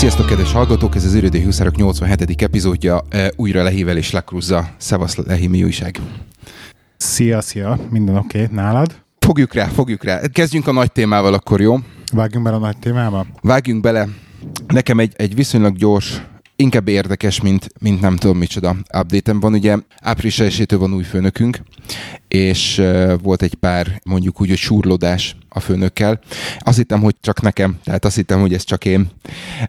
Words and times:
Sziasztok, 0.00 0.26
kedves 0.26 0.52
hallgatók! 0.52 0.94
Ez 0.94 1.04
az 1.04 1.14
Ürödi 1.14 1.42
Huszárok 1.42 1.76
87. 1.76 2.42
epizódja. 2.42 3.00
E, 3.08 3.32
újra 3.36 3.62
Lehivel 3.62 3.96
és 3.96 4.10
Lakruzza. 4.10 4.68
Szevasz, 4.76 5.16
Lehi, 5.16 5.46
mi 5.46 5.64
újság? 5.64 6.00
Szia, 6.96 7.40
szia, 7.40 7.78
minden 7.90 8.16
oké, 8.16 8.42
okay. 8.42 8.56
nálad? 8.56 9.02
Fogjuk 9.18 9.54
rá, 9.54 9.66
fogjuk 9.66 10.04
rá. 10.04 10.20
Kezdjünk 10.32 10.66
a 10.66 10.72
nagy 10.72 10.92
témával 10.92 11.34
akkor, 11.34 11.60
jó? 11.60 11.76
Vágjunk 12.12 12.44
bele 12.44 12.56
a 12.56 12.60
nagy 12.60 12.78
témába? 12.78 13.26
Vágjunk 13.42 13.82
bele. 13.82 14.08
Nekem 14.66 14.98
egy, 14.98 15.12
egy 15.16 15.34
viszonylag 15.34 15.76
gyors 15.76 16.22
inkább 16.60 16.88
érdekes, 16.88 17.40
mint, 17.40 17.68
mint 17.78 18.00
nem 18.00 18.16
tudom 18.16 18.38
micsoda 18.38 18.76
update 18.98 19.32
van. 19.32 19.52
Ugye 19.52 19.76
április 20.00 20.38
esétől 20.38 20.78
van 20.78 20.94
új 20.94 21.02
főnökünk, 21.02 21.62
és 22.28 22.78
uh, 22.78 23.12
volt 23.22 23.42
egy 23.42 23.54
pár 23.54 24.00
mondjuk 24.04 24.40
úgy, 24.40 24.48
hogy 24.48 24.58
súrlódás 24.58 25.36
a 25.48 25.60
főnökkel. 25.60 26.20
Azt 26.58 26.76
hittem, 26.76 27.00
hogy 27.00 27.16
csak 27.20 27.40
nekem, 27.42 27.78
tehát 27.84 28.04
azt 28.04 28.16
hittem, 28.16 28.40
hogy 28.40 28.54
ez 28.54 28.64
csak 28.64 28.84
én. 28.84 29.10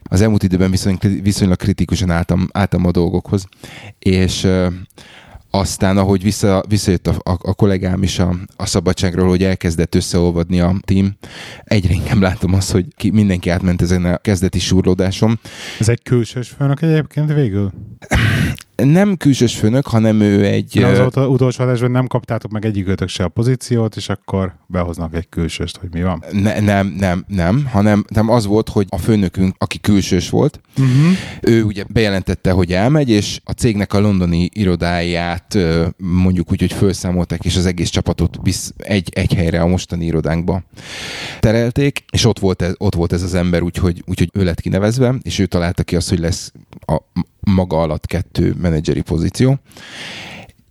Az 0.04 0.22
elmúlt 0.22 0.44
időben 0.44 0.72
viszony, 0.72 0.98
viszonylag 1.22 1.58
kritikusan 1.58 2.10
álltam, 2.10 2.48
álltam 2.52 2.86
a 2.86 2.92
dolgokhoz, 2.92 3.46
és 4.00 4.44
uh, 4.44 4.74
aztán, 5.52 5.98
ahogy 5.98 6.24
vissza, 6.24 6.64
visszajött 6.68 7.08
a, 7.08 7.16
a, 7.24 7.38
a 7.42 7.54
kollégám 7.54 8.04
is 8.04 8.20
a, 8.20 8.36
a 8.56 8.66
szabadságról, 8.66 9.28
hogy 9.28 9.44
elkezdett 9.44 9.96
összeolvadni 9.96 10.60
a 10.60 10.76
team, 10.82 11.18
egyre 11.64 11.94
inkább 11.94 12.22
látom 12.22 12.54
azt, 12.54 12.72
hogy 12.72 12.86
ki, 12.96 13.10
mindenki 13.10 13.50
átment 13.50 13.82
ezen 13.82 14.06
a 14.06 14.18
kezdeti 14.18 14.60
súrlódásom. 14.60 15.40
Ez 15.80 15.90
egy 15.90 16.04
külsős 16.04 16.50
főnök 16.50 16.82
egyébként 16.82 17.34
végül? 17.34 17.72
Nem 18.84 19.18
külsős 19.18 19.56
főnök, 19.58 19.88
hanem 19.88 20.22
ő 20.22 20.46
egy... 20.46 20.78
Na, 20.80 20.88
az 20.88 21.18
uh, 21.18 21.32
utolsó 21.32 21.64
adásban 21.64 21.92
nem 21.92 22.08
kaptátok 22.08 22.52
meg 22.52 22.66
egyikőtök 22.66 23.08
se 23.08 23.24
a 23.24 23.28
pozíciót, 23.28 23.96
és 23.96 24.10
akkor 24.10 24.56
behoznak 24.68 25.16
egy 25.16 25.30
külsőst, 25.30 25.78
hogy 25.78 25.90
mi 25.92 26.04
van? 26.04 26.24
Ne, 26.32 26.60
nem, 26.60 26.96
nem, 26.98 27.26
nem, 27.28 27.66
hanem 27.72 28.06
nem 28.08 28.30
az 28.30 28.46
volt, 28.46 28.70
hogy 28.70 28.86
a 28.90 28.98
főnökünk, 28.98 29.56
aki 29.58 29.80
külsős 29.80 30.30
volt, 30.30 30.62
uh-huh. 30.78 31.18
ő 31.42 31.64
ugye 31.64 31.84
bejelentette, 31.88 32.52
hogy 32.52 32.74
elmegy, 32.74 33.10
és 33.10 33.40
a 33.44 33.52
cégnek 33.52 33.94
a 33.94 34.00
londoni 34.00 34.50
irodáját 34.54 35.58
mondjuk 35.98 36.52
úgy, 36.52 36.60
hogy 36.60 36.74
felszámolták, 36.74 37.46
és 37.46 37.56
az 37.58 37.66
egész 37.66 37.90
csapatot 37.90 38.38
visz 38.42 38.74
egy, 38.78 39.10
egy 39.14 39.34
helyre 39.34 39.62
a 39.62 39.68
mostani 39.68 40.06
irodánkba 40.06 40.64
terelték, 41.40 42.04
és 42.12 42.26
ott 42.26 42.40
volt 42.40 42.62
ez, 42.62 42.74
ott 42.78 42.96
volt 42.96 43.14
ez 43.14 43.24
az 43.24 43.34
ember, 43.34 43.62
úgyhogy, 43.62 44.04
úgyhogy 44.06 44.30
ő 44.34 44.44
lett 44.44 44.62
kinevezve, 44.62 45.16
és 45.22 45.40
ő 45.40 45.46
találta 45.46 45.84
ki 45.84 45.96
azt, 45.96 46.10
hogy 46.10 46.20
lesz 46.20 46.52
a 46.86 47.02
maga 47.42 47.82
alatt 47.82 48.06
kettő 48.06 48.56
menedzseri 48.62 49.02
pozíció. 49.02 49.60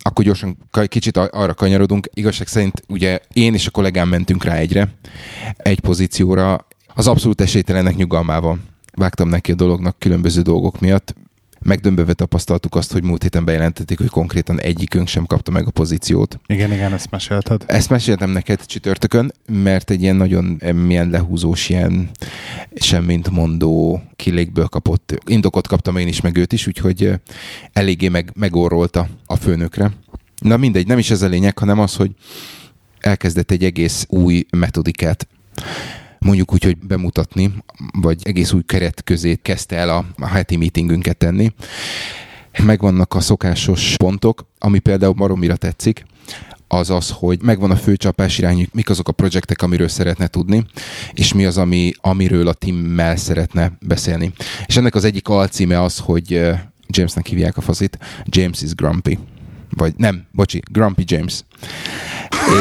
Akkor 0.03 0.25
gyorsan 0.25 0.57
kicsit 0.87 1.17
arra 1.17 1.55
kanyarodunk. 1.55 2.09
Igazság 2.15 2.47
szerint 2.47 2.83
ugye 2.89 3.21
én 3.33 3.55
és 3.55 3.67
a 3.67 3.71
kollégám 3.71 4.09
mentünk 4.09 4.45
rá 4.45 4.55
egyre, 4.55 4.95
egy 5.57 5.81
pozícióra, 5.81 6.67
az 6.95 7.07
abszolút 7.07 7.41
esélytelenek 7.41 7.97
nyugalmával 7.97 8.59
vágtam 8.95 9.29
neki 9.29 9.53
a 9.53 9.55
dolognak 9.55 9.99
különböző 9.99 10.43
dolgok 10.43 10.81
miatt 10.81 11.15
megdömböve 11.63 12.13
tapasztaltuk 12.13 12.75
azt, 12.75 12.93
hogy 12.93 13.05
múlt 13.05 13.23
héten 13.23 13.45
bejelentették, 13.45 13.99
hogy 13.99 14.09
konkrétan 14.09 14.61
egyikünk 14.61 15.09
sem 15.09 15.27
kapta 15.27 15.51
meg 15.51 15.67
a 15.67 15.71
pozíciót. 15.71 16.41
Igen, 16.47 16.73
igen, 16.73 16.93
ezt 16.93 17.11
mesélted. 17.11 17.65
Ezt 17.67 17.91
meséltem 17.91 18.31
neked 18.31 18.67
csütörtökön, 18.67 19.33
mert 19.47 19.91
egy 19.91 20.03
ilyen 20.03 20.17
nagyon 20.17 20.63
milyen 20.75 21.11
lehúzós, 21.11 21.69
ilyen 21.69 22.11
semmint 22.75 23.31
mondó 23.31 24.03
kilékből 24.17 24.67
kapott 24.67 25.21
indokot 25.27 25.67
kaptam 25.67 25.97
én 25.97 26.09
is, 26.09 26.21
meg 26.21 26.37
őt 26.37 26.53
is, 26.53 26.67
úgyhogy 26.67 27.13
eléggé 27.73 28.09
meg, 28.09 28.33
megorrolta 28.35 29.09
a 29.27 29.37
főnökre. 29.37 29.91
Na 30.41 30.57
mindegy, 30.57 30.87
nem 30.87 30.99
is 30.99 31.11
ez 31.11 31.23
a 31.23 31.29
lényeg, 31.29 31.59
hanem 31.59 31.79
az, 31.79 31.95
hogy 31.95 32.11
elkezdett 33.01 33.51
egy 33.51 33.65
egész 33.65 34.07
új 34.09 34.47
metodikát 34.51 35.29
mondjuk 36.21 36.53
úgy, 36.53 36.65
hogy 36.65 36.79
bemutatni, 36.79 37.55
vagy 38.01 38.21
egész 38.23 38.53
új 38.53 38.63
keret 38.67 39.05
közé 39.05 39.39
kezdte 39.43 39.77
el 39.77 39.89
a, 39.89 40.05
a 40.19 40.27
heti 40.27 40.57
meetingünket 40.57 41.17
tenni. 41.17 41.53
Megvannak 42.63 43.15
a 43.15 43.21
szokásos 43.21 43.95
pontok, 43.97 44.47
ami 44.59 44.79
például 44.79 45.15
maromira 45.17 45.57
tetszik, 45.57 46.05
az 46.73 46.91
az, 46.91 47.11
hogy 47.11 47.43
megvan 47.43 47.71
a 47.71 47.77
főcsapás 47.77 48.39
irányú, 48.39 48.65
mik 48.73 48.91
azok 48.91 49.09
a 49.09 49.13
projektek, 49.13 49.63
amiről 49.63 49.89
szeretne 49.89 50.27
tudni, 50.27 50.65
és 51.13 51.33
mi 51.33 51.45
az, 51.45 51.59
ami, 51.59 51.93
amiről 52.01 52.49
a 52.49 52.53
teammel 52.53 53.17
szeretne 53.17 53.73
beszélni. 53.81 54.33
És 54.67 54.77
ennek 54.77 54.95
az 54.95 55.05
egyik 55.05 55.29
alcíme 55.29 55.83
az, 55.83 55.99
hogy 55.99 56.41
Jamesnek 56.87 57.27
hívják 57.27 57.57
a 57.57 57.61
fazit, 57.61 57.99
James 58.25 58.63
is 58.63 58.75
grumpy. 58.75 59.19
Vagy 59.71 59.95
nem, 59.97 60.27
bocsi, 60.33 60.63
Grumpy 60.71 61.05
James. 61.07 61.45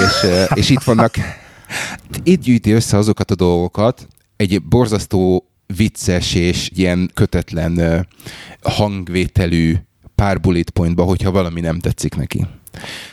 és, 0.04 0.30
és 0.54 0.70
itt 0.70 0.84
vannak 0.84 1.16
itt 2.24 2.42
gyűjti 2.42 2.72
össze 2.72 2.98
azokat 2.98 3.32
a 3.32 3.36
dolgokat, 3.36 4.08
egy 4.36 4.64
borzasztó 4.64 5.50
vicces 5.76 6.34
és 6.34 6.72
ilyen 6.76 7.12
kötetlen 7.14 8.08
hangvételű 8.62 9.76
pár 10.16 10.40
bullet 10.40 10.70
pointba, 10.70 11.04
hogyha 11.04 11.32
valami 11.32 11.62
nem 11.62 11.80
tetszik 11.80 12.16
neki. 12.16 12.46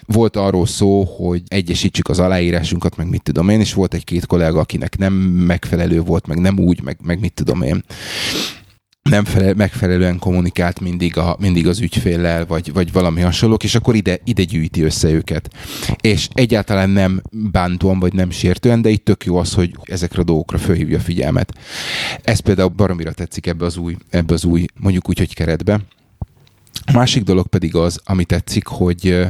Volt 0.07 0.37
arról 0.37 0.67
szó, 0.67 1.05
hogy 1.05 1.43
egyesítsük 1.49 2.09
az 2.09 2.19
aláírásunkat, 2.19 2.97
meg 2.97 3.09
mit 3.09 3.23
tudom 3.23 3.49
én, 3.49 3.61
és 3.61 3.75
volt 3.75 3.95
egy-két 3.95 4.27
kollega, 4.27 4.61
akinek 4.61 4.99
nem 4.99 5.13
megfelelő 5.13 6.01
volt, 6.01 6.27
meg 6.27 6.39
nem 6.39 6.59
úgy, 6.59 6.83
meg, 6.83 6.99
meg 7.03 7.21
mit 7.21 7.33
tudom 7.33 7.63
én 7.63 7.85
nem 9.09 9.25
felel, 9.25 9.55
megfelelően 9.55 10.19
kommunikált 10.19 10.81
mindig, 10.81 11.17
a, 11.17 11.37
mindig 11.41 11.67
az 11.67 11.81
ügyféllel, 11.81 12.47
vagy, 12.47 12.73
vagy 12.73 12.93
valami 12.93 13.21
hasonlók, 13.21 13.65
és 13.65 13.75
akkor 13.75 13.95
ide, 13.95 14.19
ide 14.25 14.43
gyűjti 14.43 14.83
össze 14.83 15.09
őket. 15.09 15.51
És 16.01 16.29
egyáltalán 16.33 16.91
nem 16.91 17.23
bántóan, 17.31 17.99
vagy 17.99 18.13
nem 18.13 18.31
sértően, 18.31 18.83
de 18.83 18.89
itt 18.89 19.05
tök 19.05 19.25
jó 19.25 19.37
az, 19.37 19.53
hogy 19.53 19.77
ezekre 19.83 20.21
a 20.21 20.25
dolgokra 20.25 20.59
fölhívja 20.59 20.99
a 20.99 21.01
figyelmet. 21.01 21.53
Ez 22.23 22.39
például 22.39 22.69
baromira 22.69 23.13
tetszik 23.13 23.47
ebbe 23.47 23.65
az 23.65 23.77
új, 23.77 23.97
ebbe 24.11 24.35
az 24.35 24.45
új 24.45 24.67
mondjuk 24.75 25.09
úgy, 25.09 25.19
hogy 25.19 25.35
keretbe. 25.35 25.81
A 26.87 26.93
másik 26.93 27.23
dolog 27.23 27.47
pedig 27.47 27.75
az, 27.75 28.01
ami 28.05 28.25
tetszik, 28.25 28.67
hogy, 28.67 29.27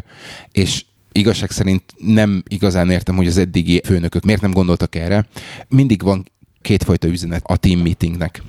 és 0.53 0.85
igazság 1.13 1.51
szerint 1.51 1.83
nem 1.99 2.43
igazán 2.49 2.91
értem, 2.91 3.17
hogy 3.17 3.27
az 3.27 3.39
eddigi 3.39 3.81
főnökök 3.85 4.25
miért 4.25 4.41
nem 4.41 4.53
gondoltak 4.53 4.95
erre. 4.95 5.27
Mindig 5.69 6.03
van 6.03 6.31
kétfajta 6.63 7.09
üzenet 7.09 7.43
a 7.45 7.57
team 7.57 7.81
meetingnek. 7.81 8.43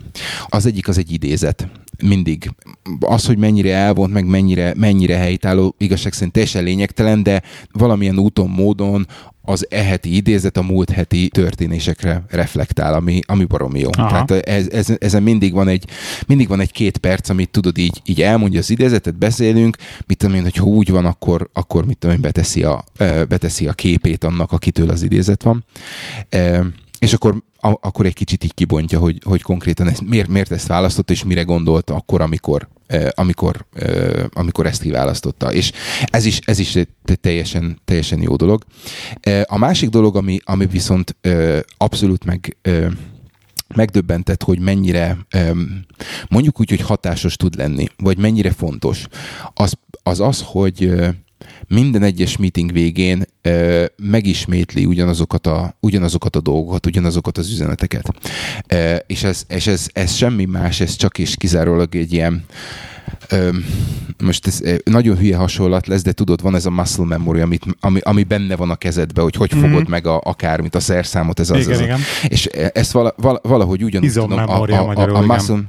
Az 0.47 0.65
egyik 0.65 0.87
az 0.87 0.97
egy 0.97 1.11
idézet. 1.11 1.67
Mindig. 2.03 2.51
Az, 2.99 3.25
hogy 3.25 3.37
mennyire 3.37 3.73
elvont, 3.73 4.13
meg 4.13 4.25
mennyire, 4.25 4.73
mennyire 4.75 5.17
helytálló, 5.17 5.75
igazság 5.77 6.13
szerint 6.13 6.33
teljesen 6.33 6.63
lényegtelen, 6.63 7.23
de 7.23 7.41
valamilyen 7.71 8.19
úton, 8.19 8.49
módon 8.49 9.07
az 9.41 9.67
eheti 9.69 10.15
idézet 10.15 10.57
a 10.57 10.61
múlt 10.61 10.89
heti 10.89 11.27
történésekre 11.27 12.23
reflektál, 12.29 12.93
ami, 12.93 13.19
ami 13.25 13.45
baromi 13.45 13.79
jó. 13.79 13.89
Aha. 13.97 14.25
Tehát 14.25 14.47
ez, 14.47 14.67
ez, 14.69 14.95
ezen 14.99 15.23
mindig 15.23 15.53
van 15.53 15.67
egy, 15.67 15.85
mindig 16.27 16.47
van 16.47 16.59
egy 16.59 16.71
két 16.71 16.97
perc, 16.97 17.29
amit 17.29 17.49
tudod 17.49 17.77
így, 17.77 18.01
így 18.05 18.21
elmondja 18.21 18.59
az 18.59 18.69
idézetet, 18.69 19.17
beszélünk, 19.17 19.77
mit 20.07 20.17
tudom 20.17 20.35
én, 20.35 20.43
hogy 20.43 20.55
ha 20.55 20.65
úgy 20.65 20.89
van, 20.89 21.05
akkor, 21.05 21.49
akkor 21.53 21.85
mit 21.85 21.97
tudom 21.97 22.15
én, 22.15 22.21
beteszi 22.21 22.63
a, 22.63 22.83
beteszi 23.27 23.67
a 23.67 23.73
képét 23.73 24.23
annak, 24.23 24.51
akitől 24.51 24.89
az 24.89 25.03
idézet 25.03 25.43
van 25.43 25.65
és 26.99 27.13
akkor, 27.13 27.43
a, 27.57 27.67
akkor 27.67 28.05
egy 28.05 28.13
kicsit 28.13 28.43
így 28.43 28.53
kibontja, 28.53 28.99
hogy, 28.99 29.21
hogy 29.23 29.41
konkrétan 29.41 29.87
ezt, 29.87 30.01
miért, 30.01 30.27
miért 30.27 30.51
ezt 30.51 30.67
választotta, 30.67 31.13
és 31.13 31.23
mire 31.23 31.41
gondolt 31.41 31.89
akkor, 31.89 32.21
amikor, 32.21 32.67
eh, 32.87 33.07
amikor, 33.15 33.65
eh, 33.73 34.25
amikor 34.33 34.65
ezt 34.65 34.81
kiválasztotta. 34.81 35.53
És 35.53 35.71
ez 36.05 36.25
is, 36.25 36.39
ez 36.45 36.59
is 36.59 36.75
egy 36.75 36.87
teljesen, 37.21 37.81
teljesen 37.85 38.21
jó 38.21 38.35
dolog. 38.35 38.63
Eh, 39.19 39.41
a 39.45 39.57
másik 39.57 39.89
dolog, 39.89 40.15
ami, 40.15 40.39
ami 40.43 40.65
viszont 40.65 41.15
abszolút 41.77 42.25
meg 42.25 42.57
megdöbbentett, 43.75 44.43
hogy 44.43 44.59
mennyire 44.59 45.17
mondjuk 46.29 46.59
úgy, 46.59 46.69
hogy 46.69 46.81
hatásos 46.81 47.35
tud 47.35 47.55
lenni, 47.55 47.87
vagy 47.97 48.17
mennyire 48.17 48.51
fontos, 48.51 49.07
az 49.53 49.73
az, 50.07 50.19
az 50.19 50.43
hogy 50.45 50.91
minden 51.67 52.03
egyes 52.03 52.37
meeting 52.37 52.71
végén 52.71 53.25
ö, 53.41 53.85
megismétli 53.95 54.85
ugyanazokat 54.85 55.47
a, 55.47 55.77
ugyanazokat 55.79 56.35
a 56.35 56.41
dolgokat, 56.41 56.85
ugyanazokat 56.85 57.37
az 57.37 57.51
üzeneteket. 57.51 58.13
Ö, 58.67 58.95
és 59.07 59.23
ez, 59.23 59.43
és 59.47 59.67
ez, 59.67 59.87
ez 59.93 60.13
semmi 60.13 60.45
más, 60.45 60.79
ez 60.79 60.95
csak 60.95 61.17
és 61.17 61.35
kizárólag 61.35 61.95
egy 61.95 62.13
ilyen 62.13 62.45
most 64.23 64.47
ez 64.47 64.61
nagyon 64.83 65.17
hülye 65.17 65.37
hasonlat 65.37 65.87
lesz, 65.87 66.01
de 66.01 66.11
tudod, 66.11 66.41
van 66.41 66.55
ez 66.55 66.65
a 66.65 66.69
muscle 66.69 67.05
memory, 67.05 67.39
amit, 67.39 67.65
ami, 67.79 67.99
ami 68.03 68.23
benne 68.23 68.55
van 68.55 68.69
a 68.69 68.75
kezedbe, 68.75 69.21
hogy 69.21 69.35
hogy 69.35 69.55
mm-hmm. 69.55 69.69
fogod 69.69 69.89
meg 69.89 70.07
a, 70.07 70.21
akármit, 70.23 70.75
a 70.75 70.79
szerszámot, 70.79 71.39
ez 71.39 71.49
az. 71.49 71.59
Igen, 71.59 71.71
az 71.73 71.81
igen. 71.81 71.99
És 72.27 72.45
ezt 72.73 72.91
vala, 72.91 73.13
vala, 73.17 73.39
valahogy 73.43 73.83
ugyanúgy 73.83 74.07
Izom 74.07 74.29
tudom, 74.29 74.49
a, 74.49 74.61
a, 74.61 74.91
a, 74.91 74.93
a, 74.95 75.15
a 75.15 75.21
muscle, 75.21 75.63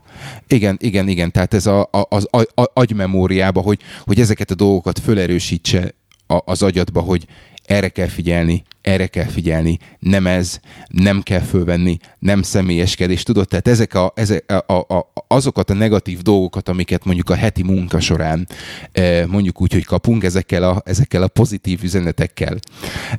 igen, 0.49 0.77
igen, 0.81 1.09
igen, 1.09 1.33
tehát 1.33 1.55
ez 1.55 1.67
a, 1.67 1.81
a, 1.81 2.07
az 2.09 2.29
a, 2.31 2.39
a, 2.55 2.71
agymemóriába, 2.75 3.61
hogy, 3.61 3.81
hogy 4.05 4.21
ezeket 4.21 4.51
a 4.51 4.55
dolgokat 4.55 4.99
fölerősítse 4.99 5.95
a, 6.27 6.39
az 6.45 6.63
agyadba, 6.63 7.01
hogy 7.01 7.27
erre 7.69 7.89
kell 7.89 8.07
figyelni, 8.07 8.63
erre 8.81 9.07
kell 9.07 9.25
figyelni, 9.25 9.79
nem 9.99 10.27
ez, 10.27 10.61
nem 10.89 11.23
kell 11.23 11.41
fölvenni, 11.41 11.99
nem 12.19 12.43
személyeskedés, 12.43 13.23
tudod? 13.23 13.49
Tehát 13.49 13.69
ezek 13.69 13.95
a, 13.95 14.13
ezek 14.15 14.53
a, 14.53 14.73
a, 14.73 14.95
a, 14.95 15.13
azokat 15.27 15.71
a 15.71 15.75
negatív 15.75 16.21
dolgokat, 16.21 16.69
amiket 16.69 17.05
mondjuk 17.05 17.31
a 17.31 17.35
heti 17.35 17.63
munka 17.63 18.01
során 18.01 18.49
e, 18.93 19.27
mondjuk 19.27 19.61
úgy, 19.61 19.73
hogy 19.73 19.85
kapunk, 19.85 20.25
ezekkel 20.25 20.63
a, 20.63 20.83
ezekkel 20.85 21.23
a 21.23 21.29
pozitív 21.29 21.83
üzenetekkel 21.83 22.59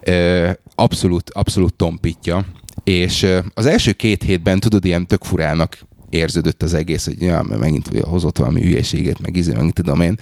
e, 0.01 0.57
abszolút, 0.75 1.29
abszolút 1.29 1.73
tompítja. 1.73 2.45
És 2.83 3.23
e, 3.23 3.43
az 3.53 3.65
első 3.65 3.91
két 3.91 4.23
hétben, 4.23 4.59
tudod, 4.59 4.85
ilyen 4.85 5.07
tök 5.07 5.23
furának 5.23 5.77
érződött 6.09 6.63
az 6.63 6.73
egész, 6.73 7.05
hogy 7.05 7.21
ja, 7.21 7.41
megint 7.41 7.99
hozott 7.99 8.37
valami 8.37 8.61
hülyeséget, 8.61 9.19
meg 9.19 9.35
izé, 9.35 9.53
meg 9.53 9.71
tudom 9.71 10.01
én. 10.01 10.19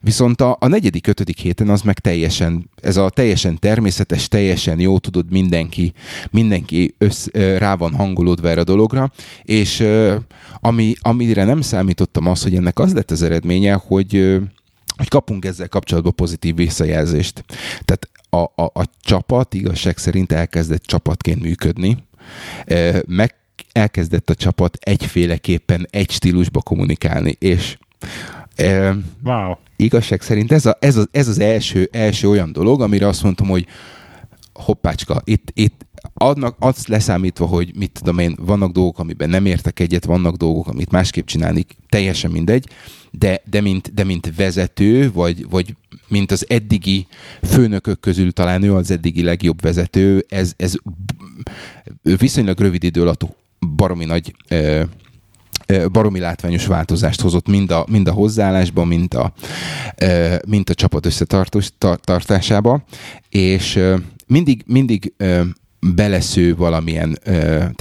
Viszont 0.00 0.40
a, 0.40 0.56
a 0.60 0.66
negyedik, 0.66 1.06
ötödik 1.06 1.38
héten 1.38 1.68
az 1.68 1.82
meg 1.82 1.98
teljesen, 1.98 2.70
ez 2.82 2.96
a 2.96 3.10
teljesen 3.10 3.58
természetes, 3.58 4.28
teljesen 4.28 4.80
jó, 4.80 4.98
tudod, 4.98 5.30
mindenki, 5.30 5.92
mindenki 6.30 6.94
össz, 6.98 7.26
rá 7.32 7.74
van 7.74 7.94
hangolódva 7.94 8.48
erre 8.48 8.60
a 8.60 8.64
dologra, 8.64 9.12
és 9.42 9.84
ami, 10.60 10.94
amire 11.00 11.44
nem 11.44 11.60
számítottam 11.60 12.26
az, 12.26 12.42
hogy 12.42 12.54
ennek 12.54 12.78
az 12.78 12.94
lett 12.94 13.10
az 13.10 13.22
eredménye, 13.22 13.72
hogy 13.72 14.38
hogy 14.96 15.08
kapunk 15.08 15.44
ezzel 15.44 15.68
kapcsolatban 15.68 16.14
pozitív 16.14 16.54
visszajelzést. 16.54 17.44
Tehát 17.84 18.08
a, 18.30 18.62
a, 18.62 18.80
a 18.80 18.84
csapat 19.00 19.54
igazság 19.54 19.98
szerint 19.98 20.32
elkezdett 20.32 20.82
csapatként 20.82 21.42
működni, 21.42 21.96
meg 23.06 23.34
elkezdett 23.72 24.30
a 24.30 24.34
csapat 24.34 24.78
egyféleképpen 24.80 25.86
egy 25.90 26.10
stílusba 26.10 26.60
kommunikálni, 26.60 27.36
és 27.38 27.78
wow. 29.24 29.54
igazság 29.76 30.22
szerint 30.22 30.52
ez, 30.52 30.66
a, 30.66 30.76
ez, 30.80 30.96
az, 30.96 31.08
ez 31.10 31.28
az 31.28 31.38
első, 31.38 31.88
első 31.92 32.28
olyan 32.28 32.52
dolog, 32.52 32.80
amire 32.80 33.06
azt 33.06 33.22
mondtam, 33.22 33.48
hogy 33.48 33.66
hoppácska, 34.52 35.20
itt, 35.24 35.50
itt 35.54 35.86
adnak, 36.14 36.56
azt 36.58 36.88
leszámítva, 36.88 37.46
hogy 37.46 37.72
mit 37.76 37.92
tudom 37.92 38.18
én, 38.18 38.36
vannak 38.40 38.72
dolgok, 38.72 38.98
amiben 38.98 39.30
nem 39.30 39.46
értek 39.46 39.80
egyet, 39.80 40.04
vannak 40.04 40.36
dolgok, 40.36 40.66
amit 40.66 40.90
másképp 40.90 41.26
csinálni, 41.26 41.66
teljesen 41.88 42.30
mindegy, 42.30 42.68
de, 43.10 43.42
de, 43.50 43.60
mint, 43.60 43.94
de 43.94 44.04
mint 44.04 44.32
vezető, 44.36 45.12
vagy, 45.12 45.48
vagy 45.48 45.74
mint 46.08 46.30
az 46.30 46.44
eddigi 46.48 47.06
főnökök 47.42 48.00
közül 48.00 48.32
talán 48.32 48.62
ő 48.62 48.74
az 48.74 48.90
eddigi 48.90 49.22
legjobb 49.22 49.60
vezető, 49.60 50.24
ez, 50.28 50.52
ez 50.56 50.74
viszonylag 52.02 52.60
rövid 52.60 52.84
idő 52.84 53.00
alatt 53.00 53.26
baromi 53.76 54.04
nagy 54.04 54.34
baromi 55.92 56.18
látványos 56.18 56.66
változást 56.66 57.20
hozott 57.20 57.48
mind 57.48 57.70
a, 57.70 57.84
mind 57.90 58.08
a 58.08 58.12
hozzáállásban, 58.12 58.86
mind 58.86 59.14
a, 59.14 59.32
mind 60.46 60.70
a 60.70 60.74
csapat 60.74 61.06
összetartásába, 61.06 62.84
és 63.28 63.80
mindig, 64.26 64.62
mindig 64.66 65.12
belesző 65.80 66.56
valamilyen, 66.56 67.18
tehát, 67.24 67.74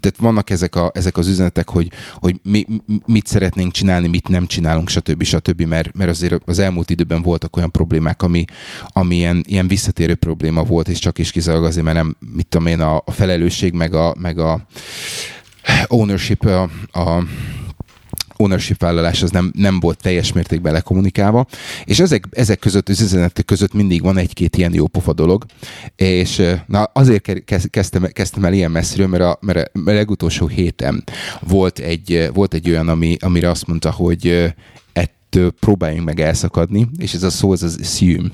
tehát 0.00 0.16
vannak 0.18 0.50
ezek, 0.50 0.74
a, 0.74 0.90
ezek 0.94 1.16
az 1.16 1.28
üzenetek, 1.28 1.68
hogy, 1.68 1.90
hogy 2.14 2.40
mi, 2.42 2.66
mit 3.06 3.26
szeretnénk 3.26 3.72
csinálni, 3.72 4.08
mit 4.08 4.28
nem 4.28 4.46
csinálunk, 4.46 4.88
stb. 4.88 5.22
stb. 5.22 5.62
Mert, 5.62 5.94
mert 5.94 6.10
azért 6.10 6.42
az 6.44 6.58
elmúlt 6.58 6.90
időben 6.90 7.22
voltak 7.22 7.56
olyan 7.56 7.70
problémák, 7.70 8.22
ami, 8.22 8.44
ami 8.86 9.16
ilyen, 9.16 9.44
ilyen 9.46 9.68
visszatérő 9.68 10.14
probléma 10.14 10.62
volt, 10.62 10.88
és 10.88 10.98
csak 10.98 11.18
is 11.18 11.30
kizárólag 11.30 11.66
azért, 11.66 11.84
mert 11.84 11.96
nem, 11.96 12.16
mit 12.34 12.46
tudom 12.46 12.66
én, 12.66 12.80
a, 12.80 13.02
a 13.04 13.10
felelősség, 13.10 13.72
meg 13.72 13.94
a, 13.94 14.14
meg 14.18 14.38
a 14.38 14.66
ownership, 15.88 16.44
a, 16.44 16.62
a 16.92 17.22
ownership 18.36 18.80
vállalás 18.80 19.22
az 19.22 19.30
nem, 19.30 19.52
nem 19.54 19.80
volt 19.80 20.02
teljes 20.02 20.32
mértékben 20.32 20.72
lekommunikálva, 20.72 21.46
és 21.84 22.00
ezek, 22.00 22.24
ezek 22.30 22.58
között, 22.58 22.88
az 22.88 23.00
üzenetek 23.00 23.44
között 23.44 23.72
mindig 23.72 24.02
van 24.02 24.16
egy-két 24.16 24.56
ilyen 24.56 24.74
jó 24.74 24.86
pofa 24.86 25.12
dolog, 25.12 25.44
és 25.96 26.42
na 26.66 26.82
azért 26.82 27.44
kezdtem, 27.70 28.04
kezdtem 28.12 28.44
el 28.44 28.52
ilyen 28.52 28.70
messziről, 28.70 29.06
mert 29.06 29.22
a, 29.22 29.38
mert 29.40 29.70
a 29.74 29.80
legutolsó 29.90 30.46
héten 30.46 31.04
volt 31.40 31.78
egy, 31.78 32.30
volt 32.34 32.54
egy 32.54 32.70
olyan, 32.70 32.88
ami, 32.88 33.16
amire 33.20 33.50
azt 33.50 33.66
mondta, 33.66 33.90
hogy 33.90 34.54
ettől 34.92 35.50
próbáljunk 35.50 36.06
meg 36.06 36.20
elszakadni, 36.20 36.88
és 36.98 37.14
ez 37.14 37.22
a 37.22 37.30
szó, 37.30 37.52
ez 37.52 37.62
az 37.62 37.78
assume. 37.80 38.28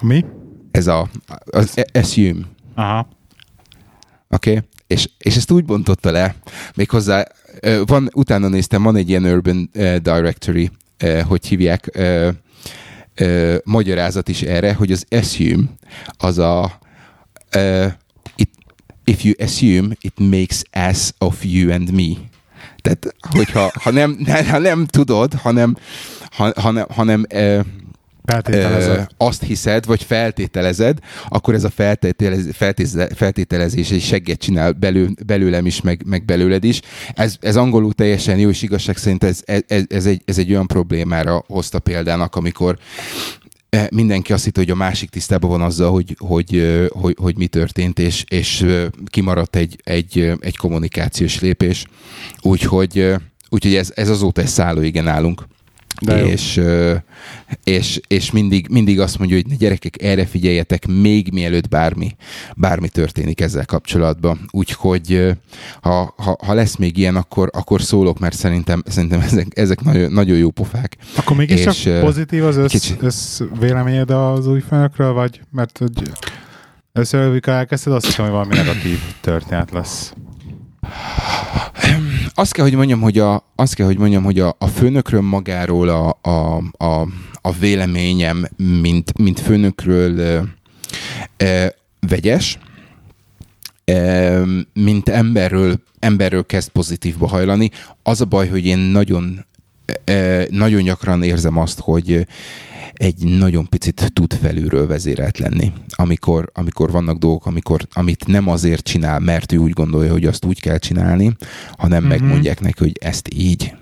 Mi? 0.00 0.24
Ez 0.70 0.86
a, 0.86 1.08
az 1.44 1.84
assume. 1.92 2.40
Aha. 2.74 3.08
Oké? 4.28 4.50
Okay? 4.50 4.62
És, 4.92 5.08
és 5.18 5.36
ezt 5.36 5.50
úgy 5.50 5.64
bontotta 5.64 6.10
le, 6.10 6.34
méghozzá 6.74 7.26
van, 7.86 8.10
utána 8.14 8.48
néztem, 8.48 8.82
van 8.82 8.96
egy 8.96 9.08
ilyen 9.08 9.24
Urban 9.24 9.70
Directory, 10.02 10.70
hogy 11.26 11.46
hívják, 11.46 11.98
magyarázat 13.64 14.28
is 14.28 14.42
erre, 14.42 14.74
hogy 14.74 14.92
az 14.92 15.04
assume 15.10 15.62
az 16.16 16.38
a 16.38 16.78
it, 18.36 18.50
if 19.04 19.24
you 19.24 19.34
assume, 19.38 19.94
it 20.00 20.12
makes 20.16 20.62
ass 20.72 21.10
of 21.18 21.44
you 21.44 21.72
and 21.72 21.90
me. 21.90 22.16
Tehát, 22.80 23.14
hogyha 23.30 23.70
ha 23.82 23.90
nem, 23.90 24.18
ha 24.50 24.58
nem 24.58 24.86
tudod, 24.86 25.34
hanem, 25.34 25.76
ha, 26.30 26.52
hanem, 26.56 26.86
hanem 26.88 27.26
Azt 29.16 29.42
hiszed, 29.42 29.86
vagy 29.86 30.02
feltételezed, 30.02 30.98
akkor 31.28 31.54
ez 31.54 31.64
a 31.64 31.70
feltételez, 31.70 32.48
feltételezés 33.14 33.90
egy 33.90 34.02
segget 34.02 34.38
csinál 34.38 34.72
belő, 34.72 35.10
belőlem 35.26 35.66
is, 35.66 35.80
meg, 35.80 36.02
meg 36.06 36.24
belőled 36.24 36.64
is. 36.64 36.80
Ez, 37.14 37.36
ez 37.40 37.56
angolul 37.56 37.92
teljesen 37.92 38.38
jó, 38.38 38.48
és 38.48 38.62
igazság 38.62 38.96
szerint 38.96 39.24
ez, 39.24 39.42
ez, 39.44 39.84
ez, 39.88 40.06
egy, 40.06 40.22
ez 40.24 40.38
egy 40.38 40.50
olyan 40.50 40.66
problémára 40.66 41.44
hozta 41.46 41.78
példának, 41.78 42.36
amikor 42.36 42.78
mindenki 43.90 44.32
azt 44.32 44.44
hitt, 44.44 44.56
hogy 44.56 44.70
a 44.70 44.74
másik 44.74 45.10
tisztában 45.10 45.50
van 45.50 45.60
azzal, 45.60 45.90
hogy, 45.90 46.16
hogy, 46.18 46.88
hogy, 46.90 47.16
hogy 47.20 47.36
mi 47.36 47.46
történt, 47.46 47.98
és, 47.98 48.24
és 48.28 48.66
kimaradt 49.06 49.56
egy, 49.56 49.80
egy, 49.84 50.32
egy 50.40 50.56
kommunikációs 50.56 51.40
lépés. 51.40 51.86
Úgyhogy, 52.42 53.14
úgyhogy 53.48 53.74
ez, 53.74 53.92
ez 53.94 54.08
azóta 54.08 54.40
egy 54.40 54.46
szállóigen 54.46 55.08
állunk. 55.08 55.46
De 56.00 56.26
és, 56.26 56.60
és, 57.64 58.00
és 58.06 58.30
mindig, 58.30 58.66
mindig 58.70 59.00
azt 59.00 59.18
mondja, 59.18 59.36
hogy 59.36 59.56
gyerekek, 59.56 60.02
erre 60.02 60.26
figyeljetek 60.26 60.86
még 60.86 61.28
mielőtt 61.32 61.68
bármi, 61.68 62.16
bármi 62.56 62.88
történik 62.88 63.40
ezzel 63.40 63.64
kapcsolatban. 63.64 64.48
Úgyhogy 64.50 65.36
ha, 65.80 66.14
ha, 66.16 66.36
ha 66.44 66.54
lesz 66.54 66.76
még 66.76 66.96
ilyen, 66.96 67.16
akkor, 67.16 67.50
akkor 67.52 67.82
szólok, 67.82 68.18
mert 68.18 68.36
szerintem, 68.36 68.82
szerintem 68.86 69.20
ezek, 69.20 69.46
ezek 69.50 69.82
nagyon, 69.82 70.12
nagyon 70.12 70.36
jó 70.36 70.50
pofák. 70.50 70.96
Akkor 71.16 71.36
mégis 71.36 71.62
csak 71.62 72.00
pozitív 72.00 72.44
az 72.44 72.56
össz, 72.56 72.92
össz 73.00 73.40
véleményed 73.60 74.10
az 74.10 74.46
új 74.46 74.60
főnökről, 74.60 75.12
vagy 75.12 75.40
mert 75.50 75.78
hogy 75.78 76.10
először, 76.92 77.20
amikor 77.20 77.52
elkezdted, 77.52 77.92
azt 77.92 78.06
hiszem, 78.06 78.24
hogy 78.24 78.34
valami 78.34 78.54
negatív 78.54 78.98
történet 79.20 79.70
lesz. 79.70 80.12
Azt 82.34 82.52
kell, 82.52 82.64
hogy 82.64 82.74
mondjam, 82.74 83.00
hogy 83.00 83.18
a, 83.18 83.44
azt 83.56 83.74
kell, 83.74 83.86
hogy 83.86 83.98
mondjam, 83.98 84.22
hogy 84.22 84.40
a, 84.40 84.56
a 84.58 84.66
főnökről 84.66 85.20
magáról 85.20 85.88
a, 85.88 86.18
a, 86.22 86.56
a, 86.84 87.08
a 87.42 87.52
véleményem, 87.52 88.48
mint, 88.56 89.18
mint 89.18 89.40
főnökről 89.40 90.20
e, 91.36 91.74
vegyes, 92.00 92.58
e, 93.84 94.40
mint 94.74 95.08
emberről, 95.08 95.80
emberről 95.98 96.46
kezd 96.46 96.68
pozitívba 96.68 97.28
hajlani. 97.28 97.70
Az 98.02 98.20
a 98.20 98.24
baj, 98.24 98.48
hogy 98.48 98.66
én 98.66 98.78
nagyon, 98.78 99.46
e, 100.04 100.46
nagyon 100.50 100.82
gyakran 100.82 101.22
érzem 101.22 101.58
azt, 101.58 101.80
hogy 101.80 102.26
egy 103.02 103.24
nagyon 103.24 103.68
picit 103.68 104.10
tud 104.12 104.32
felülről 104.34 104.86
vezérelt 104.86 105.38
lenni. 105.38 105.72
Amikor, 105.88 106.50
amikor 106.54 106.90
vannak 106.90 107.18
dolgok, 107.18 107.46
amikor, 107.46 107.86
amit 107.92 108.26
nem 108.26 108.48
azért 108.48 108.84
csinál, 108.84 109.18
mert 109.18 109.52
ő 109.52 109.56
úgy 109.56 109.72
gondolja, 109.72 110.12
hogy 110.12 110.24
azt 110.24 110.44
úgy 110.44 110.60
kell 110.60 110.78
csinálni, 110.78 111.36
hanem 111.76 112.00
mm-hmm. 112.00 112.08
megmondják 112.08 112.60
neki, 112.60 112.78
hogy 112.78 112.98
ezt 113.00 113.28
így. 113.34 113.74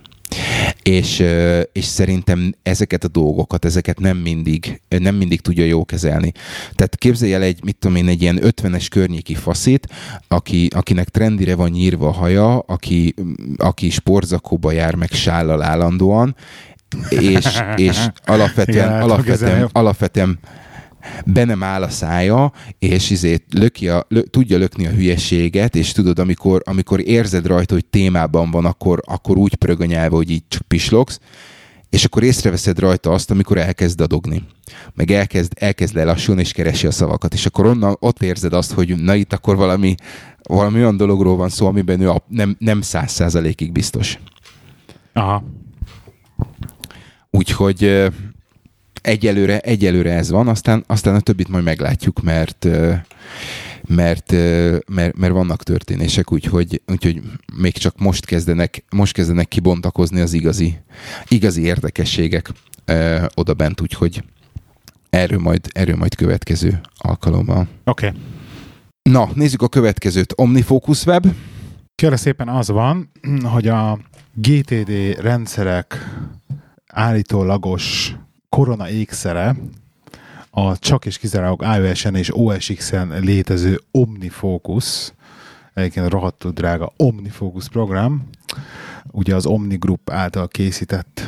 És, 0.82 1.24
és 1.72 1.84
szerintem 1.84 2.54
ezeket 2.62 3.04
a 3.04 3.08
dolgokat, 3.08 3.64
ezeket 3.64 3.98
nem 3.98 4.16
mindig, 4.16 4.80
nem 4.88 5.14
mindig 5.14 5.40
tudja 5.40 5.64
jó 5.64 5.84
kezelni. 5.84 6.32
Tehát 6.74 6.96
képzelj 6.96 7.34
el 7.34 7.42
egy, 7.42 7.64
mit 7.64 7.76
tudom 7.78 7.96
én, 7.96 8.08
egy 8.08 8.22
ilyen 8.22 8.40
50-es 8.42 8.86
környéki 8.90 9.34
faszit, 9.34 9.88
aki, 10.28 10.68
akinek 10.74 11.08
trendire 11.08 11.54
van 11.54 11.70
nyírva 11.70 12.08
a 12.08 12.12
haja, 12.12 12.58
aki, 12.58 13.14
aki 13.56 13.90
sportzakóba 13.90 14.72
jár 14.72 14.94
meg 14.94 15.10
sállal 15.10 15.62
állandóan, 15.62 16.36
és, 17.08 17.62
és 17.76 18.06
alapvetően, 18.24 18.88
Igen, 18.88 19.02
alapvetően, 19.02 19.68
alapvetően 19.72 20.38
be 21.24 21.44
nem 21.44 21.62
áll 21.62 21.82
a 21.82 21.88
szája, 21.88 22.52
és 22.78 23.10
izét 23.10 23.44
löki 23.52 23.88
a, 23.88 24.06
lö, 24.08 24.22
tudja 24.22 24.58
lökni 24.58 24.86
a 24.86 24.90
hülyeséget, 24.90 25.76
és 25.76 25.92
tudod, 25.92 26.18
amikor, 26.18 26.62
amikor 26.64 27.08
érzed 27.08 27.46
rajta, 27.46 27.74
hogy 27.74 27.84
témában 27.84 28.50
van, 28.50 28.64
akkor, 28.64 29.02
akkor 29.06 29.36
úgy 29.36 29.54
prögönyelve, 29.54 30.16
hogy 30.16 30.30
így 30.30 30.42
csak 30.48 30.62
pislogsz, 30.62 31.20
és 31.90 32.04
akkor 32.04 32.22
észreveszed 32.22 32.78
rajta 32.78 33.10
azt, 33.10 33.30
amikor 33.30 33.58
elkezd 33.58 34.00
adogni. 34.00 34.42
Meg 34.94 35.10
elkezd, 35.10 35.52
elkezd 35.56 35.94
lelassulni, 35.94 36.40
és 36.40 36.52
keresi 36.52 36.86
a 36.86 36.90
szavakat. 36.90 37.34
És 37.34 37.46
akkor 37.46 37.66
onnan 37.66 37.96
ott 38.00 38.22
érzed 38.22 38.52
azt, 38.52 38.72
hogy 38.72 39.02
na 39.02 39.14
itt 39.14 39.32
akkor 39.32 39.56
valami, 39.56 39.94
valami 40.48 40.78
olyan 40.78 40.96
dologról 40.96 41.36
van 41.36 41.48
szó, 41.48 41.66
amiben 41.66 42.00
ő 42.00 42.10
nem, 42.28 42.56
nem 42.58 42.80
száz 42.80 43.12
százalékig 43.12 43.72
biztos. 43.72 44.18
Aha. 45.12 45.44
Úgyhogy 47.30 48.10
egyelőre, 49.02 49.58
egyelőre 49.58 50.12
ez 50.12 50.30
van, 50.30 50.48
aztán, 50.48 50.84
aztán 50.86 51.14
a 51.14 51.20
többit 51.20 51.48
majd 51.48 51.64
meglátjuk, 51.64 52.22
mert 52.22 52.68
mert, 53.86 54.32
mert, 54.88 55.16
mert 55.16 55.32
vannak 55.32 55.62
történések, 55.62 56.32
úgyhogy, 56.32 56.82
úgyhogy 56.86 57.22
még 57.54 57.72
csak 57.72 57.98
most 57.98 58.26
kezdenek, 58.26 58.84
most 58.90 59.12
kezdenek 59.12 59.48
kibontakozni 59.48 60.20
az 60.20 60.32
igazi, 60.32 60.78
igazi 61.28 61.62
érdekességek 61.62 62.50
ö, 62.84 63.24
oda 63.34 63.54
bent, 63.54 63.80
úgyhogy 63.80 64.24
erről 65.10 65.38
majd, 65.38 65.66
erről 65.72 65.96
majd 65.96 66.14
következő 66.14 66.80
alkalommal. 66.96 67.68
Oké. 67.84 68.06
Okay. 68.06 68.20
Na, 69.02 69.28
nézzük 69.34 69.62
a 69.62 69.68
következőt. 69.68 70.32
Omnifocus 70.36 71.06
Web. 71.06 71.26
Kérlek 71.94 72.18
szépen 72.18 72.48
az 72.48 72.68
van, 72.68 73.10
hogy 73.42 73.68
a 73.68 73.98
GTD 74.34 74.90
rendszerek 75.20 76.08
állítólagos 76.92 78.16
korona 78.48 78.88
ékszere 78.88 79.56
a 80.50 80.78
csak 80.78 81.06
és 81.06 81.18
kizárólag 81.18 81.62
iOS-en 81.62 82.14
és 82.14 82.36
OS 82.36 82.66
X-en 82.66 83.20
létező 83.20 83.80
OmniFocus, 83.90 85.12
egyébként 85.74 86.08
rohadtul 86.08 86.50
drága 86.50 86.92
OmniFocus 86.96 87.68
program, 87.68 88.28
ugye 89.10 89.34
az 89.34 89.46
Omni 89.46 89.76
Group 89.76 90.10
által 90.10 90.48
készített 90.48 91.26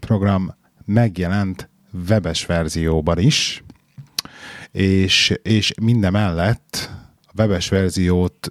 program 0.00 0.54
megjelent 0.84 1.68
webes 2.08 2.46
verzióban 2.46 3.18
is, 3.18 3.64
és, 4.70 5.34
és 5.42 5.72
mindemellett 5.82 6.90
a 7.22 7.32
webes 7.36 7.68
verziót 7.68 8.48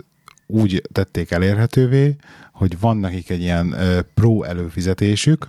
úgy 0.48 0.82
tették 0.92 1.32
elérhetővé, 1.32 2.16
hogy 2.54 2.80
van 2.80 2.98
nekik 2.98 3.30
egy 3.30 3.42
ilyen 3.42 3.76
pro 4.14 4.44
előfizetésük, 4.44 5.48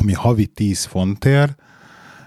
ami 0.00 0.12
havi 0.12 0.46
10 0.46 0.84
fontért 0.84 1.62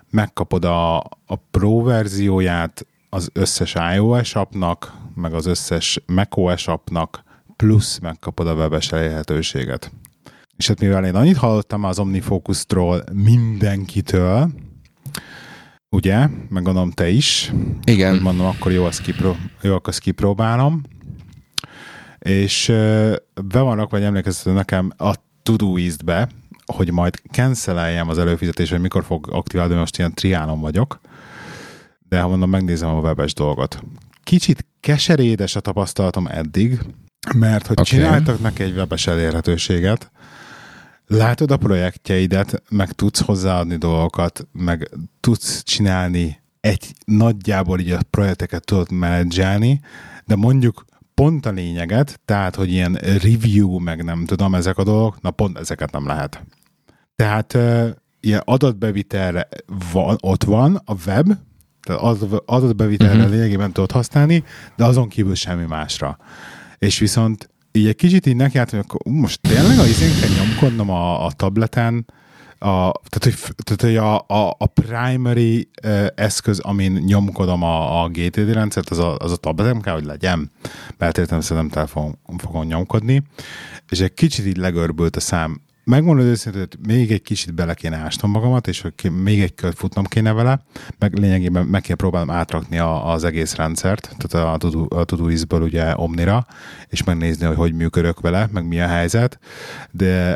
megkapod 0.09 0.65
a, 0.65 0.97
a 1.25 1.35
pro 1.51 1.81
verzióját 1.81 2.85
az 3.09 3.29
összes 3.33 3.75
iOS 3.95 4.35
appnak, 4.35 4.93
meg 5.15 5.33
az 5.33 5.45
összes 5.45 5.99
macOS 6.05 6.67
appnak, 6.67 7.23
plusz 7.55 7.99
megkapod 7.99 8.47
a 8.47 8.53
webes 8.53 8.91
elérhetőséget. 8.91 9.91
És 10.57 10.67
hát 10.67 10.79
mivel 10.79 11.05
én 11.05 11.15
annyit 11.15 11.37
hallottam 11.37 11.83
az 11.83 11.99
OmniFocus-tról 11.99 13.03
mindenkitől, 13.13 14.51
ugye, 15.89 16.27
meg 16.49 16.63
gondolom 16.63 16.91
te 16.91 17.09
is. 17.09 17.51
Igen. 17.83 18.15
mondom, 18.21 18.45
akkor 18.45 18.71
jó, 18.71 18.83
azt, 18.83 19.01
kipró- 19.01 19.37
jó, 19.61 19.73
akkor 19.73 19.89
azt 19.89 19.99
kipróbálom. 19.99 20.81
És 22.19 22.65
be 23.45 23.59
van 23.59 23.75
rakva, 23.75 23.97
vagy 23.97 24.03
emlékeztető 24.03 24.55
nekem 24.55 24.91
a 24.97 25.13
Todoist-be, 25.43 26.29
hogy 26.75 26.91
majd 26.91 27.21
canceleljem 27.31 28.09
az 28.09 28.17
előfizetést, 28.17 28.71
hogy 28.71 28.81
mikor 28.81 29.03
fog 29.03 29.27
aktiválni, 29.31 29.75
most 29.75 29.97
ilyen 29.97 30.13
triánon 30.13 30.59
vagyok, 30.59 30.99
de 32.09 32.21
ha 32.21 32.27
mondom, 32.27 32.49
megnézem 32.49 32.89
a 32.89 32.99
webes 32.99 33.33
dolgot. 33.33 33.83
Kicsit 34.23 34.65
keserédes 34.79 35.55
a 35.55 35.59
tapasztalatom 35.59 36.27
eddig, 36.27 36.79
mert 37.35 37.67
hogy 37.67 37.79
okay. 37.79 37.99
csináltak 37.99 38.39
neki 38.39 38.63
egy 38.63 38.75
webes 38.75 39.07
elérhetőséget, 39.07 40.11
látod 41.07 41.51
a 41.51 41.57
projektjeidet, 41.57 42.63
meg 42.69 42.91
tudsz 42.91 43.21
hozzáadni 43.21 43.77
dolgokat, 43.77 44.47
meg 44.51 44.89
tudsz 45.19 45.63
csinálni 45.63 46.39
egy 46.59 46.93
nagyjából 47.05 47.79
így 47.79 47.91
a 47.91 47.99
projekteket 48.09 48.65
tudod 48.65 48.91
menedzselni, 48.91 49.81
de 50.25 50.35
mondjuk 50.35 50.85
pont 51.13 51.45
a 51.45 51.51
lényeget, 51.51 52.19
tehát, 52.25 52.55
hogy 52.55 52.71
ilyen 52.71 52.93
review, 52.93 53.79
meg 53.79 54.03
nem 54.03 54.25
tudom, 54.25 54.55
ezek 54.55 54.77
a 54.77 54.83
dolgok, 54.83 55.21
na 55.21 55.31
pont 55.31 55.57
ezeket 55.57 55.91
nem 55.91 56.07
lehet. 56.07 56.45
Tehát 57.17 57.53
uh, 57.53 57.89
ilyen 58.19 58.41
adatbevitelre 58.45 59.47
van, 59.91 60.17
ott 60.21 60.43
van 60.43 60.81
a 60.85 60.93
web, 61.05 61.33
tehát 61.81 62.01
adatbevitelre 62.45 63.15
uh-huh. 63.15 63.31
lényegében 63.31 63.71
tudod 63.71 63.91
használni, 63.91 64.43
de 64.75 64.85
azon 64.85 65.07
kívül 65.07 65.35
semmi 65.35 65.65
másra. 65.65 66.17
És 66.77 66.99
viszont 66.99 67.49
így 67.71 67.87
egy 67.87 67.95
kicsit 67.95 68.25
így 68.25 68.35
nekiálltam, 68.35 68.79
hogy 68.79 68.87
akkor 68.89 69.13
most 69.13 69.41
tényleg 69.41 69.79
az 69.79 69.87
izén 69.87 70.19
kell 70.19 70.45
nyomkodnom 70.45 70.89
a, 70.89 71.25
a 71.25 71.31
tableten, 71.31 72.05
a, 72.59 72.91
tehát, 72.91 73.23
hogy, 73.23 73.35
tehát, 73.63 73.81
hogy 73.81 73.95
a, 73.95 74.15
a, 74.15 74.55
a 74.57 74.65
primary 74.65 75.69
uh, 75.83 76.07
eszköz, 76.15 76.59
amin 76.59 76.91
nyomkodom 76.91 77.63
a, 77.63 78.03
a 78.03 78.07
GTD 78.07 78.53
rendszert, 78.53 78.89
az 78.89 78.99
a, 78.99 79.17
az 79.17 79.31
a 79.31 79.35
tabletem 79.35 79.81
kell, 79.81 79.93
hogy 79.93 80.05
legyen. 80.05 80.51
Mert 80.97 81.17
értem, 81.17 81.41
szerintem 81.41 81.71
telefon 81.71 82.19
fogom 82.37 82.65
nyomkodni. 82.65 83.23
És 83.89 83.99
egy 83.99 84.13
kicsit 84.13 84.45
így 84.45 84.57
legörbült 84.57 85.15
a 85.15 85.19
szám 85.19 85.61
megmondod 85.87 86.37
hogy 86.43 86.67
még 86.87 87.11
egy 87.11 87.21
kicsit 87.21 87.53
bele 87.53 87.73
kéne 87.73 87.97
ásnom 87.97 88.31
magamat, 88.31 88.67
és 88.67 88.81
hogy 88.81 89.11
még 89.11 89.41
egy 89.41 89.55
kört 89.55 89.77
futnom 89.77 90.05
kéne 90.05 90.33
vele, 90.33 90.61
meg 90.99 91.17
lényegében 91.17 91.65
meg 91.65 91.81
kell 91.81 91.95
próbálnom 91.95 92.35
átrakni 92.35 92.77
a, 92.77 93.11
az 93.11 93.23
egész 93.23 93.55
rendszert, 93.55 94.15
tehát 94.17 94.59
a, 94.59 94.67
a 94.89 95.03
Todoist-ből 95.03 95.61
ugye 95.61 95.93
Omnira, 95.95 96.45
és 96.89 97.03
megnézni, 97.03 97.45
hogy 97.45 97.55
hogy 97.55 97.73
működök 97.73 98.19
vele, 98.19 98.49
meg 98.51 98.67
mi 98.67 98.79
a 98.81 98.87
helyzet, 98.87 99.39
de 99.91 100.35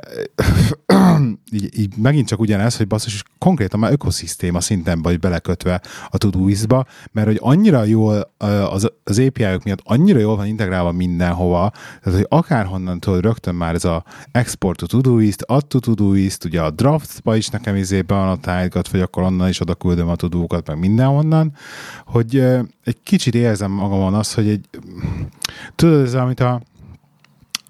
így, 1.51 1.79
így 1.79 1.97
megint 1.97 2.27
csak 2.27 2.39
ugyanez, 2.39 2.77
hogy 2.77 2.87
basszus, 2.87 3.23
konkrétan 3.37 3.79
már 3.79 3.91
ökoszisztéma 3.91 4.61
szinten 4.61 5.01
vagy 5.01 5.19
belekötve 5.19 5.81
a 6.09 6.17
Todoist-ba, 6.17 6.85
mert 7.11 7.27
hogy 7.27 7.39
annyira 7.41 7.83
jól 7.83 8.33
az, 8.71 8.91
az 9.03 9.19
API-ok 9.19 9.63
miatt 9.63 9.81
annyira 9.83 10.19
jól 10.19 10.35
van 10.35 10.47
integrálva 10.47 10.91
mindenhova, 10.91 11.71
tehát 12.03 12.19
hogy 12.19 12.27
akárhonnan 12.29 12.99
tudod 12.99 13.21
rögtön 13.21 13.55
már 13.55 13.73
ez 13.73 13.85
a 13.85 14.03
export 14.31 14.77
to 14.77 14.85
Todoist, 14.85 15.40
add 15.47 15.67
to 15.67 15.79
Todoist, 15.79 16.45
ugye 16.45 16.61
a 16.61 16.69
draftba 16.69 17.35
is 17.35 17.47
nekem 17.47 17.75
izébe 17.75 18.13
van 18.13 18.27
a 18.27 18.37
tájgat, 18.37 18.89
vagy 18.89 19.01
akkor 19.01 19.23
onnan 19.23 19.49
is 19.49 19.59
oda 19.59 19.75
küldöm 19.75 20.09
a 20.09 20.15
tudókat, 20.15 20.67
meg 20.67 20.79
mindenhonnan, 20.79 21.53
hogy 22.05 22.35
egy 22.83 22.97
kicsit 23.03 23.35
érzem 23.35 23.71
magamon 23.71 24.13
azt, 24.13 24.33
hogy 24.33 24.47
egy, 24.47 24.65
tudod, 25.75 26.05
ez 26.05 26.13
amit 26.13 26.39
a 26.39 26.61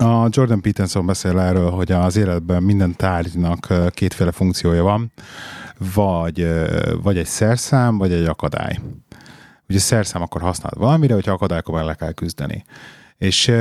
a 0.03 0.27
Jordan 0.29 0.61
Peterson 0.61 1.05
beszél 1.05 1.39
erről, 1.39 1.69
hogy 1.69 1.91
az 1.91 2.15
életben 2.15 2.63
minden 2.63 2.95
tárgynak 2.95 3.67
kétféle 3.89 4.31
funkciója 4.31 4.83
van, 4.83 5.11
vagy, 5.93 6.47
vagy 7.01 7.17
egy 7.17 7.25
szerszám, 7.25 7.97
vagy 7.97 8.11
egy 8.11 8.25
akadály. 8.25 8.79
Ugye 9.69 9.79
szerszám 9.79 10.21
akkor 10.21 10.41
használod 10.41 10.79
valamire, 10.79 11.13
hogyha 11.13 11.31
akadályokkal 11.31 11.85
le 11.85 11.93
kell 11.93 12.11
küzdeni. 12.11 12.63
És 13.17 13.51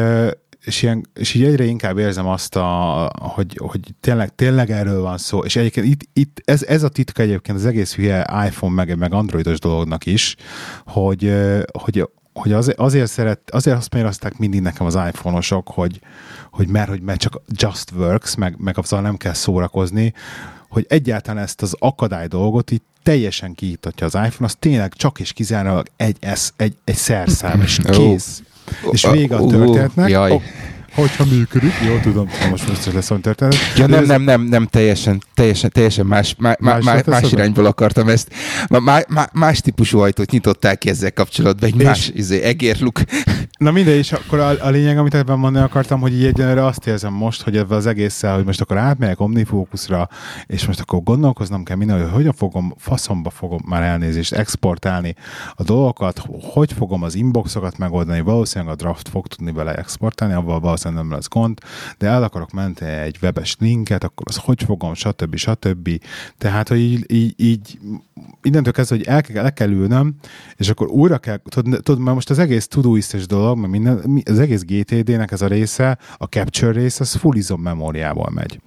és, 0.65 0.83
ilyen, 0.83 1.07
és 1.15 1.35
így 1.35 1.45
egyre 1.45 1.65
inkább 1.65 1.99
érzem 1.99 2.27
azt, 2.27 2.57
a, 2.57 3.11
hogy, 3.19 3.59
hogy 3.63 3.81
tényleg, 4.01 4.35
tényleg 4.35 4.71
erről 4.71 5.01
van 5.01 5.19
szó, 5.19 5.39
és 5.39 5.57
egyébként 5.57 5.87
itt, 5.87 6.09
itt 6.13 6.43
ez, 6.45 6.63
ez 6.63 6.83
a 6.83 6.89
titka 6.89 7.23
egyébként 7.23 7.59
az 7.59 7.67
egész 7.67 7.95
hülye 7.95 8.47
iPhone 8.47 8.75
meg, 8.75 8.99
meg 8.99 9.13
androidos 9.13 9.59
dolognak 9.59 10.07
is, 10.07 10.37
hogy, 10.87 11.33
hogy, 11.73 12.09
hogy 12.33 12.53
az, 12.53 12.73
azért 12.77 13.11
szeret, 13.11 13.51
azért 13.51 13.77
azt 13.77 13.95
méreztek 13.95 14.39
mindig 14.39 14.61
nekem 14.61 14.87
az 14.87 14.95
iPhone-osok, 14.95 15.69
hogy, 15.69 16.01
hogy 16.51 16.69
mert, 16.69 16.89
hogy 16.89 17.01
mert 17.01 17.21
csak 17.21 17.41
just 17.47 17.91
works, 17.91 18.35
meg, 18.35 18.55
meg 18.59 18.79
azzal 18.79 19.01
nem 19.01 19.17
kell 19.17 19.35
szórakozni, 19.35 20.15
hogy 20.69 20.87
egyáltalán 20.89 21.43
ezt 21.43 21.63
az 21.63 21.77
akadály 21.79 22.27
dolgot 22.27 22.71
így 22.71 22.83
teljesen 23.03 23.55
kiítatja 23.55 24.07
az 24.07 24.15
iPhone, 24.15 24.45
az 24.45 24.57
tényleg 24.59 24.93
csak 24.93 25.21
és 25.21 25.33
kizárólag 25.33 25.87
egy, 25.97 26.17
egy, 26.57 26.77
egy 26.85 26.97
szerszám, 26.97 27.61
és 27.61 27.79
kész. 27.85 28.43
És 28.91 29.07
vége 29.07 29.37
a 29.37 29.47
történetnek. 29.47 30.09
Jaj. 30.09 30.41
Hogyha 30.95 31.25
működik, 31.25 31.73
jó, 31.87 31.99
tudom, 31.99 32.29
most 32.51 32.69
most 32.69 32.93
lesz 32.93 33.11
a 33.11 33.19
történet. 33.19 33.55
Ja, 33.77 33.87
nem, 33.87 34.05
nem, 34.05 34.23
nem, 34.23 34.43
nem, 34.43 34.67
teljesen, 34.67 35.23
teljesen, 35.35 35.71
teljesen 35.71 36.07
más, 36.07 36.35
má, 36.39 36.57
más, 36.61 36.85
más, 36.85 37.05
más 37.05 37.33
irányból 37.33 37.67
akartam 37.67 38.09
ezt. 38.09 38.29
Má, 38.69 39.01
má, 39.09 39.29
más 39.33 39.61
típusú 39.61 39.99
ajtót 39.99 40.31
nyitottál 40.31 40.77
ki 40.77 40.89
ezzel 40.89 41.13
kapcsolatban, 41.13 41.69
egy 41.69 41.81
és 41.81 41.87
más 41.87 42.11
izé, 42.15 42.43
egérluk. 42.43 43.01
Na 43.59 43.71
mindegy, 43.71 43.97
és 43.97 44.13
akkor 44.13 44.39
a, 44.39 44.53
a 44.61 44.69
lényeg, 44.69 44.99
amit 44.99 45.15
ebben 45.15 45.39
mondani 45.39 45.65
akartam, 45.65 46.01
hogy 46.01 46.13
így 46.13 46.25
egyenlőre 46.25 46.67
azt 46.67 46.87
érzem 46.87 47.13
most, 47.13 47.43
hogy 47.43 47.57
ebben 47.57 47.79
az 47.79 47.87
egésszel, 47.87 48.35
hogy 48.35 48.45
most 48.45 48.61
akkor 48.61 48.77
átmegyek 48.77 49.21
Omnifocusra, 49.21 50.09
és 50.47 50.67
most 50.67 50.81
akkor 50.81 51.03
gondolkoznom 51.03 51.65
kell 51.65 51.77
minden, 51.77 52.01
hogy 52.03 52.11
hogyan 52.11 52.33
fogom, 52.33 52.75
faszomba 52.79 53.31
fogom 53.31 53.61
már 53.67 53.83
elnézést 53.83 54.33
exportálni 54.33 55.15
a 55.55 55.63
dolgokat, 55.63 56.23
hogy 56.53 56.73
fogom 56.73 57.03
az 57.03 57.15
inboxokat 57.15 57.79
megoldani, 57.79 58.21
valószínűleg 58.21 58.73
a 58.73 58.77
draft 58.77 59.09
fog 59.09 59.27
tudni 59.27 59.53
vele 59.53 59.75
exportálni, 59.75 60.35
avval 60.35 60.61
valószínűleg 60.61 60.80
nem 60.89 61.11
lesz 61.11 61.29
gond, 61.29 61.59
de 61.99 62.07
el 62.07 62.23
akarok 62.23 62.53
menteni 62.53 62.93
egy 62.93 63.19
webes 63.23 63.57
linket, 63.59 64.05
akkor 64.05 64.27
az 64.29 64.37
hogy 64.37 64.63
fogom, 64.63 64.95
stb. 64.95 65.37
stb. 65.37 65.91
Tehát, 66.39 66.69
hogy 66.69 66.79
így, 66.79 67.05
így, 67.13 67.35
így 67.37 67.79
innentől 68.43 68.73
kezdve, 68.73 68.97
hogy 68.97 69.07
el 69.07 69.23
kell, 69.23 69.43
le 69.43 69.51
kell 69.51 69.71
ülnöm, 69.71 70.15
és 70.57 70.69
akkor 70.69 70.89
újra 70.89 71.19
kell, 71.19 71.41
tudod, 71.49 71.83
tudod 71.83 72.01
mert 72.01 72.15
most 72.15 72.31
az 72.31 72.39
egész 72.39 72.67
Todoist 72.69 73.27
dolog, 73.27 73.59
mert 73.59 73.73
minden, 73.73 74.23
az 74.25 74.39
egész 74.39 74.63
GTD-nek 74.65 75.31
ez 75.31 75.43
a 75.43 75.47
része, 75.47 75.99
a 76.17 76.25
capture 76.25 76.73
rész, 76.73 77.01
az 77.01 77.15
full 77.15 77.37
izom 77.37 77.61
memóriából 77.61 78.31
megy. 78.35 78.61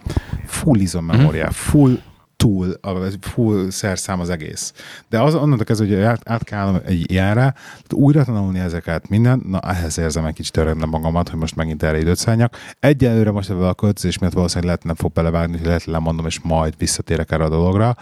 Full 0.45 0.79
izom 0.79 1.05
memóriá, 1.05 1.49
full 1.49 1.99
túl, 2.43 2.77
a 2.81 2.89
full 3.21 3.69
szerszám 3.69 4.19
az 4.19 4.29
egész. 4.29 4.73
De 5.09 5.21
az 5.21 5.35
onnantól 5.35 5.65
kezdve, 5.65 5.87
hogy 5.87 6.03
át, 6.03 6.29
át 6.29 6.43
kell 6.43 6.81
egy 6.85 7.11
ilyenre, 7.11 7.53
újra 7.89 8.23
tanulni 8.23 8.59
ezeket 8.59 9.09
minden, 9.09 9.41
na 9.47 9.59
ehhez 9.59 9.97
érzem 9.97 10.25
egy 10.25 10.33
kicsit 10.33 10.57
örömre 10.57 10.85
magamat, 10.85 11.29
hogy 11.29 11.39
most 11.39 11.55
megint 11.55 11.83
erre 11.83 11.99
időt 11.99 12.17
szálljak. 12.17 12.57
Egyelőre 12.79 13.31
most 13.31 13.49
ebben 13.49 13.67
a 13.67 13.73
költözés 13.73 14.17
miatt 14.17 14.33
valószínűleg 14.33 14.65
lehet 14.65 14.83
nem 14.83 14.95
fog 14.95 15.11
belevágni, 15.11 15.57
hogy 15.57 15.65
lehet 15.65 15.85
lemondom, 15.85 16.25
és 16.25 16.39
majd 16.39 16.73
visszatérek 16.77 17.31
erre 17.31 17.43
a 17.43 17.49
dologra, 17.49 17.95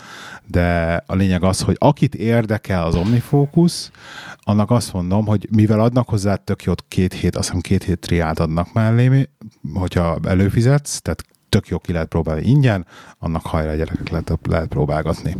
de 0.48 0.96
a 1.06 1.16
lényeg 1.16 1.44
az, 1.44 1.62
hogy 1.62 1.76
akit 1.80 2.16
érdekel 2.16 2.86
az 2.86 2.96
OmniFocus, 2.96 3.90
annak 4.40 4.72
azt 4.72 4.94
mondom, 4.94 5.26
hogy 5.26 5.48
mivel 5.52 5.80
adnak 5.80 6.10
hozzá 6.10 6.36
tök 6.36 6.64
jót 6.64 6.84
két 6.88 7.14
hét, 7.14 7.36
azt 7.36 7.46
hiszem 7.46 7.62
két 7.62 7.84
hét 7.84 8.00
triát 8.00 8.40
adnak 8.40 8.74
mellé, 8.74 9.30
hogyha 9.74 10.18
előfizetsz, 10.24 11.02
tehát 11.02 11.24
tök 11.52 11.68
jó 11.68 11.78
ki 11.78 11.92
lehet 11.92 12.08
próbálni 12.08 12.48
ingyen, 12.48 12.86
annak 13.20 13.46
hajrá 13.46 13.76
gyerekek 13.76 14.10
lehet, 14.10 14.40
lehet 14.48 14.68
próbálgatni. 14.68 15.36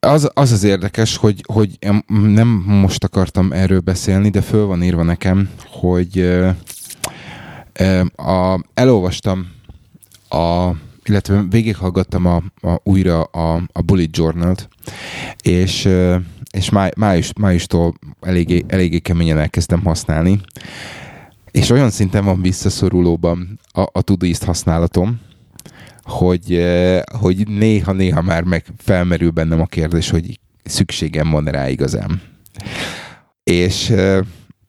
Az, 0.00 0.30
az 0.34 0.52
az 0.52 0.62
érdekes, 0.62 1.16
hogy, 1.16 1.44
hogy 1.52 1.78
nem 2.08 2.48
most 2.66 3.04
akartam 3.04 3.52
erről 3.52 3.80
beszélni, 3.80 4.28
de 4.28 4.40
föl 4.40 4.66
van 4.66 4.82
írva 4.82 5.02
nekem, 5.02 5.50
hogy 5.66 6.38
A, 8.16 8.60
elolvastam, 8.74 9.46
a, 10.28 10.70
illetve 11.04 11.44
végighallgattam 11.50 12.26
a, 12.26 12.42
a, 12.60 12.80
újra 12.82 13.22
a, 13.22 13.62
a 13.72 13.80
Bullet 13.80 14.16
Journal-t, 14.16 14.68
és, 15.42 15.88
és 16.50 16.70
máj, 16.70 16.90
május, 16.96 17.32
májustól 17.38 17.94
eléggé, 18.20 18.64
eléggé 18.66 18.98
keményen 18.98 19.38
elkezdtem 19.38 19.84
használni, 19.84 20.40
és 21.50 21.70
olyan 21.70 21.90
szinten 21.90 22.24
van 22.24 22.42
visszaszorulóban 22.42 23.60
a, 23.72 23.80
a 23.92 24.02
Todoist 24.02 24.44
használatom, 24.44 25.20
hogy, 26.02 26.64
hogy 27.18 27.48
néha-néha 27.48 28.22
már 28.22 28.42
meg 28.42 28.64
felmerül 28.78 29.30
bennem 29.30 29.60
a 29.60 29.66
kérdés, 29.66 30.10
hogy 30.10 30.40
szükségem 30.64 31.30
van 31.30 31.44
rá 31.44 31.68
igazán. 31.68 32.22
És 33.42 33.92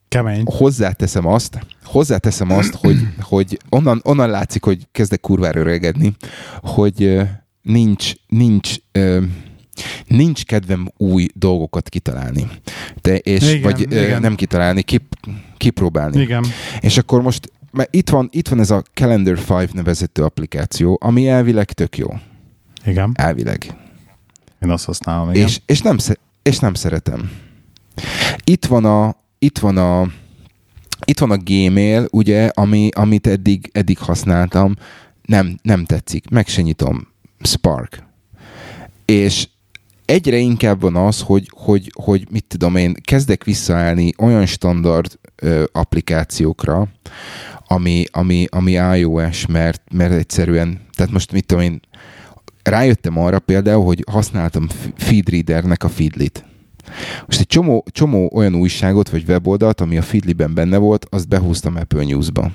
Kemény. 0.08 0.44
hozzáteszem 0.46 1.26
azt, 1.28 1.60
hozzáteszem 1.84 2.52
azt, 2.52 2.76
hogy, 2.76 3.08
hogy 3.20 3.60
onnan, 3.70 4.02
onnan 4.04 4.30
látszik, 4.30 4.64
hogy 4.64 4.88
kezdek 4.92 5.20
kurvára 5.20 5.60
öregedni, 5.60 6.16
hogy 6.62 7.20
nincs, 7.62 8.14
nincs, 8.28 8.76
nincs 10.08 10.44
kedvem 10.44 10.92
új 10.98 11.28
dolgokat 11.34 11.90
kitalálni. 11.90 12.48
De, 13.02 13.18
és, 13.18 13.50
igen, 13.50 13.62
vagy 13.62 13.82
igen. 13.82 14.22
nem 14.22 14.36
kitalálni, 14.36 14.82
kip, 14.82 15.04
kipróbálni. 15.58 16.22
Igen. 16.22 16.46
És 16.80 16.98
akkor 16.98 17.22
most 17.22 17.52
mert 17.72 17.96
itt 17.96 18.10
van, 18.10 18.30
itt 18.32 18.48
van 18.48 18.60
ez 18.60 18.72
a 18.72 18.84
Calendar 18.94 19.40
5 19.50 19.74
nevezető 19.74 20.24
applikáció, 20.24 20.98
ami 21.02 21.28
elvileg 21.28 21.72
tök 21.72 21.98
jó. 21.98 22.08
Igen. 22.86 23.12
Elvileg. 23.16 23.76
Én 24.62 24.70
azt 24.70 24.86
használom, 24.86 25.30
igen. 25.30 25.48
És, 25.48 25.62
és, 25.66 25.82
nem, 25.82 25.98
és 26.44 26.60
nem 26.60 26.74
szeretem. 26.74 27.32
Itt 28.44 28.66
van 28.66 28.86
a, 28.86 29.16
itt 29.40 29.60
van 29.60 29.78
a, 29.78 30.08
itt 31.06 31.20
van 31.20 31.32
a 31.32 31.38
Gmail, 31.38 32.08
ugye, 32.12 32.48
ami, 32.54 32.90
amit 32.96 33.28
eddig, 33.28 33.70
eddig 33.74 33.98
használtam, 33.98 34.76
nem, 35.22 35.58
nem 35.62 35.86
tetszik, 35.86 36.30
meg 36.30 36.48
se 36.48 36.62
nyitom. 36.62 37.08
Spark. 37.40 38.04
És 39.06 39.48
egyre 40.06 40.38
inkább 40.38 40.82
van 40.82 40.96
az, 40.96 41.22
hogy, 41.22 41.52
hogy, 41.56 41.92
hogy 41.96 42.28
mit 42.32 42.46
tudom 42.48 42.76
én, 42.76 42.94
kezdek 43.04 43.44
visszaállni 43.44 44.14
olyan 44.18 44.46
standard 44.46 45.20
ö, 45.36 45.64
applikációkra, 45.72 46.88
ami, 47.72 48.04
ami, 48.12 48.46
ami 48.50 48.72
iOS, 48.72 49.46
mert, 49.46 49.82
mert 49.94 50.14
egyszerűen, 50.14 50.80
tehát 50.96 51.12
most 51.12 51.32
mit 51.32 51.46
tudom 51.46 51.64
én, 51.64 51.80
rájöttem 52.64 53.18
arra 53.18 53.40
például, 53.40 53.86
hogy 53.86 54.04
használtam 54.12 54.68
Feedreadernek 54.96 55.84
a 55.84 55.90
Feedlit. 55.90 56.46
Most 57.26 57.40
egy 57.40 57.48
csomó, 57.48 57.86
csomó 57.92 58.32
olyan 58.34 58.56
újságot 58.56 59.10
vagy 59.10 59.24
weboldalt, 59.28 59.82
ami 59.82 59.98
a 59.98 60.02
Feedly-ben 60.02 60.54
benne 60.54 60.78
volt, 60.78 61.06
azt 61.10 61.28
behúztam 61.28 61.76
Apple 61.76 62.04
News-ba 62.04 62.52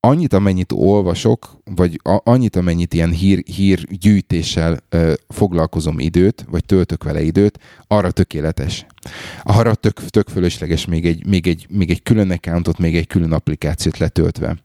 annyit, 0.00 0.32
amennyit 0.32 0.72
olvasok, 0.72 1.56
vagy 1.64 2.00
a, 2.02 2.20
annyit, 2.24 2.56
amennyit 2.56 2.94
ilyen 2.94 3.10
hír, 3.10 3.42
hírgyűjtéssel 3.46 4.78
ö, 4.88 5.12
foglalkozom 5.28 5.98
időt, 5.98 6.44
vagy 6.50 6.64
töltök 6.64 7.04
vele 7.04 7.22
időt, 7.22 7.58
arra 7.86 8.10
tökéletes. 8.10 8.86
Arra 9.42 9.74
tök, 9.74 10.00
tök 10.00 10.28
fölösleges 10.28 10.84
még 10.84 11.06
egy, 11.06 11.26
még, 11.26 11.46
egy, 11.46 11.66
még 11.70 11.90
egy 11.90 12.02
külön 12.02 12.30
accountot, 12.30 12.78
még 12.78 12.96
egy 12.96 13.06
külön 13.06 13.32
applikációt 13.32 13.98
letöltve. 13.98 14.56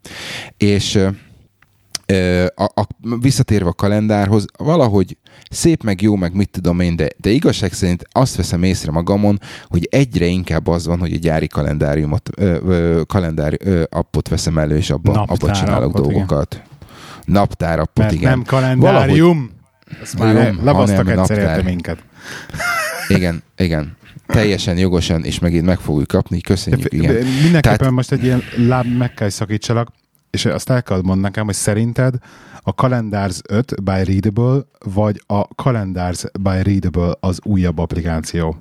És 0.57 0.95
ö, 0.95 1.09
a, 2.55 2.63
a, 2.63 2.87
visszatérve 3.21 3.69
a 3.69 3.73
kalendárhoz, 3.73 4.45
valahogy 4.57 5.17
szép 5.49 5.83
meg 5.83 6.01
jó, 6.01 6.15
meg 6.15 6.33
mit 6.33 6.49
tudom 6.49 6.79
én, 6.79 6.95
de, 6.95 7.07
de 7.17 7.29
igazság 7.29 7.73
szerint 7.73 8.03
azt 8.11 8.35
veszem 8.35 8.63
észre 8.63 8.91
magamon, 8.91 9.39
hogy 9.67 9.87
egyre 9.91 10.25
inkább 10.25 10.67
az 10.67 10.85
van, 10.85 10.99
hogy 10.99 11.13
a 11.13 11.17
gyári 11.17 11.47
kalendáriumot, 11.47 12.29
ö, 12.35 12.57
ö, 12.65 13.01
kalendár 13.07 13.57
ö, 13.59 13.83
appot 13.89 14.27
veszem 14.27 14.57
elő, 14.57 14.77
és 14.77 14.89
abban 14.89 15.15
abba 15.15 15.51
csinálok 15.51 15.95
appot, 15.95 16.11
dolgokat. 16.11 16.53
Igen. 16.53 16.65
Naptár 17.25 17.79
appot, 17.79 17.97
Mert 17.97 18.13
igen. 18.13 18.29
nem 18.29 18.43
kalendárium. 18.43 19.51
Valahogy, 19.87 20.01
Ezt 20.01 20.19
már 20.19 20.33
nem, 20.33 20.59
lebasztak 20.63 21.09
egyszer 21.09 21.63
minket. 21.63 21.97
Igen, 23.07 23.43
igen 23.57 23.97
teljesen 24.27 24.77
jogosan, 24.77 25.23
és 25.23 25.39
megint 25.39 25.65
meg 25.65 25.79
fogjuk 25.79 26.07
kapni. 26.07 26.41
Köszönjük, 26.41 26.93
igen. 26.93 27.13
De 27.13 27.19
mindenképpen 27.23 27.77
Tehát... 27.77 27.93
most 27.93 28.11
egy 28.11 28.23
ilyen 28.23 28.43
láb 28.57 28.85
meg 28.97 29.13
kell 29.13 29.29
szakítsalak 29.29 29.89
és 30.35 30.45
azt 30.45 30.69
el 30.69 30.83
kell 30.83 30.97
mondani 30.97 31.21
nekem, 31.21 31.45
hogy 31.45 31.53
szerinted 31.53 32.15
a 32.59 32.69
Calendars 32.69 33.39
5 33.49 33.83
by 33.83 34.03
Readable, 34.03 34.61
vagy 34.85 35.21
a 35.27 35.39
Calendars 35.41 36.23
by 36.39 36.61
Readable 36.63 37.13
az 37.19 37.39
újabb 37.43 37.77
applikáció? 37.77 38.57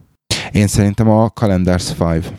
Én 0.52 0.66
szerintem 0.66 1.08
a 1.08 1.28
Calendars 1.28 1.90
5 2.00 2.32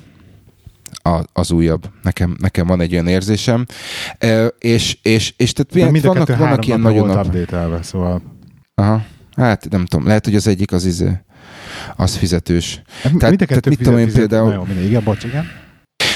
a, 0.92 1.24
az 1.34 1.52
újabb. 1.52 1.90
Nekem, 2.04 2.36
nekem 2.40 2.68
van 2.68 2.82
egy 2.82 2.94
olyan 2.94 3.08
érzésem. 3.08 3.66
E, 4.18 4.46
és, 4.46 4.98
és, 5.02 5.34
és 5.38 5.54
tehát 5.54 5.92
mind 5.92 6.06
vannak, 6.06 6.38
vannak 6.38 6.68
ilyen 6.68 6.80
nagyon 6.80 7.08
nap... 7.08 7.26
update 7.26 7.80
szóval. 7.82 8.22
Aha. 8.76 9.06
Hát 9.36 9.70
nem 9.70 9.86
tudom, 9.86 10.08
lehet, 10.08 10.26
hogy 10.26 10.36
az 10.36 10.48
egyik 10.48 10.72
az 10.72 10.86
izé, 10.86 11.12
az 11.96 12.16
fizetős. 12.16 12.82
Hát, 13.02 13.18
tehát, 13.18 13.38
tehát 13.48 13.70
mit 13.70 13.78
tudom 13.78 13.98
én 13.98 14.12
például... 14.12 14.54
Jó, 14.54 14.66
igen, 14.84 15.04
bocs, 15.04 15.24
igen. 15.24 15.65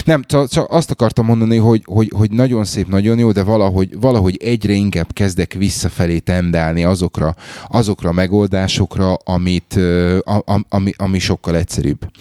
Nem, 0.05 0.23
csak 0.23 0.65
azt 0.71 0.91
akartam 0.91 1.25
mondani, 1.25 1.57
hogy, 1.57 1.81
hogy, 1.85 2.11
hogy 2.15 2.31
nagyon 2.31 2.65
szép, 2.65 2.87
nagyon 2.87 3.17
jó, 3.17 3.31
de 3.31 3.43
valahogy, 3.43 3.99
valahogy 3.99 4.37
egyre 4.43 4.73
inkább 4.73 5.13
kezdek 5.13 5.53
visszafelé 5.53 6.19
tendálni 6.19 6.83
azokra, 6.83 7.35
azokra 7.67 8.09
a 8.09 8.13
megoldásokra, 8.13 9.13
amit, 9.13 9.79
ami, 10.23 10.63
ami, 10.69 10.93
ami 10.97 11.19
sokkal 11.19 11.55
egyszerűbb. 11.55 12.11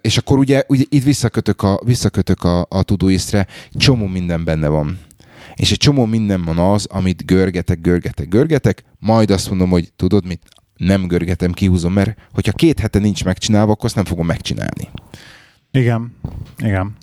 És 0.00 0.16
akkor 0.16 0.38
ugye, 0.38 0.62
ugye 0.68 0.84
itt 0.88 1.04
visszakötök 1.04 1.62
a, 1.62 1.80
visszakötök 1.84 2.44
a, 2.44 2.66
a 2.68 2.82
Todoistre, 2.82 3.46
csomó 3.74 4.06
minden 4.06 4.44
benne 4.44 4.68
van 4.68 4.98
és 5.54 5.70
egy 5.70 5.78
csomó 5.78 6.04
minden 6.04 6.44
van 6.44 6.58
az, 6.58 6.86
amit 6.90 7.26
görgetek, 7.26 7.80
görgetek, 7.80 8.28
görgetek, 8.28 8.84
majd 8.98 9.30
azt 9.30 9.48
mondom, 9.48 9.70
hogy 9.70 9.92
tudod 9.96 10.26
mit, 10.26 10.42
nem 10.76 11.06
görgetem, 11.06 11.52
kihúzom, 11.52 11.92
mert 11.92 12.18
hogyha 12.32 12.52
két 12.52 12.80
hete 12.80 12.98
nincs 12.98 13.24
megcsinálva, 13.24 13.72
akkor 13.72 13.84
azt 13.84 13.94
nem 13.94 14.04
fogom 14.04 14.26
megcsinálni. 14.26 14.88
Igen, 15.72 16.16
igen. 16.58 16.96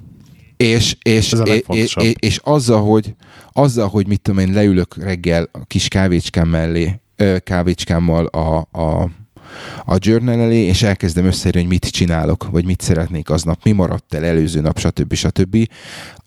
És, 0.58 0.95
és, 1.01 1.36
és, 1.43 1.95
és, 1.95 2.13
és 2.19 2.39
azzal, 2.43 2.82
hogy, 2.82 3.15
azzal, 3.51 3.88
hogy 3.88 4.08
mit 4.08 4.21
tudom 4.21 4.39
én, 4.39 4.53
leülök 4.53 4.95
reggel 4.95 5.49
a 5.51 5.65
kis 5.65 5.88
kávécskám 5.88 6.47
mellé, 6.47 6.99
kávécskámmal 7.43 8.25
a, 8.25 8.67
a, 8.71 9.10
a 9.86 9.97
journal 9.97 10.39
elé, 10.39 10.58
és 10.58 10.84
elkezdem 10.84 11.25
összeírni, 11.25 11.60
hogy 11.60 11.69
mit 11.69 11.86
csinálok, 11.86 12.49
vagy 12.49 12.65
mit 12.65 12.82
szeretnék 12.82 13.29
aznap, 13.29 13.63
mi 13.63 13.71
maradt 13.71 14.13
el 14.13 14.25
előző 14.25 14.62
nap, 14.62 14.79
stb. 14.79 15.13
stb. 15.13 15.69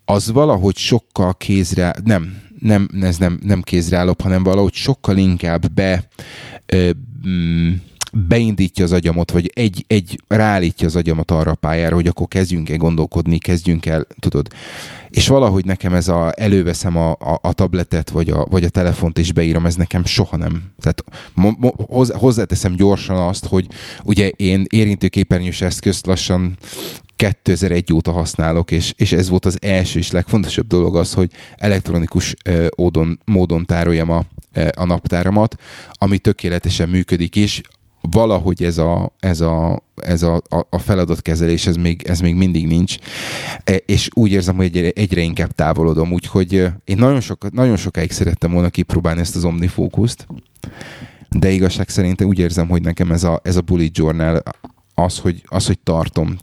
Az 0.05 0.31
valahogy 0.31 0.77
sokkal 0.77 1.37
kézre, 1.37 1.95
nem, 2.03 2.41
nem, 2.59 2.89
ez 3.01 3.17
nem, 3.17 3.39
nem 3.43 3.61
kézreállóbb, 3.61 4.21
hanem 4.21 4.43
valahogy 4.43 4.73
sokkal 4.73 5.17
inkább 5.17 5.71
be 5.71 6.07
ö, 6.65 6.89
mm, 7.27 7.73
beindítja 8.13 8.83
az 8.83 8.91
agyamot, 8.91 9.31
vagy 9.31 9.51
egy, 9.55 9.85
egy 9.87 10.21
ráállítja 10.27 10.87
az 10.87 10.95
agyamat 10.95 11.31
arra 11.31 11.51
a 11.51 11.55
pályára, 11.55 11.95
hogy 11.95 12.07
akkor 12.07 12.27
kezdjünk 12.27 12.69
el 12.69 12.77
gondolkodni, 12.77 13.37
kezdjünk 13.37 13.85
el, 13.85 14.07
tudod. 14.19 14.47
És 15.09 15.27
valahogy 15.27 15.65
nekem 15.65 15.93
ez 15.93 16.07
a, 16.07 16.33
előveszem 16.35 16.97
a, 16.97 17.11
a, 17.11 17.39
a 17.41 17.53
tabletet, 17.53 18.09
vagy 18.09 18.29
a, 18.29 18.45
vagy 18.45 18.63
a 18.63 18.69
telefont, 18.69 19.17
és 19.19 19.31
beírom, 19.31 19.65
ez 19.65 19.75
nekem 19.75 20.05
soha 20.05 20.37
nem. 20.37 20.63
Tehát 20.79 21.03
mo, 21.33 21.51
mo, 21.57 21.71
hozzáteszem 22.17 22.75
gyorsan 22.75 23.17
azt, 23.17 23.45
hogy 23.45 23.67
ugye 24.03 24.27
én 24.27 24.65
érintőképernyős 24.69 25.61
eszközt 25.61 26.05
lassan 26.05 26.57
2001 27.15 27.93
óta 27.93 28.11
használok, 28.11 28.71
és, 28.71 28.93
és 28.97 29.11
ez 29.11 29.29
volt 29.29 29.45
az 29.45 29.57
első 29.61 29.99
és 29.99 30.11
legfontosabb 30.11 30.67
dolog 30.67 30.95
az, 30.95 31.13
hogy 31.13 31.31
elektronikus 31.57 32.35
ö, 32.45 32.67
módon, 32.77 33.19
módon 33.25 33.65
tároljam 33.65 34.09
a, 34.09 34.25
a 34.75 34.85
naptáramat, 34.85 35.55
ami 35.91 36.17
tökéletesen 36.17 36.89
működik, 36.89 37.35
és 37.35 37.61
valahogy 38.11 38.63
ez 38.63 38.77
a, 38.77 39.11
ez 39.19 39.41
a, 39.41 39.83
ez 39.95 40.23
a, 40.23 40.41
a 40.69 40.77
feladatkezelés, 40.77 41.67
ez 41.67 41.75
még, 41.75 42.01
ez 42.07 42.19
még 42.19 42.35
mindig 42.35 42.67
nincs, 42.67 42.97
e, 43.63 43.75
és 43.75 44.09
úgy 44.13 44.31
érzem, 44.31 44.55
hogy 44.55 44.65
egyre, 44.65 44.89
egyre 44.89 45.21
inkább 45.21 45.51
távolodom, 45.51 46.11
úgyhogy 46.11 46.53
én 46.83 46.97
nagyon, 46.97 47.21
sok, 47.21 47.51
nagyon 47.51 47.77
sokáig 47.77 48.11
szerettem 48.11 48.51
volna 48.51 48.69
kipróbálni 48.69 49.19
ezt 49.19 49.35
az 49.35 49.45
OmniFocus-t, 49.45 50.27
de 51.29 51.49
igazság 51.49 51.89
szerint 51.89 52.23
úgy 52.23 52.39
érzem, 52.39 52.67
hogy 52.67 52.81
nekem 52.81 53.11
ez 53.11 53.23
a, 53.23 53.39
ez 53.43 53.55
a 53.55 53.61
bullet 53.61 53.97
journal 53.97 54.43
az, 54.93 55.17
hogy, 55.17 55.43
az, 55.45 55.65
hogy 55.65 55.79
tartom. 55.79 56.37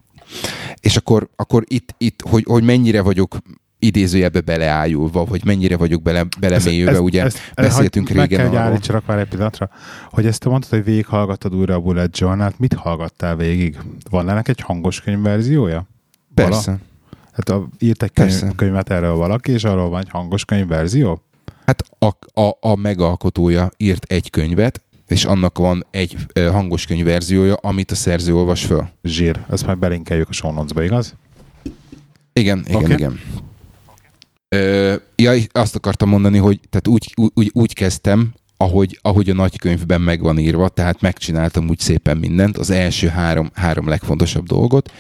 És 0.81 0.97
akkor, 0.97 1.29
akkor 1.37 1.65
itt, 1.67 1.95
itt 1.99 2.23
hogy, 2.29 2.45
hogy 2.49 2.63
mennyire 2.63 3.01
vagyok 3.01 3.37
idézőjelbe 3.81 4.41
beleájulva, 4.41 5.27
hogy 5.29 5.45
mennyire 5.45 5.77
vagyok 5.77 6.03
bele, 6.03 6.27
belemélyülve, 6.41 6.91
ez, 6.91 6.99
ugye 6.99 7.23
ezt, 7.23 7.53
beszéltünk 7.55 8.11
ezt, 8.11 8.19
régen 8.19 8.41
meg 8.41 8.53
kell 8.53 8.63
arról. 8.63 9.03
már 9.07 9.19
egy 9.19 9.29
pillanatra, 9.29 9.71
hogy 10.11 10.27
ezt 10.27 10.41
te 10.41 10.49
mondtad, 10.49 10.71
hogy 10.71 10.85
végighallgattad 10.85 11.55
újra 11.55 11.75
a 11.75 11.81
Bullet 11.81 12.19
journal 12.19 12.53
mit 12.57 12.75
hallgattál 12.75 13.37
végig? 13.37 13.79
Van 14.11 14.29
ennek 14.29 14.49
egy 14.49 14.61
hangos 14.61 15.01
könyvverziója? 15.01 15.87
Persze. 16.35 16.79
Hát 17.33 17.49
a, 17.49 17.69
írt 17.79 18.03
egy 18.03 18.13
könyv, 18.13 18.55
könyvet 18.57 18.91
erről 18.91 19.15
valaki, 19.15 19.53
és 19.53 19.65
arról 19.65 19.89
van 19.89 20.01
egy 20.01 20.11
hangos 20.11 20.45
könyvverzió? 20.45 21.23
Hát 21.67 21.85
a, 21.99 22.41
a, 22.41 22.57
a 22.61 22.77
megalkotója 22.77 23.71
írt 23.77 24.05
egy 24.05 24.31
könyvet, 24.31 24.83
és 25.07 25.25
annak 25.25 25.59
van 25.59 25.87
egy 25.91 26.17
hangos 26.35 26.87
könyvverziója, 26.87 27.55
amit 27.55 27.91
a 27.91 27.95
szerző 27.95 28.35
olvas 28.35 28.65
föl. 28.65 28.89
Zsír, 29.03 29.41
ezt 29.51 29.67
már 29.67 29.79
belinkeljük 29.79 30.29
a 30.29 30.33
show 30.33 30.65
igaz? 30.83 31.15
Igen, 32.33 32.65
igen, 32.67 32.83
okay. 32.83 32.93
igen. 32.93 33.21
Ö, 34.57 34.95
ja, 35.17 35.33
azt 35.53 35.77
akartam 35.77 36.09
mondani, 36.09 36.39
hogy 36.39 36.61
tehát 36.71 36.89
úgy, 36.89 37.15
úgy, 37.35 37.51
úgy 37.53 37.75
kezdtem, 37.75 38.33
ahogy, 38.57 38.99
ahogy 39.03 39.31
a 39.31 39.35
nagykönyvben 39.35 40.01
meg 40.01 40.21
van 40.21 40.39
írva, 40.39 40.69
tehát 40.69 41.01
megcsináltam 41.01 41.69
úgy 41.69 41.79
szépen 41.79 42.17
mindent, 42.17 42.57
az 42.57 42.71
első 42.71 43.09
három, 43.09 43.51
három 43.55 43.89
legfontosabb 43.89 44.47
dolgot, 44.47 44.93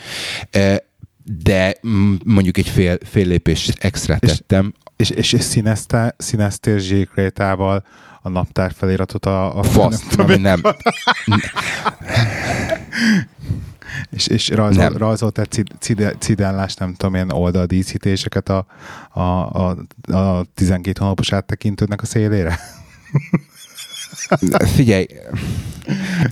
de 1.43 1.77
mondjuk 2.25 2.57
egy 2.57 2.69
fél, 2.69 2.99
fél 3.03 3.27
lépés 3.27 3.69
extra 3.79 4.19
tettem. 4.19 4.75
És, 4.97 5.11
és, 5.11 5.33
és 5.33 5.43
színezte, 5.43 6.15
színeztél 6.19 6.79
zsíkrétával 6.79 7.85
a 8.23 8.29
naptár 8.29 8.73
feliratot 8.77 9.27
a... 9.27 9.59
a 9.59 9.63
Faszt, 9.63 10.17
nem. 10.17 10.41
nem. 10.41 10.61
és, 14.11 14.27
és 14.27 14.49
rajzol, 14.49 14.83
nem. 14.83 14.97
rajzolt 14.97 15.39
egy 15.39 15.65
cid, 15.79 16.39
nem 16.79 16.95
tudom, 16.95 17.15
ilyen 17.15 17.31
oldaldíszítéseket 17.31 18.49
a, 18.49 18.67
a, 19.11 19.21
a, 19.21 19.77
a 20.13 20.45
12 20.55 21.01
hónapos 21.01 21.33
áttekintődnek 21.33 22.03
a 22.03 22.07
szélére? 22.07 22.59
Figyelj, 24.75 25.07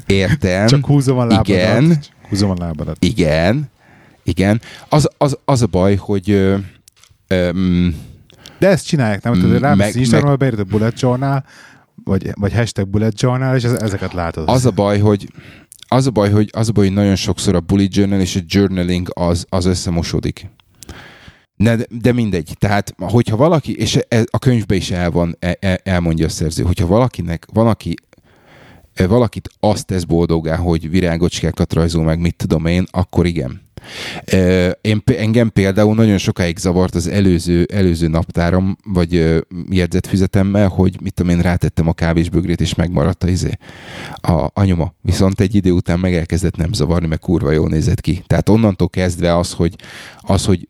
értem. 0.06 0.66
Csak 0.66 0.86
húzom 0.86 1.18
a 1.18 1.24
lábadat. 1.24 1.48
Igen. 1.48 1.98
Húzom 2.28 2.50
a 2.50 2.54
lábadat. 2.58 2.96
Igen. 3.04 3.70
Igen. 4.22 4.60
Az, 4.88 5.08
az, 5.18 5.38
az 5.44 5.62
a 5.62 5.66
baj, 5.66 5.96
hogy 5.96 6.30
ö, 6.30 6.56
ö, 7.26 7.50
de 8.58 8.68
ezt 8.68 8.86
csinálják, 8.86 9.22
nem? 9.22 9.32
Tehát 9.32 9.60
rámész 9.60 9.94
Instagramra, 9.94 10.36
beírod 10.36 10.58
a 10.58 10.64
bullet 10.64 11.00
journal, 11.00 11.44
vagy, 12.04 12.30
vagy 12.34 12.52
hashtag 12.52 12.88
bullet 12.88 13.20
journal, 13.20 13.56
és 13.56 13.64
ezeket 13.64 14.12
látod. 14.12 14.48
Az 14.48 14.66
a 14.66 14.70
baj, 14.70 14.98
hogy 14.98 15.28
az 15.88 16.06
a 16.06 16.10
baj, 16.10 16.30
hogy, 16.30 16.48
az 16.52 16.68
a 16.68 16.72
baj, 16.72 16.86
hogy 16.86 16.94
nagyon 16.94 17.16
sokszor 17.16 17.54
a 17.54 17.60
bullet 17.60 17.94
journal 17.94 18.20
és 18.20 18.36
a 18.36 18.40
journaling 18.46 19.10
az, 19.14 19.46
az 19.48 19.64
összemosódik. 19.64 20.50
Ne, 21.56 21.76
de 21.90 22.12
mindegy. 22.12 22.56
Tehát, 22.58 22.94
hogyha 22.98 23.36
valaki, 23.36 23.76
és 23.76 23.98
e, 24.08 24.24
a 24.30 24.38
könyvbe 24.38 24.74
is 24.74 24.90
el 24.90 25.10
van, 25.10 25.36
el, 25.40 25.76
elmondja 25.82 26.26
a 26.26 26.28
szerző, 26.28 26.62
hogyha 26.62 26.86
valakinek, 26.86 27.46
valaki 27.52 27.94
e, 28.94 29.06
valakit 29.06 29.50
azt 29.60 29.86
tesz 29.86 30.04
boldogá, 30.04 30.56
hogy 30.56 30.90
virágocskákat 30.90 31.72
rajzol 31.72 32.04
meg, 32.04 32.20
mit 32.20 32.36
tudom 32.36 32.66
én, 32.66 32.86
akkor 32.90 33.26
igen. 33.26 33.60
Én, 34.80 35.02
engem 35.04 35.50
például 35.50 35.94
nagyon 35.94 36.18
sokáig 36.18 36.58
zavart 36.58 36.94
az 36.94 37.06
előző, 37.06 37.66
előző 37.72 38.08
naptárom, 38.08 38.76
vagy 38.84 39.44
jegyzetfüzetemmel, 39.70 40.68
hogy 40.68 40.96
mit 41.02 41.14
tudom 41.14 41.32
én, 41.32 41.42
rátettem 41.42 41.88
a 41.88 41.92
kávésbögrét, 41.92 42.60
és 42.60 42.74
megmaradt 42.74 43.24
a, 43.24 43.28
izé, 43.28 43.50
a, 44.14 44.50
a 44.52 44.64
nyoma. 44.64 44.94
Viszont 45.00 45.40
egy 45.40 45.54
idő 45.54 45.70
után 45.70 45.98
meg 45.98 46.14
elkezdett 46.14 46.56
nem 46.56 46.72
zavarni, 46.72 47.06
mert 47.06 47.20
kurva 47.20 47.50
jól 47.50 47.68
nézett 47.68 48.00
ki. 48.00 48.22
Tehát 48.26 48.48
onnantól 48.48 48.88
kezdve 48.88 49.36
az, 49.36 49.52
hogy, 49.52 49.74
az, 50.20 50.44
hogy 50.44 50.66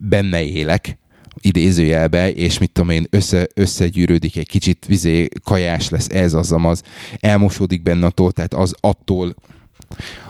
benne 0.00 0.42
élek, 0.42 0.98
idézőjelbe, 1.40 2.32
és 2.32 2.58
mit 2.58 2.72
tudom 2.72 2.90
én, 2.90 3.06
össze, 3.10 3.46
összegyűrődik 3.54 4.36
egy 4.36 4.48
kicsit, 4.48 4.86
vizé, 4.86 5.28
kajás 5.44 5.88
lesz, 5.88 6.08
ez 6.08 6.34
az, 6.34 6.54
az, 6.62 6.82
elmosódik 7.20 7.82
benne 7.82 8.06
attól, 8.06 8.32
tehát 8.32 8.54
az 8.54 8.74
attól, 8.80 9.34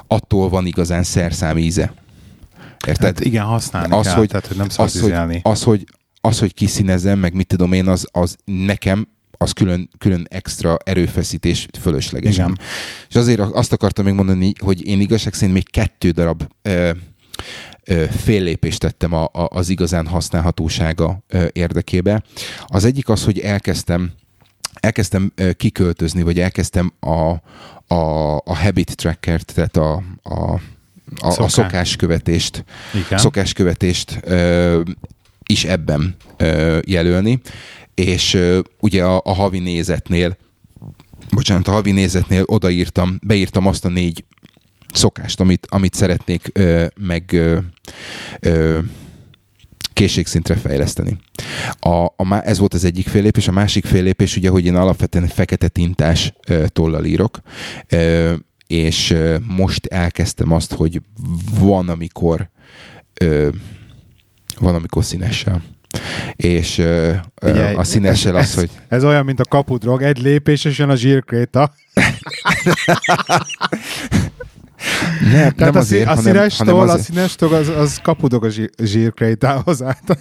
attól 0.06 0.48
van 0.48 0.66
igazán 0.66 1.02
szerszám 1.02 1.58
íze. 1.58 1.94
Érted? 2.86 3.04
Hát 3.06 3.20
igen, 3.20 3.44
használni 3.44 3.94
az, 3.94 4.06
kell, 4.06 4.14
hogy, 4.14 4.28
tehát 4.28 4.46
hogy 4.46 4.56
nem 4.56 4.66
az, 4.76 5.00
hogy, 5.00 5.40
az, 5.42 5.62
hogy, 5.62 5.84
az, 6.20 6.38
hogy 6.38 6.54
kiszínezem, 6.54 7.18
meg 7.18 7.34
mit 7.34 7.46
tudom 7.46 7.72
én, 7.72 7.88
az, 7.88 8.06
az 8.12 8.36
nekem 8.44 9.08
az 9.38 9.52
külön, 9.52 9.90
külön 9.98 10.26
extra 10.30 10.76
erőfeszítés 10.84 11.66
fölösleges. 11.80 12.34
Igen. 12.34 12.58
És 13.08 13.14
azért 13.14 13.40
azt 13.40 13.72
akartam 13.72 14.04
még 14.04 14.14
mondani, 14.14 14.52
hogy 14.58 14.86
én 14.86 15.00
igazság 15.00 15.34
szerint 15.34 15.52
még 15.52 15.70
kettő 15.70 16.10
darab 16.10 16.46
ö, 16.62 16.90
ö, 17.84 18.04
fél 18.10 18.42
lépést 18.42 18.80
tettem 18.80 19.12
a, 19.12 19.24
a, 19.24 19.48
az 19.50 19.68
igazán 19.68 20.06
használhatósága 20.06 21.24
ö, 21.28 21.46
érdekébe. 21.52 22.22
Az 22.66 22.84
egyik 22.84 23.08
az, 23.08 23.24
hogy 23.24 23.38
elkezdtem 23.38 24.12
elkezdtem 24.80 25.32
kiköltözni, 25.56 26.22
vagy 26.22 26.40
elkezdtem 26.40 26.92
a, 27.00 27.30
a, 27.94 28.36
a 28.36 28.56
habit 28.56 28.96
tracker-t, 28.96 29.54
tehát 29.54 29.76
a, 29.76 30.02
a 30.22 30.60
a, 31.20 31.30
Szoká. 31.30 31.44
a 31.44 31.48
szokáskövetést, 31.48 32.64
Igen. 32.94 33.18
szokáskövetést 33.18 34.18
ö, 34.22 34.80
is 35.46 35.64
ebben 35.64 36.16
ö, 36.36 36.78
jelölni, 36.86 37.40
és 37.94 38.34
ö, 38.34 38.60
ugye 38.80 39.04
a, 39.04 39.20
a 39.24 39.32
havi 39.32 39.58
nézetnél, 39.58 40.36
bocsánat, 41.30 41.68
a 41.68 41.72
havi 41.72 41.90
nézetnél 41.90 42.42
odaírtam, 42.46 43.18
beírtam 43.22 43.66
azt 43.66 43.84
a 43.84 43.88
négy 43.88 44.24
szokást, 44.92 45.40
amit, 45.40 45.66
amit 45.70 45.94
szeretnék 45.94 46.50
ö, 46.52 46.86
meg 46.96 47.32
ö, 47.32 47.58
ö, 48.40 48.78
készségszintre 49.92 50.54
fejleszteni. 50.54 51.16
A, 51.78 52.04
a, 52.04 52.40
ez 52.44 52.58
volt 52.58 52.74
az 52.74 52.84
egyik 52.84 53.08
félépés, 53.08 53.48
a 53.48 53.52
másik 53.52 53.84
félépés 53.84 54.36
ugye, 54.36 54.48
hogy 54.48 54.64
én 54.64 54.74
alapvetően 54.76 55.26
fekete 55.26 55.68
tintás 55.68 56.32
ö, 56.48 56.64
tollal 56.68 57.04
írok, 57.04 57.40
ö, 57.88 58.34
és 58.66 59.16
most 59.46 59.86
elkezdtem 59.86 60.52
azt, 60.52 60.72
hogy 60.72 61.00
van, 61.58 61.88
amikor 61.88 62.48
ö, 63.20 63.48
van, 64.58 64.74
amikor 64.74 65.04
színessel. 65.04 65.62
És 66.36 66.78
ö, 66.78 67.12
Ugye, 67.42 67.64
a 67.64 67.84
színessel 67.84 68.36
az, 68.36 68.42
ez, 68.42 68.54
hogy... 68.54 68.70
Ez 68.88 69.04
olyan, 69.04 69.24
mint 69.24 69.40
a 69.40 69.44
kapudrog, 69.44 70.02
egy 70.02 70.18
lépés, 70.18 70.64
és 70.64 70.78
jön 70.78 70.90
a 70.90 70.96
zsírkréta. 70.96 71.72
nem, 75.32 75.52
nem 75.56 75.74
a, 75.74 75.78
azért, 75.78 76.08
a 76.08 76.16
színes 76.16 76.56
hanem, 76.56 76.74
hanem 76.74 76.88
azért. 76.88 77.08
a 77.08 77.12
színes 77.12 77.34
tól 77.34 77.54
az, 77.54 77.68
az 77.68 78.00
kapudog 78.02 78.44
a 78.44 78.48
zsírkrétához 78.82 79.82
át. 79.82 80.18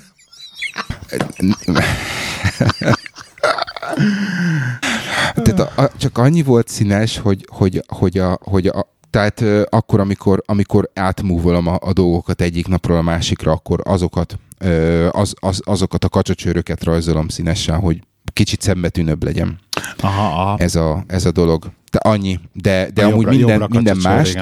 Tehát 5.34 5.60
a, 5.60 5.82
a, 5.82 5.92
csak 5.98 6.18
annyi 6.18 6.44
volt 6.44 6.68
színes, 6.68 7.18
hogy, 7.18 7.46
hogy, 7.52 7.84
hogy, 7.88 8.18
a, 8.18 8.38
hogy 8.42 8.68
a, 8.68 8.92
tehát 9.10 9.42
uh, 9.42 9.62
akkor, 9.70 10.00
amikor, 10.00 10.44
amikor 10.46 10.90
átmúvolom 10.94 11.68
a, 11.68 11.78
a 11.82 11.94
dolgokat 11.94 12.42
egyik 12.42 12.68
napról 12.68 12.98
a 12.98 13.02
másikra, 13.02 13.52
akkor 13.52 13.80
azokat, 13.84 14.40
uh, 14.66 15.08
az, 15.12 15.34
az, 15.40 15.62
azokat 15.66 16.04
a 16.04 16.10
kacsacsőröket 16.10 16.84
rajzolom 16.84 17.28
színesen, 17.28 17.80
hogy 17.80 18.02
kicsit 18.34 18.62
szembetűnőbb 18.62 19.24
legyen. 19.24 19.60
Aha, 19.98 20.26
aha. 20.26 20.58
Ez, 20.58 20.76
a, 20.76 21.04
ez 21.08 21.26
a 21.26 21.32
dolog. 21.32 21.72
De 21.92 21.98
annyi. 21.98 22.40
De, 22.54 22.90
de 22.94 23.04
a 23.04 23.06
amúgy 23.06 23.22
jobbra, 23.22 23.38
minden, 23.38 23.60
jobbra 23.60 23.76
minden 23.76 23.98
más. 23.98 24.36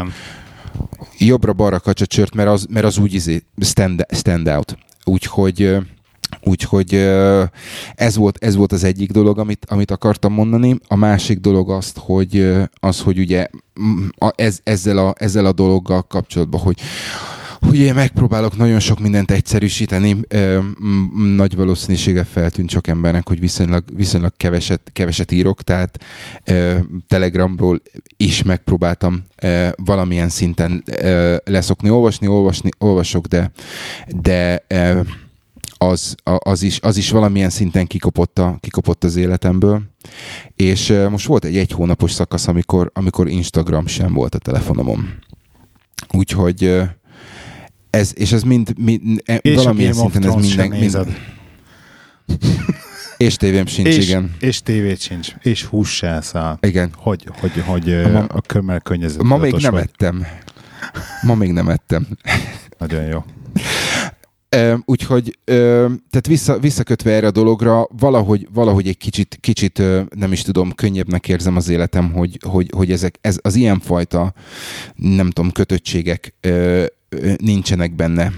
Jobbra-balra 1.18 1.80
kacsacsört, 1.80 2.36
mert 2.36 2.50
az, 2.50 2.66
mert 2.70 2.86
az 2.86 2.98
úgy 2.98 3.14
izé, 3.14 3.44
stand, 3.60 4.06
stand 4.14 4.48
out. 4.48 4.78
Úgyhogy 5.04 5.78
Úgyhogy 6.44 6.94
ez 7.96 8.16
volt, 8.16 8.38
ez 8.44 8.56
volt 8.56 8.72
az 8.72 8.84
egyik 8.84 9.12
dolog, 9.12 9.40
amit, 9.40 9.66
amit 9.70 9.92
akartam 9.92 10.34
mondani. 10.34 10.78
A 10.88 10.96
másik 10.96 11.40
dolog 11.40 11.70
azt, 11.70 11.98
hogy, 11.98 12.54
az, 12.74 13.00
hogy 13.00 13.20
ugye 13.20 13.48
ez, 14.36 14.60
ezzel, 14.64 14.98
a, 14.98 15.14
ezzel 15.18 15.46
a 15.46 15.52
dologgal 15.52 16.02
kapcsolatban, 16.02 16.62
hogy 16.62 16.80
hogy 17.68 17.80
én 17.80 17.94
megpróbálok 17.94 18.58
nagyon 18.58 18.80
sok 18.80 19.00
mindent 19.00 19.32
egyszerűsíteni, 19.32 20.18
nagy 21.36 21.56
valószínűséggel 21.56 22.26
feltűnt 22.26 22.70
csak 22.70 22.88
embernek, 22.88 23.28
hogy 23.28 23.40
viszonylag, 23.40 23.84
viszonylag 23.96 24.34
keveset, 24.38 24.82
keveset 24.94 25.32
írok, 25.32 25.62
tehát 25.62 25.98
Telegramról 27.08 27.82
is 28.18 28.44
megpróbáltam 28.44 29.24
valamilyen 29.76 30.30
szinten 30.30 30.84
leszokni, 31.44 31.90
olvasni, 31.90 32.28
olvasni, 32.28 32.70
olvasok, 32.78 33.26
de, 33.26 33.52
de 34.22 34.66
az, 35.84 36.16
az, 36.24 36.62
is, 36.62 36.80
az 36.82 36.98
is 36.98 37.10
valamilyen 37.10 37.50
szinten 37.50 37.88
kikopott, 37.88 38.40
a, 38.40 38.58
kikopott 38.60 39.04
az 39.04 39.16
életemből. 39.16 39.82
És 40.56 40.94
most 41.10 41.26
volt 41.26 41.46
egy 41.46 41.58
egy 41.58 41.72
hónapos 41.72 42.12
szakasz, 42.12 42.48
amikor, 42.48 42.92
amikor 42.94 43.28
Instagram 43.28 43.88
sem 43.88 44.14
volt 44.14 44.36
a 44.36 44.38
telefonomon. 44.38 45.14
Úgyhogy 46.12 46.82
ez, 47.90 48.12
és 48.16 48.32
ez 48.32 48.44
mind, 48.44 48.74
mind 48.78 49.22
e, 49.26 49.36
és 49.36 49.56
valamilyen 49.56 49.94
szinten 49.94 50.24
ez 50.24 50.36
minden... 50.36 50.70
mind, 50.70 51.18
és 53.18 53.36
tévém 53.36 53.66
sincs, 53.66 53.88
és, 53.88 54.08
igen. 54.08 54.36
És 54.40 54.62
tévét 54.62 55.00
sincs. 55.00 55.34
És 55.42 55.64
hús 55.64 55.96
se 55.96 56.08
elszáll. 56.08 56.58
Igen. 56.62 56.94
Hogy, 56.98 57.28
hogy, 57.40 57.64
hogy 57.66 57.94
a, 57.94 58.10
ma, 58.10 58.20
a 58.20 58.42
kömmel 58.42 58.82
Ma 59.24 59.38
még 59.38 59.54
nem 59.54 59.72
vagy. 59.72 59.82
ettem. 59.82 60.26
Ma 61.22 61.36
még 61.36 61.52
nem 61.52 61.70
ettem. 61.70 62.08
Nagyon 62.78 63.04
jó. 63.04 63.24
Úgyhogy, 64.86 65.38
tehát 65.46 66.28
vissza, 66.28 66.60
visszakötve 66.60 67.12
erre 67.12 67.28
a 67.28 67.32
dologra, 67.32 67.88
valahogy, 67.98 68.48
valahogy 68.54 68.88
egy 68.88 68.98
kicsit, 68.98 69.38
kicsit, 69.42 69.82
nem 70.16 70.32
is 70.32 70.42
tudom, 70.42 70.72
könnyebbnek 70.72 71.28
érzem 71.28 71.56
az 71.56 71.70
életem, 71.70 72.12
hogy, 72.12 72.40
hogy, 72.48 72.70
hogy 72.76 72.92
ezek, 72.92 73.18
ez, 73.22 73.38
az 73.42 73.56
ilyenfajta, 73.56 74.34
nem 74.96 75.30
tudom, 75.30 75.52
kötöttségek 75.52 76.34
nincsenek 77.38 77.96
benne. 77.96 78.32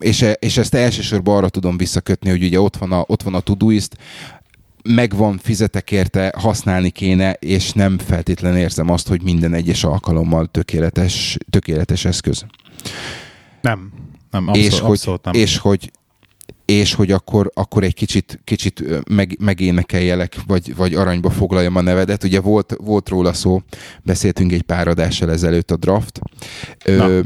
És, 0.00 0.22
e, 0.22 0.32
és 0.32 0.56
ezt 0.56 0.74
elsősorban 0.74 1.36
arra 1.36 1.48
tudom 1.48 1.76
visszakötni, 1.76 2.30
hogy 2.30 2.42
ugye 2.42 2.60
ott 2.60 2.76
van 2.76 2.92
a, 2.92 3.04
ott 3.06 3.22
van 3.22 3.34
a 3.34 3.40
Todoist, 3.40 3.96
megvan, 4.82 5.38
fizetek 5.38 5.90
érte, 5.90 6.34
használni 6.36 6.90
kéne, 6.90 7.32
és 7.32 7.72
nem 7.72 7.98
feltétlenül 7.98 8.58
érzem 8.58 8.90
azt, 8.90 9.08
hogy 9.08 9.22
minden 9.22 9.54
egyes 9.54 9.84
alkalommal 9.84 10.46
tökéletes, 10.46 11.38
tökéletes 11.50 12.04
eszköz. 12.04 12.46
Nem, 13.60 13.92
nem, 14.36 14.48
abszolút, 14.48 14.72
és, 14.72 14.80
hogy, 14.80 15.20
nem. 15.22 15.34
és 15.34 15.58
hogy 15.58 15.90
és 16.64 16.94
hogy 16.94 17.12
akkor, 17.12 17.50
akkor 17.54 17.82
egy 17.82 17.94
kicsit, 17.94 18.40
kicsit 18.44 18.84
meg, 19.08 19.36
megénekeljelek, 19.40 20.36
vagy, 20.46 20.76
vagy 20.76 20.94
aranyba 20.94 21.30
foglaljam 21.30 21.76
a 21.76 21.80
nevedet. 21.80 22.24
Ugye 22.24 22.40
volt, 22.40 22.76
volt 22.80 23.08
róla 23.08 23.32
szó, 23.32 23.62
beszéltünk 24.02 24.52
egy 24.52 24.62
pár 24.62 24.88
adással 24.88 25.30
ezelőtt 25.30 25.70
a 25.70 25.76
draft. 25.76 26.20
Ö, 26.84 27.20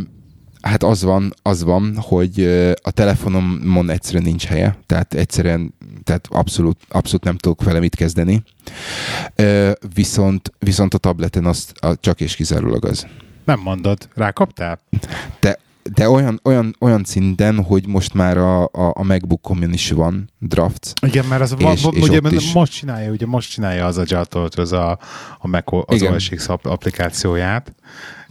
hát 0.60 0.82
az 0.82 1.02
van, 1.02 1.34
az 1.42 1.62
van, 1.62 1.96
hogy 1.96 2.44
a 2.82 2.90
telefonomon 2.90 3.90
egyszerűen 3.90 4.24
nincs 4.24 4.44
helye, 4.44 4.78
tehát 4.86 5.14
egyszerűen, 5.14 5.74
tehát 6.04 6.26
abszolút, 6.30 6.78
abszolút 6.88 7.24
nem 7.24 7.36
tudok 7.36 7.64
vele 7.64 7.78
mit 7.78 7.96
kezdeni. 7.96 8.42
Ö, 9.34 9.70
viszont, 9.94 10.52
viszont 10.58 10.94
a 10.94 10.98
tableten 10.98 11.44
az 11.44 11.72
csak 12.00 12.20
és 12.20 12.36
kizárólag 12.36 12.84
az. 12.84 13.06
Nem 13.44 13.60
mondod, 13.60 14.08
rákaptál? 14.14 14.80
Te 15.40 15.58
de 15.94 16.08
olyan, 16.08 16.40
olyan, 16.44 16.76
olyan 16.80 17.04
szinten, 17.04 17.62
hogy 17.62 17.86
most 17.86 18.14
már 18.14 18.36
a, 18.36 18.62
a, 18.62 18.92
a 18.94 19.02
MacBookomon 19.02 19.72
is 19.72 19.90
van 19.90 20.30
draft. 20.38 20.92
Igen, 21.06 21.24
mert 21.24 21.42
az 21.42 21.54
és, 21.58 21.82
va, 21.82 21.90
és 21.90 22.02
ugye 22.02 22.20
is... 22.30 22.52
most 22.52 22.72
csinálja, 22.72 23.10
ugye 23.10 23.26
most 23.26 23.50
csinálja 23.50 23.86
az 23.86 23.98
a 23.98 24.02
Jaltolt, 24.06 24.54
az 24.54 24.72
a, 24.72 24.98
a 25.38 25.48
Mac, 25.48 25.72
az 25.86 26.00
Igen. 26.00 26.14
OS 26.14 26.28
X 26.28 26.48
applikációját, 26.48 27.74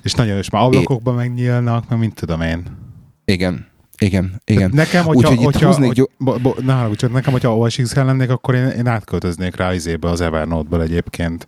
és 0.01 0.13
nagyon 0.13 0.37
is 0.37 0.49
már 0.49 0.63
ablakokban 0.63 1.15
megnyílnak, 1.15 1.89
mert 1.89 2.01
mint 2.01 2.15
tudom 2.15 2.41
én. 2.41 2.63
Igen. 3.25 3.67
Igen, 4.01 4.41
igen. 4.45 4.71
Nekem, 4.73 5.05
hogyha, 5.05 5.29
Úgyhogy 5.29 5.45
hogyha, 5.45 5.65
húznék, 5.65 5.87
hogy, 5.87 6.09
bo, 6.17 6.37
bo, 6.37 6.53
csak 6.95 7.11
nekem, 7.11 7.31
hogyha 7.31 7.57
OS 7.57 7.75
x 7.75 7.93
lennék, 7.93 8.29
akkor 8.29 8.55
én, 8.55 8.67
én 8.67 8.87
átköltöznék 8.87 9.55
rá 9.55 9.73
izébe 9.73 10.09
az 10.09 10.21
Evernote-ból 10.21 10.81
egyébként. 10.81 11.47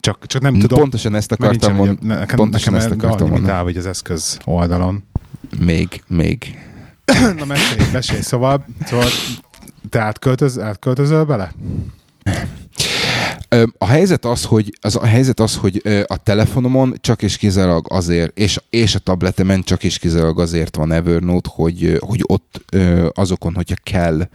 Csak, 0.00 0.26
csak 0.26 0.42
nem 0.42 0.58
tudom. 0.58 0.78
Pontosan 0.78 1.14
ezt 1.14 1.32
akartam 1.32 1.74
mondani. 1.74 1.98
Nekem, 2.02 2.36
pontosan 2.36 2.72
nekem 2.72 2.86
ezt 2.88 3.04
akartam 3.04 3.28
mondani. 3.28 3.62
vagy 3.62 3.76
az 3.76 3.86
eszköz 3.86 4.38
oldalon. 4.44 5.04
Még, 5.58 6.02
még. 6.06 6.58
Na 7.36 7.44
mesélj, 7.44 7.90
mesélj. 7.92 8.20
Szóval, 8.20 8.64
szóval 8.84 9.08
te 9.90 10.00
átköltöz, 10.00 10.58
átköltözöl 10.58 11.24
bele? 11.24 11.52
A 13.78 13.86
helyzet 13.86 14.24
az, 14.24 14.44
hogy, 14.44 14.78
az, 14.80 14.96
a 14.96 15.06
helyzet 15.06 15.40
az, 15.40 15.56
hogy 15.56 15.82
a 16.06 16.16
telefonomon 16.16 16.94
csak 17.00 17.22
és 17.22 17.36
kizárólag 17.36 17.86
azért, 17.88 18.38
és, 18.38 18.60
és 18.70 18.94
a 18.94 18.98
tabletemen 18.98 19.62
csak 19.62 19.84
és 19.84 19.98
kizárólag 19.98 20.40
azért 20.40 20.76
van 20.76 20.92
Evernote, 20.92 21.50
hogy, 21.52 21.96
hogy 22.00 22.20
ott 22.26 22.64
azokon, 23.14 23.54
hogyha 23.54 23.76
kell 23.82 24.28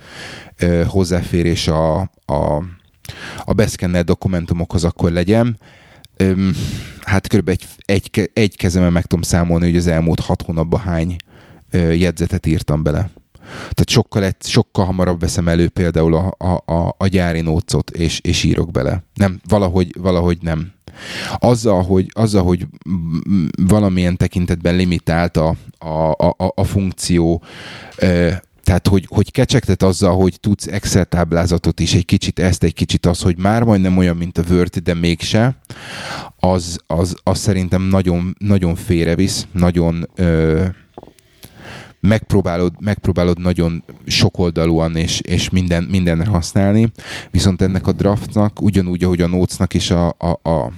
hozzáférés 0.87 1.67
a, 1.67 1.99
a, 2.25 2.63
a 3.45 3.53
beszkennelt 3.53 4.05
dokumentumokhoz, 4.05 4.83
akkor 4.83 5.11
legyen 5.11 5.57
hát 7.01 7.27
kb. 7.27 7.49
egy, 7.49 7.65
egy, 7.85 8.31
egy 8.33 8.55
kezemen 8.55 8.91
meg 8.91 9.05
tudom 9.05 9.21
számolni, 9.21 9.65
hogy 9.65 9.77
az 9.77 9.87
elmúlt 9.87 10.19
hat 10.19 10.41
hónapban 10.41 10.79
hány 10.79 11.15
jegyzetet 11.71 12.45
írtam 12.45 12.83
bele. 12.83 13.09
Tehát 13.43 13.89
sokkal, 13.89 14.31
sokkal 14.39 14.85
hamarabb 14.85 15.19
veszem 15.19 15.47
elő 15.47 15.69
például 15.69 16.15
a, 16.15 16.35
a, 16.37 16.73
a, 16.73 16.95
a 16.97 17.07
gyári 17.07 17.41
nócot, 17.41 17.89
és, 17.89 18.19
és 18.19 18.43
írok 18.43 18.71
bele. 18.71 19.03
Nem, 19.13 19.39
valahogy, 19.47 19.95
valahogy 19.99 20.37
nem. 20.41 20.71
Azzal, 21.37 21.83
hogy, 21.83 22.07
azzal, 22.13 22.43
hogy 22.43 22.67
valamilyen 23.61 24.17
tekintetben 24.17 24.75
limitált 24.75 25.37
a, 25.37 25.55
a, 25.77 26.11
a, 26.11 26.35
a 26.55 26.63
funkció, 26.63 27.43
tehát, 28.63 28.87
hogy, 28.87 29.05
hogy 29.09 29.31
kecsegtet 29.31 29.83
azzal, 29.83 30.15
hogy 30.15 30.39
tudsz 30.39 30.67
Excel 30.67 31.05
táblázatot 31.05 31.79
is, 31.79 31.93
egy 31.93 32.05
kicsit 32.05 32.39
ezt, 32.39 32.63
egy 32.63 32.73
kicsit 32.73 33.05
az, 33.05 33.21
hogy 33.21 33.37
már 33.37 33.63
majdnem 33.63 33.97
olyan, 33.97 34.17
mint 34.17 34.37
a 34.37 34.43
Word, 34.49 34.77
de 34.77 34.93
mégse, 34.93 35.57
az, 36.39 36.79
az, 36.87 37.15
az 37.23 37.39
szerintem 37.39 37.81
nagyon, 37.81 38.35
nagyon 38.39 38.75
félrevisz, 38.75 39.47
nagyon 39.51 40.09
ö, 40.15 40.65
megpróbálod, 41.99 42.73
megpróbálod 42.79 43.39
nagyon 43.39 43.83
sokoldalúan 44.05 44.95
és, 44.95 45.19
és 45.19 45.49
minden, 45.49 45.83
mindenre 45.83 46.29
használni, 46.29 46.91
viszont 47.31 47.61
ennek 47.61 47.87
a 47.87 47.91
draftnak, 47.91 48.61
ugyanúgy, 48.61 49.03
ahogy 49.03 49.21
a 49.21 49.27
notesnak 49.27 49.73
is 49.73 49.91
a, 49.91 50.15
a, 50.17 50.49
a 50.49 50.71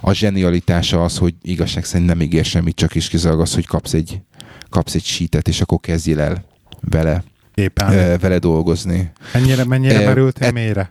a 0.00 0.12
zsenialitása 0.12 1.04
az, 1.04 1.18
hogy 1.18 1.34
igazság 1.42 1.84
szerint 1.84 2.08
nem 2.08 2.20
ígér 2.20 2.44
semmit, 2.44 2.76
csak 2.76 2.94
is 2.94 3.08
kizárólag 3.08 3.42
az, 3.42 3.54
hogy 3.54 3.66
kapsz 3.66 3.92
egy, 3.92 4.20
kapsz 4.68 4.94
egy 4.94 5.04
sítet, 5.04 5.48
és 5.48 5.60
akkor 5.60 5.80
kezdjél 5.80 6.20
el 6.20 6.44
vele, 6.80 7.24
Éppen. 7.54 7.92
E, 7.92 8.18
vele 8.18 8.38
dolgozni. 8.38 9.12
Mennyire, 9.32 9.64
mennyire 9.64 10.02
e, 10.02 10.06
merültél 10.06 10.48
e, 10.48 10.50
mélyre 10.50 10.90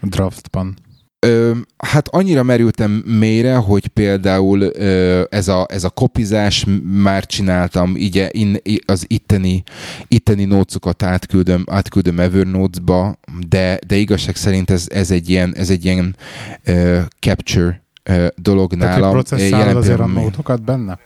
a 0.00 0.06
draftban? 0.06 0.76
Ö, 1.18 1.52
hát 1.76 2.08
annyira 2.08 2.42
merültem 2.42 2.90
mélyre, 2.90 3.54
hogy 3.54 3.86
például 3.86 4.60
ö, 4.60 5.22
ez, 5.30 5.48
a, 5.48 5.66
ez 5.68 5.84
a 5.84 5.90
kopizás 5.90 6.66
már 7.02 7.26
csináltam, 7.26 7.96
így 7.96 8.28
in, 8.30 8.56
az 8.86 9.04
itteni, 9.08 9.62
itteni 10.08 10.44
nócokat 10.44 11.02
átküldöm, 11.02 11.64
átküldöm 11.70 12.20
Evernote-ba, 12.20 13.18
de, 13.48 13.78
de 13.86 13.96
igazság 13.96 14.36
szerint 14.36 14.70
ez, 14.70 14.86
ez 14.90 15.10
egy 15.10 15.28
ilyen, 15.28 15.54
ez 15.56 15.70
egy 15.70 15.84
ilyen 15.84 16.16
ö, 16.64 17.00
capture 17.20 17.82
ö, 18.02 18.26
dolog 18.36 18.74
Tehát, 18.74 19.00
nálam. 19.00 19.22
Tehát 19.22 19.74
azért 19.74 20.00
a 20.00 20.06
nótokat 20.06 20.62
benne? 20.62 20.98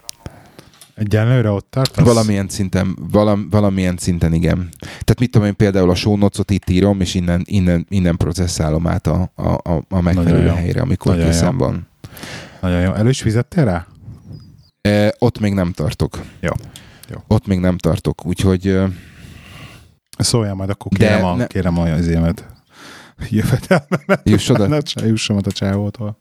Egyenlőre 0.99 1.51
ott 1.51 1.67
tartasz? 1.71 2.05
Valamilyen 2.05 2.49
szinten, 2.49 2.97
valam, 3.11 3.51
valamilyen 3.51 3.97
szinten 3.97 4.33
igen. 4.33 4.69
Tehát 4.81 5.19
mit 5.19 5.31
tudom 5.31 5.47
én 5.47 5.57
például 5.57 5.91
a 5.91 5.95
show 5.95 6.19
itt 6.49 6.71
írom, 6.71 7.01
és 7.01 7.15
innen, 7.15 7.43
innen, 7.45 7.87
innen 7.89 8.17
processzálom 8.17 8.87
át 8.87 9.07
a, 9.07 9.33
a, 9.35 9.85
a 9.89 10.01
megfelelő 10.01 10.49
helyre, 10.49 10.81
amikor 10.81 11.13
Nagyon 11.13 11.31
készen 11.31 11.53
jó. 11.53 11.59
van. 11.59 11.87
Nagyon 12.61 12.81
jó. 12.81 12.93
Elő 12.93 13.09
is 13.09 13.21
fizettél 13.21 13.65
rá? 13.65 13.87
E, 14.81 15.15
ott 15.19 15.39
még 15.39 15.53
nem 15.53 15.73
tartok. 15.73 16.21
Jó. 16.41 16.53
jó. 17.11 17.17
Ott 17.27 17.47
még 17.47 17.59
nem 17.59 17.79
tartok, 17.79 18.27
úgyhogy... 18.27 18.79
Szóljál 20.19 20.55
majd, 20.55 20.71
akkor 20.71 20.93
kérem, 20.93 21.25
a, 21.25 21.35
ne... 21.35 21.47
kérem 21.47 21.79
az 21.79 22.07
émet 22.07 22.47
jövedelmemet. 23.31 24.21
Jussodat? 24.23 24.93
Jussomat 25.07 25.47
a 25.47 25.53
csávótól. 25.53 26.19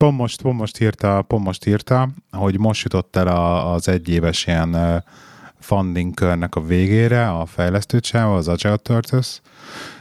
Pont 0.00 0.16
most, 0.16 0.42
pont 0.42 0.58
most 0.58 0.80
írta, 0.80 1.22
pont 1.22 1.44
most 1.44 1.66
írta, 1.66 2.08
hogy 2.30 2.58
most 2.58 2.82
jutott 2.82 3.16
el 3.16 3.26
a, 3.26 3.72
az 3.72 3.88
egyéves 3.88 4.46
ilyen 4.46 5.02
funding 5.58 6.14
körnek 6.14 6.54
a 6.54 6.60
végére 6.60 7.30
a 7.30 7.46
fejlesztőcsáva, 7.46 8.36
az 8.36 8.48
Agile 8.48 8.76
Turtles, 8.76 9.40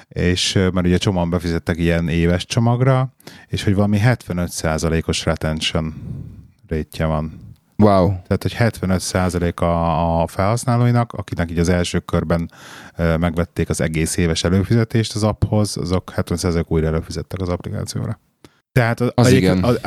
és 0.07 0.53
mert 0.53 0.85
ugye 0.85 0.97
csomóan 0.97 1.29
befizettek 1.29 1.77
ilyen 1.77 2.07
éves 2.07 2.45
csomagra, 2.45 3.13
és 3.47 3.63
hogy 3.63 3.75
valami 3.75 3.99
75%-os 4.03 5.25
retention 5.25 5.93
rétje 6.67 7.05
van. 7.05 7.39
Wow. 7.77 8.07
Tehát, 8.07 8.41
hogy 8.41 8.55
75% 8.57 9.55
a, 9.55 10.21
a 10.21 10.27
felhasználóinak, 10.27 11.13
akinek 11.13 11.51
így 11.51 11.59
az 11.59 11.69
első 11.69 11.99
körben 11.99 12.51
megvették 12.95 13.69
az 13.69 13.81
egész 13.81 14.17
éves 14.17 14.43
előfizetést 14.43 15.15
az 15.15 15.23
apphoz, 15.23 15.77
azok 15.77 16.13
70% 16.15 16.67
újra 16.67 16.87
előfizettek 16.87 17.41
az 17.41 17.49
applikációra. 17.49 18.19
Tehát 18.79 18.99
az, 18.99 19.11
az 19.15 19.31
igen. 19.31 19.63
Az 19.63 19.79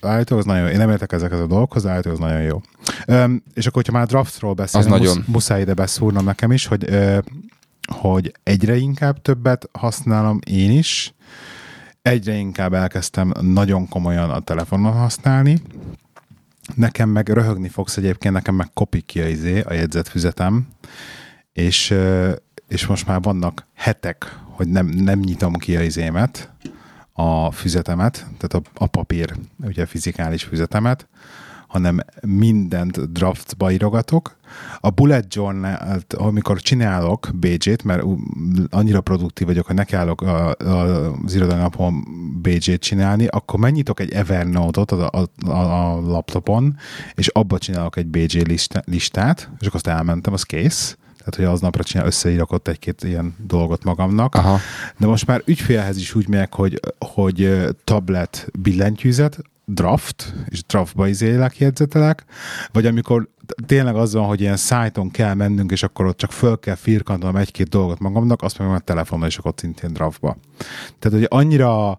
állító 0.00 0.36
az 0.36 0.44
nagyon 0.44 0.62
jó. 0.62 0.68
Én 0.68 0.78
nem 0.78 0.90
értek 0.90 1.12
ezekhez 1.12 1.40
a 1.40 1.46
dolgokhoz, 1.46 1.86
állító 1.86 2.10
az 2.10 2.18
nagyon 2.18 2.42
jó. 2.42 2.60
Um, 3.06 3.42
és 3.54 3.66
akkor, 3.66 3.82
hogyha 3.82 3.98
már 3.98 4.06
draftról 4.06 4.54
beszélünk, 4.54 4.90
musz, 4.90 5.00
nagyon. 5.00 5.24
muszáj 5.26 5.60
ide 5.60 5.74
beszúrnom 5.74 6.24
nekem 6.24 6.52
is, 6.52 6.66
hogy, 6.66 6.88
hogy 7.94 8.32
egyre 8.42 8.76
inkább 8.76 9.22
többet 9.22 9.68
használom 9.72 10.38
én 10.46 10.70
is, 10.70 11.14
egyre 12.02 12.34
inkább 12.34 12.72
elkezdtem 12.72 13.32
nagyon 13.40 13.88
komolyan 13.88 14.30
a 14.30 14.40
telefonon 14.40 14.92
használni, 14.92 15.62
nekem 16.74 17.08
meg 17.08 17.28
röhögni 17.28 17.68
fogsz 17.68 17.96
egyébként, 17.96 18.34
nekem 18.34 18.54
meg 18.54 18.70
kopik 18.74 19.06
ki 19.06 19.20
a, 19.20 19.26
izé, 19.26 19.60
a 19.60 19.72
jegyzetfüzetem, 19.72 20.68
és, 21.52 21.94
és 22.68 22.86
most 22.86 23.06
már 23.06 23.20
vannak 23.20 23.66
hetek, 23.74 24.38
hogy 24.44 24.68
nem, 24.68 24.86
nem 24.86 25.18
nyitom 25.18 25.52
ki 25.52 25.76
a 25.76 25.82
izémet, 25.82 26.49
a 27.20 27.50
füzetemet, 27.50 28.26
tehát 28.38 28.54
a, 28.54 28.84
a 28.84 28.86
papír, 28.86 29.34
ugye 29.64 29.82
a 29.82 29.86
fizikális 29.86 30.42
füzetemet, 30.42 31.08
hanem 31.66 32.00
mindent 32.26 33.12
draftba 33.12 33.70
írogatok. 33.70 34.36
A 34.80 34.90
bullet 34.90 35.34
journal 35.34 36.00
amikor 36.16 36.60
csinálok 36.60 37.30
BJ-t, 37.34 37.84
mert 37.84 38.02
annyira 38.70 39.00
produktív 39.00 39.46
vagyok, 39.46 39.66
hogy 39.66 39.74
nekiállok 39.74 40.22
az 40.22 41.34
irodai 41.34 41.58
napon 41.58 42.04
BJ-t 42.42 42.80
csinálni, 42.80 43.26
akkor 43.26 43.58
megnyitok 43.58 44.00
egy 44.00 44.12
Evernote-ot 44.12 44.92
a, 44.92 45.28
a, 45.46 45.50
a 45.50 46.00
laptopon, 46.00 46.76
és 47.14 47.28
abba 47.28 47.58
csinálok 47.58 47.96
egy 47.96 48.06
BJ 48.06 48.40
listát, 48.84 49.50
és 49.60 49.66
akkor 49.66 49.80
azt 49.84 49.86
elmentem, 49.86 50.32
az 50.32 50.42
kész 50.42 50.96
tehát 51.30 51.46
hogy 51.46 51.56
aznapra 51.56 51.82
csinál, 51.82 52.06
összeírok 52.06 52.52
ott 52.52 52.68
egy-két 52.68 53.04
ilyen 53.04 53.34
dolgot 53.46 53.84
magamnak. 53.84 54.34
Aha. 54.34 54.58
De 54.98 55.06
most 55.06 55.26
már 55.26 55.42
ügyfélhez 55.44 55.96
is 55.96 56.14
úgy 56.14 56.28
megyek, 56.28 56.54
hogy, 56.54 56.80
hogy 56.98 57.66
tablet 57.84 58.48
billentyűzet, 58.58 59.38
draft, 59.64 60.34
és 60.48 60.64
draftba 60.64 61.08
izélek, 61.08 61.58
jegyzetelek, 61.58 62.24
vagy 62.72 62.86
amikor 62.86 63.28
tényleg 63.66 63.96
az 63.96 64.14
van, 64.14 64.26
hogy 64.26 64.40
ilyen 64.40 64.56
szájton 64.56 65.10
kell 65.10 65.34
mennünk, 65.34 65.70
és 65.70 65.82
akkor 65.82 66.06
ott 66.06 66.16
csak 66.16 66.32
föl 66.32 66.58
kell 66.58 66.74
firkantanom 66.74 67.36
egy-két 67.36 67.68
dolgot 67.68 67.98
magamnak, 67.98 68.42
azt 68.42 68.58
meg 68.58 68.68
a 68.68 68.78
telefonon, 68.78 69.26
és 69.26 69.38
akkor 69.38 69.52
szintén 69.56 69.92
draftba. 69.92 70.36
Tehát, 70.98 71.18
hogy 71.18 71.26
annyira 71.30 71.98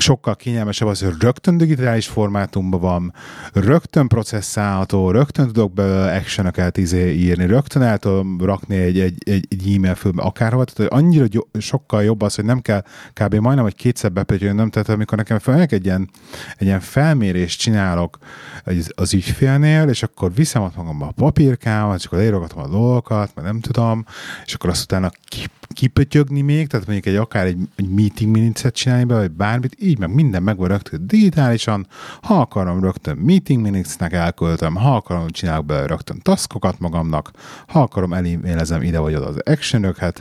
sokkal 0.00 0.36
kényelmesebb 0.36 0.88
az, 0.88 1.02
hogy 1.02 1.14
rögtön 1.20 1.56
digitális 1.56 2.06
formátumban 2.06 2.80
van, 2.80 3.14
rögtön 3.52 4.08
processzálható, 4.08 5.10
rögtön 5.10 5.46
tudok 5.46 5.72
belőle 5.72 6.16
actionokat 6.16 6.76
izé 6.76 7.14
írni, 7.14 7.46
rögtön 7.46 7.82
el 7.82 7.98
tudom 7.98 8.40
rakni 8.40 8.76
egy, 8.76 9.00
egy, 9.00 9.28
egy, 9.28 9.46
egy 9.50 9.74
e-mail 9.74 9.94
fölbe 9.94 10.22
akárhova, 10.22 10.64
tehát 10.64 10.90
hogy 10.90 11.00
annyira 11.00 11.24
gy- 11.24 11.46
sokkal 11.58 12.02
jobb 12.02 12.22
az, 12.22 12.34
hogy 12.34 12.44
nem 12.44 12.60
kell 12.60 12.82
kb. 13.12 13.34
majdnem, 13.34 13.64
hogy 13.64 13.74
kétszer 13.74 14.12
bepötyönnöm, 14.12 14.70
tehát 14.70 14.88
amikor 14.88 15.18
nekem 15.18 15.38
fel 15.38 15.60
egy 15.60 15.84
ilyen, 15.84 16.10
egy 16.56 16.66
ilyen 16.66 16.80
felmérést 16.80 17.60
csinálok 17.60 18.18
az, 18.64 18.90
az 18.94 19.14
ügyfélnél, 19.14 19.88
és 19.88 20.02
akkor 20.02 20.34
viszem 20.34 20.62
ott 20.62 20.76
magamba 20.76 21.06
a 21.06 21.12
papírkámat, 21.12 21.98
és 21.98 22.04
akkor 22.04 22.18
leírogatom 22.18 22.62
a 22.62 22.68
dolgokat, 22.68 23.30
mert 23.34 23.46
nem 23.46 23.60
tudom, 23.60 24.04
és 24.44 24.54
akkor 24.54 24.70
azt 24.70 24.82
utána 24.82 25.10
kip, 25.24 25.50
kipötyögni 25.68 26.40
még, 26.40 26.66
tehát 26.66 26.86
mondjuk 26.86 27.06
egy 27.06 27.20
akár 27.20 27.46
egy, 27.46 27.58
egy 27.76 27.88
meeting 27.88 28.30
minutes 28.30 28.72
csinálni 28.72 29.04
be, 29.04 29.14
vagy 29.14 29.30
bármit, 29.30 29.74
így 29.88 29.98
meg 29.98 30.14
minden 30.14 30.42
meg 30.42 30.56
van 30.56 30.68
rögtön 30.68 31.06
digitálisan, 31.06 31.86
ha 32.22 32.40
akarom 32.40 32.80
rögtön 32.80 33.16
meeting 33.16 33.62
minutes-nek 33.62 34.12
elköltöm, 34.12 34.74
ha 34.74 34.96
akarom 34.96 35.28
csinálok 35.28 35.66
be 35.66 35.86
rögtön 35.86 36.20
taskokat 36.22 36.78
magamnak, 36.78 37.30
ha 37.66 37.80
akarom 37.80 38.12
elé-mailezem 38.12 38.82
ide 38.82 38.98
vagy 38.98 39.14
oda 39.14 39.26
az 39.26 39.38
actionöket, 39.44 40.20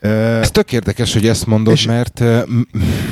ez 0.00 0.50
tök 0.50 0.72
érdekes, 0.72 1.12
hogy 1.12 1.26
ezt 1.26 1.46
mondod, 1.46 1.72
és 1.72 1.86
mert... 1.86 2.20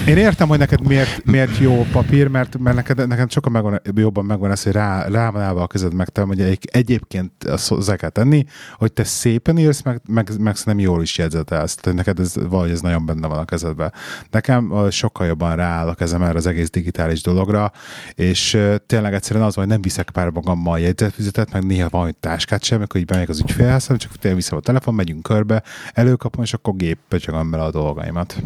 Én 0.06 0.16
értem, 0.16 0.48
hogy 0.48 0.58
neked 0.58 0.86
miért, 0.86 1.24
miért 1.24 1.58
jó 1.58 1.86
papír, 1.92 2.28
mert, 2.28 2.58
mert 2.58 2.76
neked, 2.76 3.08
neked 3.08 3.30
sokkal 3.30 3.52
megvan, 3.52 3.80
jobban 3.94 4.24
megvan 4.24 4.50
ez, 4.50 4.62
hogy 4.62 4.72
rá, 4.72 5.06
rá 5.08 5.30
van 5.30 5.42
állva 5.42 5.62
a 5.62 5.66
kezed 5.66 5.94
meg, 5.94 6.08
te, 6.08 6.22
hogy 6.22 6.40
egy, 6.40 6.68
egyébként 6.72 7.44
azt 7.44 7.68
hozzá 7.68 7.96
kell 7.96 8.08
tenni, 8.08 8.44
hogy 8.74 8.92
te 8.92 9.04
szépen 9.04 9.58
írsz, 9.58 9.82
meg, 9.82 10.00
meg, 10.08 10.30
meg 10.38 10.56
nem 10.64 10.78
jól 10.78 11.02
is 11.02 11.18
jegyzetelsz. 11.18 11.74
Tehát 11.74 11.98
neked 11.98 12.18
ez, 12.20 12.34
valahogy 12.34 12.70
ez 12.70 12.80
nagyon 12.80 13.06
benne 13.06 13.26
van 13.26 13.38
a 13.38 13.44
kezedben. 13.44 13.92
Nekem 14.30 14.88
sokkal 14.90 15.26
jobban 15.26 15.56
rááll 15.56 15.88
a 15.88 15.94
kezem 15.94 16.22
erre 16.22 16.36
az 16.36 16.46
egész 16.46 16.70
digitális 16.70 17.22
dologra, 17.22 17.72
és 18.14 18.58
tényleg 18.86 19.14
egyszerűen 19.14 19.44
az 19.44 19.54
hogy 19.54 19.66
nem 19.66 19.82
viszek 19.82 20.10
pár 20.10 20.30
magammal 20.30 20.80
jegyzetfizetet, 20.80 21.52
meg 21.52 21.64
néha 21.64 21.88
van, 21.88 22.02
hogy 22.02 22.16
táskát 22.16 22.64
sem, 22.64 22.78
amikor 22.78 23.00
így 23.00 23.06
bemegyek 23.06 23.28
az 23.28 23.40
ügyfélhez, 23.40 23.86
csak 23.96 24.16
tényleg 24.16 24.40
viszem 24.40 24.58
a 24.58 24.60
telefon, 24.60 24.94
megyünk 24.94 25.22
körbe, 25.22 25.62
előkapom, 25.92 26.42
és 26.42 26.52
akkor 26.52 26.74
gép 26.76 26.98
pöcsögöm 27.08 27.50
bele 27.50 27.62
a 27.62 27.70
dolgaimat. 27.70 28.42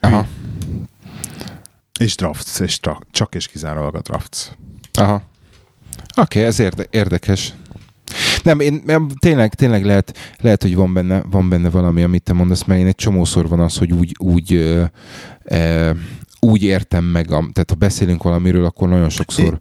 Aha. 0.00 0.26
És 2.00 2.14
drafts, 2.14 2.60
és 2.60 2.80
tra- 2.80 3.06
csak 3.10 3.34
és 3.34 3.48
kizárólag 3.48 3.94
a 3.94 4.00
drafts. 4.00 4.48
Aha. 4.92 5.14
Oké, 5.14 5.22
okay, 6.16 6.42
ez 6.42 6.58
érde- 6.58 6.88
érdekes. 6.90 7.54
Nem, 8.42 8.60
én, 8.60 8.82
tényleg, 9.18 9.54
tényleg 9.54 9.84
lehet, 9.84 10.18
lehet, 10.38 10.62
hogy 10.62 10.74
van 10.74 10.92
benne, 10.92 11.22
van 11.30 11.48
benne 11.48 11.70
valami, 11.70 12.02
amit 12.02 12.22
te 12.22 12.32
mondasz, 12.32 12.64
mert 12.64 12.80
én 12.80 12.86
egy 12.86 12.94
csomószor 12.94 13.48
van 13.48 13.60
az, 13.60 13.76
hogy 13.76 13.92
úgy, 13.92 14.14
úgy 14.18 14.52
ö, 14.52 14.84
ö, 15.44 15.90
úgy 16.40 16.62
értem 16.62 17.04
meg, 17.04 17.26
tehát 17.26 17.64
ha 17.68 17.74
beszélünk 17.74 18.22
valamiről, 18.22 18.64
akkor 18.64 18.88
nagyon 18.88 19.08
sokszor 19.08 19.58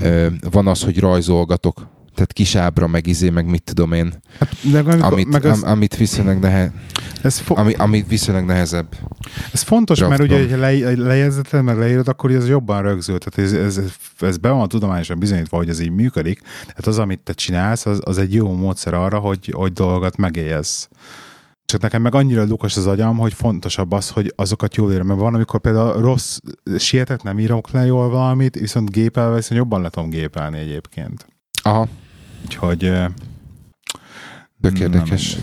ö, 0.00 0.26
van 0.50 0.66
az, 0.66 0.82
hogy 0.82 0.98
rajzolgatok 0.98 1.92
tehát 2.14 2.32
kis 2.32 2.54
ábra, 2.54 2.86
meg 2.86 3.06
izé, 3.06 3.30
meg 3.30 3.46
mit 3.46 3.62
tudom 3.62 3.92
én. 3.92 4.14
Hát, 4.38 4.70
de 4.70 4.78
amikor, 4.78 5.02
amit, 5.02 5.28
meg 5.28 5.44
az... 5.44 5.62
am, 5.62 5.70
amit 5.70 5.96
viszonylag 5.96 6.38
nehe, 6.38 6.72
ez 7.22 7.38
fo- 7.38 7.58
ami, 7.58 7.72
ami 7.72 8.04
viszonylag 8.08 8.44
nehezebb. 8.44 8.96
Ez 9.52 9.62
fontos, 9.62 9.98
Draftom. 9.98 10.26
mert 10.26 10.42
ugye, 10.42 10.54
ha 10.54 10.60
le, 10.60 10.94
lejegyzeted, 11.06 11.62
meg 11.62 11.78
leírod, 11.78 12.08
akkor 12.08 12.30
ez 12.30 12.48
jobban 12.48 12.82
rögzül. 12.82 13.18
Tehát 13.18 13.52
ez, 13.52 13.58
ez, 13.58 13.80
ez 14.20 14.36
be 14.36 14.50
van 14.50 14.68
tudományosan 14.68 15.18
bizonyítva, 15.18 15.56
hogy 15.56 15.68
ez 15.68 15.80
így 15.80 15.90
működik. 15.90 16.40
Tehát 16.60 16.86
az, 16.86 16.98
amit 16.98 17.20
te 17.20 17.32
csinálsz, 17.32 17.86
az, 17.86 18.00
az 18.04 18.18
egy 18.18 18.34
jó 18.34 18.52
módszer 18.56 18.94
arra, 18.94 19.18
hogy, 19.18 19.52
hogy 19.54 19.72
dolgokat 19.72 20.16
megéljesz. 20.16 20.88
Csak 21.64 21.80
nekem 21.80 22.02
meg 22.02 22.14
annyira 22.14 22.44
lukas 22.44 22.76
az 22.76 22.86
agyam, 22.86 23.16
hogy 23.16 23.32
fontosabb 23.32 23.92
az, 23.92 24.08
hogy 24.08 24.32
azokat 24.36 24.76
jól 24.76 24.92
írom. 24.92 25.06
Mert 25.06 25.20
van, 25.20 25.34
amikor 25.34 25.60
például 25.60 26.00
rossz, 26.00 26.38
sietet 26.78 27.22
nem 27.22 27.38
írok 27.38 27.70
le 27.70 27.84
jól 27.84 28.08
valamit, 28.08 28.58
viszont 28.58 28.90
gépelve, 28.90 29.36
viszont 29.36 29.60
jobban 29.60 29.82
le 29.82 29.88
tudom 29.88 30.10
gépelni 30.10 30.58
egyébként. 30.58 31.26
Aha. 31.62 31.88
Úgyhogy... 32.44 32.92
Tök 34.60 34.78
érdekes. 34.78 35.36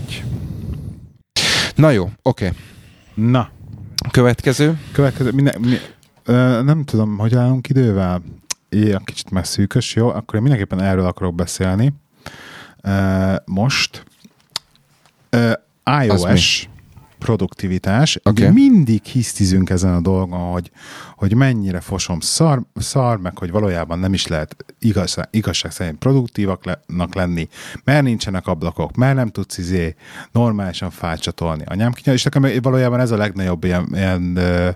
Na 1.82 1.90
jó, 1.90 2.10
oké. 2.22 2.46
Okay. 2.46 2.58
Na. 3.14 3.50
Következő? 4.12 4.80
Következő. 4.92 5.32
Minden, 5.32 5.62
mi, 5.62 5.78
ö, 6.24 6.62
nem 6.64 6.84
tudom, 6.84 7.18
hogy 7.18 7.36
állunk 7.36 7.70
idővel. 7.70 8.22
Ilyen 8.70 9.02
kicsit 9.04 9.30
már 9.30 9.48
szűkös, 9.48 9.96
jó? 9.96 10.08
Akkor 10.08 10.36
én 10.36 10.42
mindenképpen 10.42 10.82
erről 10.82 11.06
akarok 11.06 11.36
beszélni. 11.36 11.94
Ö, 12.82 13.36
most. 13.46 14.06
Ö, 15.30 15.52
iOS 16.04 16.70
produktivitás. 17.22 18.16
Okay. 18.16 18.34
Ugye 18.34 18.52
mindig 18.52 19.04
hisztizünk 19.04 19.70
ezen 19.70 19.94
a 19.94 20.02
dolgon, 20.02 20.52
hogy, 20.52 20.72
hogy 21.16 21.36
mennyire 21.36 21.80
fosom 21.80 22.20
szar, 22.20 22.62
szar, 22.76 23.18
meg 23.18 23.38
hogy 23.38 23.52
valójában 23.52 24.00
nem 24.00 24.14
is 24.14 24.28
lehet 24.28 24.56
igaz, 24.80 25.18
igazság 25.32 25.72
szerint 25.72 25.98
produktívaknak 25.98 27.16
lenni, 27.16 27.48
mert 27.84 28.04
nincsenek 28.04 28.48
ablakok, 28.48 28.96
mert 28.96 29.16
nem 29.16 29.28
tudsz 29.28 29.58
izé 29.58 29.96
normálisan 30.32 30.90
fájcsatolni 30.90 31.64
a 31.66 31.74
nyámkinyal, 31.74 32.16
és 32.16 32.24
nekem 32.24 32.46
valójában 32.62 33.00
ez 33.00 33.12
a 33.12 33.18
legnagyobb 33.18 33.64
ilyen, 33.64 33.88
ilyen 33.94 34.34
uh, 34.36 34.68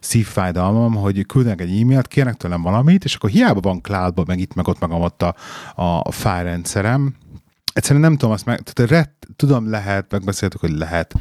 szívfájdalmam, 0.00 0.94
hogy 0.94 1.26
küldenek 1.26 1.60
egy 1.60 1.80
e-mailt, 1.80 2.08
kérnek 2.08 2.34
tőlem 2.34 2.62
valamit, 2.62 3.04
és 3.04 3.14
akkor 3.14 3.30
hiába 3.30 3.60
van 3.60 3.80
cloudban, 3.82 4.24
meg 4.28 4.38
itt, 4.38 4.54
meg 4.54 4.68
ott, 4.68 4.80
meg 4.80 4.90
ott 4.90 5.22
a, 5.22 5.34
a 5.74 6.12
fájrendszerem, 6.12 7.14
egyszerűen 7.74 8.04
nem 8.04 8.16
tudom 8.16 8.34
azt 8.34 8.44
meg, 8.44 8.60
tehát 8.60 8.90
rett, 8.90 9.26
tudom, 9.36 9.70
lehet, 9.70 10.10
megbeszéltük, 10.10 10.60
hogy 10.60 10.70
lehet 10.70 11.14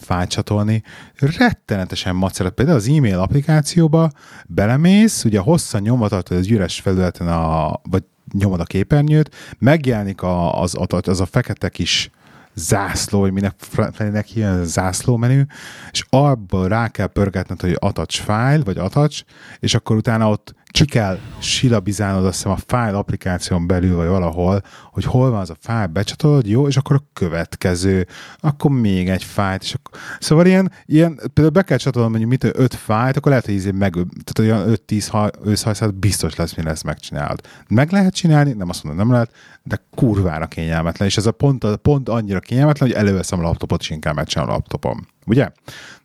fájcsatolni, 0.00 0.82
rettenetesen 1.14 2.16
macerat. 2.16 2.54
Például 2.54 2.76
az 2.76 2.88
e-mail 2.88 3.18
applikációba 3.18 4.10
belemész, 4.46 5.24
ugye 5.24 5.38
hosszan 5.38 5.80
nyomva 5.80 6.08
tartod 6.08 6.36
az 6.36 6.48
üres 6.48 6.80
felületen, 6.80 7.28
a, 7.28 7.80
vagy 7.82 8.02
nyomod 8.32 8.60
a 8.60 8.64
képernyőt, 8.64 9.34
megjelenik 9.58 10.22
a, 10.22 10.60
az, 10.60 10.76
az, 10.88 11.20
a 11.20 11.26
fekete 11.26 11.68
kis 11.68 12.10
zászló, 12.54 13.20
vagy 13.20 13.32
minek 13.32 13.54
felének 13.92 14.36
ilyen 14.36 14.64
zászló 14.64 15.16
menü, 15.16 15.42
és 15.90 16.04
abból 16.08 16.68
rá 16.68 16.88
kell 16.88 17.06
pörgetned, 17.06 17.60
hogy 17.60 17.76
attach 17.78 18.22
file, 18.22 18.60
vagy 18.64 18.78
attach, 18.78 19.24
és 19.58 19.74
akkor 19.74 19.96
utána 19.96 20.28
ott 20.28 20.54
ki 20.74 20.84
kell 20.84 21.18
silabizálnod 21.38 22.24
azt 22.24 22.36
hiszem 22.36 22.52
a 22.52 22.58
file 22.66 22.98
applikáción 22.98 23.66
belül, 23.66 23.96
vagy 23.96 24.06
valahol, 24.06 24.62
hogy 24.92 25.04
hol 25.04 25.30
van 25.30 25.40
az 25.40 25.50
a 25.50 25.56
file, 25.60 25.86
becsatolod, 25.86 26.46
jó, 26.46 26.68
és 26.68 26.76
akkor 26.76 26.96
a 26.96 27.08
következő, 27.12 28.06
akkor 28.40 28.70
még 28.70 29.08
egy 29.08 29.24
fájt, 29.24 29.62
és 29.62 29.74
akkor... 29.74 30.00
Szóval 30.18 30.46
ilyen, 30.46 30.72
ilyen 30.86 31.14
például 31.14 31.48
be 31.48 31.62
kell 31.62 31.76
csatolnod 31.76 32.10
mondjuk 32.10 32.30
mit, 32.30 32.56
öt 32.56 32.74
fájt, 32.74 33.16
akkor 33.16 33.30
lehet, 33.30 33.44
hogy 33.44 33.54
izé 33.54 33.70
meg, 33.70 33.92
tehát 33.92 34.38
olyan 34.38 34.78
5-10 34.88 35.30
őszhajszát 35.44 35.94
biztos 35.94 36.36
lesz, 36.36 36.54
mi 36.54 36.62
lesz 36.62 36.82
megcsinálod. 36.82 37.40
Meg 37.68 37.90
lehet 37.90 38.14
csinálni, 38.14 38.52
nem 38.52 38.68
azt 38.68 38.84
mondom, 38.84 39.06
nem 39.06 39.12
lehet, 39.14 39.32
de 39.62 39.84
kurvára 39.96 40.46
kényelmetlen, 40.46 41.08
és 41.08 41.16
ez 41.16 41.26
a 41.26 41.32
pont, 41.32 41.76
pont 41.76 42.08
annyira 42.08 42.40
kényelmetlen, 42.40 42.88
hogy 42.88 42.98
előveszem 42.98 43.38
a 43.38 43.42
laptopot, 43.42 43.80
és 43.80 43.90
inkább 43.90 44.14
megcsinálom 44.14 44.52
a 44.52 44.56
laptopom. 44.56 45.06
Ugye? 45.26 45.50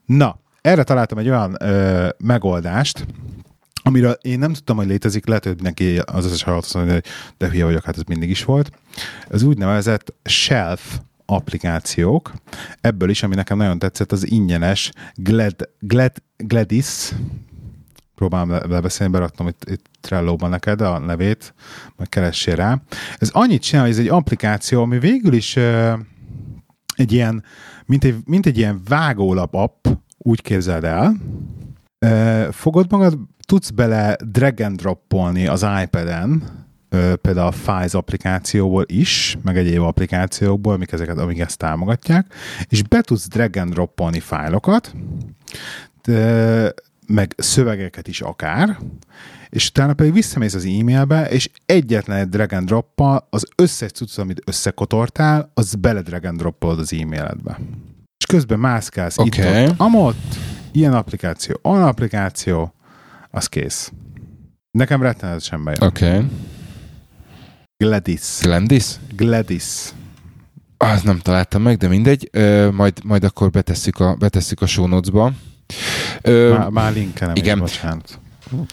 Na, 0.05 0.39
erre 0.61 0.83
találtam 0.83 1.17
egy 1.17 1.29
olyan 1.29 1.55
ö, 1.59 2.07
megoldást, 2.17 3.05
amiről 3.83 4.17
én 4.21 4.39
nem 4.39 4.53
tudtam, 4.53 4.77
hogy 4.77 4.87
létezik, 4.87 5.25
lehet, 5.25 5.43
hogy 5.43 5.61
neki 5.61 5.97
az 5.97 6.25
összes 6.25 6.43
hallgató 6.43 6.65
azt 6.65 6.75
mondja, 6.75 6.93
hogy 6.93 7.05
de 7.37 7.49
hülye 7.49 7.65
vagyok, 7.65 7.83
hát 7.83 7.97
ez 7.97 8.03
mindig 8.03 8.29
is 8.29 8.43
volt. 8.43 8.71
Az 9.29 9.43
úgynevezett 9.43 10.13
shelf 10.23 10.99
applikációk. 11.25 12.33
Ebből 12.81 13.09
is, 13.09 13.23
ami 13.23 13.35
nekem 13.35 13.57
nagyon 13.57 13.79
tetszett, 13.79 14.11
az 14.11 14.31
ingyenes 14.31 14.91
Glad, 15.15 15.69
Glad, 15.79 16.11
Gladys, 16.37 17.11
próbálom 18.15 18.49
lebeszélni, 18.49 19.13
beraktam 19.13 19.47
itt, 19.47 19.69
itt 19.69 19.85
Trello-ban 20.01 20.49
neked 20.49 20.81
a 20.81 20.97
nevét, 20.97 21.53
majd 21.95 22.09
keressél 22.09 22.55
rá. 22.55 22.81
Ez 23.17 23.29
annyit 23.29 23.61
csinál, 23.61 23.83
hogy 23.83 23.93
ez 23.93 23.99
egy 23.99 24.07
applikáció, 24.07 24.81
ami 24.81 24.99
végül 24.99 25.33
is 25.33 25.55
uh, 25.55 25.93
egy 26.95 27.11
ilyen, 27.11 27.43
mint 27.85 28.03
egy, 28.03 28.15
mint 28.25 28.45
egy 28.45 28.57
ilyen 28.57 28.81
vágólap 28.87 29.53
app, 29.53 29.87
úgy 30.17 30.41
képzeld 30.41 30.83
el, 30.83 31.15
fogod 32.51 32.91
magad, 32.91 33.17
tudsz 33.45 33.69
bele 33.69 34.15
drag 34.25 34.61
and 34.61 34.77
droppolni 34.77 35.47
az 35.47 35.65
iPad-en, 35.83 36.43
például 37.21 37.47
a 37.47 37.51
Files 37.51 37.93
applikációból 37.93 38.83
is, 38.87 39.37
meg 39.43 39.57
egyéb 39.57 39.81
applikációkból, 39.81 40.73
amik, 40.73 40.91
ezeket, 40.91 41.17
amik 41.17 41.39
ezt 41.39 41.57
támogatják, 41.57 42.33
és 42.69 42.83
be 42.83 43.01
tudsz 43.01 43.27
drag 43.27 43.57
and 43.57 43.73
droppolni 43.73 44.19
fájlokat, 44.19 44.93
de, 46.03 46.73
meg 47.07 47.33
szövegeket 47.37 48.07
is 48.07 48.21
akár, 48.21 48.77
és 49.49 49.67
utána 49.67 49.93
pedig 49.93 50.13
visszamész 50.13 50.53
az 50.53 50.65
e-mailbe, 50.65 51.29
és 51.29 51.49
egyetlen 51.65 52.17
egy 52.17 52.29
drag 52.29 52.53
and 52.53 52.67
droppal 52.67 53.27
az 53.29 53.45
összes 53.55 53.91
cucc, 53.91 54.17
amit 54.17 54.41
összekotortál, 54.45 55.51
az 55.53 55.75
bele 55.75 56.01
drag 56.01 56.25
and 56.25 56.37
droppolod 56.37 56.79
az 56.79 56.93
e-mailedbe. 56.93 57.59
És 58.17 58.25
közben 58.25 58.59
mászkálsz 58.59 59.17
okay. 59.17 59.63
itt, 59.63 59.69
ott, 59.69 59.79
amott, 59.79 60.37
ilyen 60.71 60.93
applikáció, 60.93 61.59
olyan 61.63 61.83
applikáció, 61.83 62.73
az 63.31 63.47
kész. 63.47 63.91
Nekem 64.71 65.01
rettenetesen 65.01 65.63
bejön. 65.63 65.81
Oké. 65.81 66.07
Okay. 66.07 66.25
Gladys. 67.77 68.39
Gladys? 68.41 68.95
Gladys. 69.15 69.89
Az 70.77 71.01
nem 71.01 71.19
találtam 71.19 71.61
meg, 71.61 71.77
de 71.77 71.87
mindegy. 71.87 72.29
Ö, 72.31 72.69
majd, 72.71 73.03
majd 73.03 73.23
akkor 73.23 73.49
betesszük 73.49 73.99
a, 73.99 74.15
betesszük 74.15 74.61
a 74.61 74.65
show 74.65 74.87
notes-ba. 74.87 75.31
Ö, 76.21 76.53
Már, 76.57 76.69
már 76.69 76.93
linkelem 76.93 77.35
igen. 77.35 77.59
bocsánat. 77.59 78.19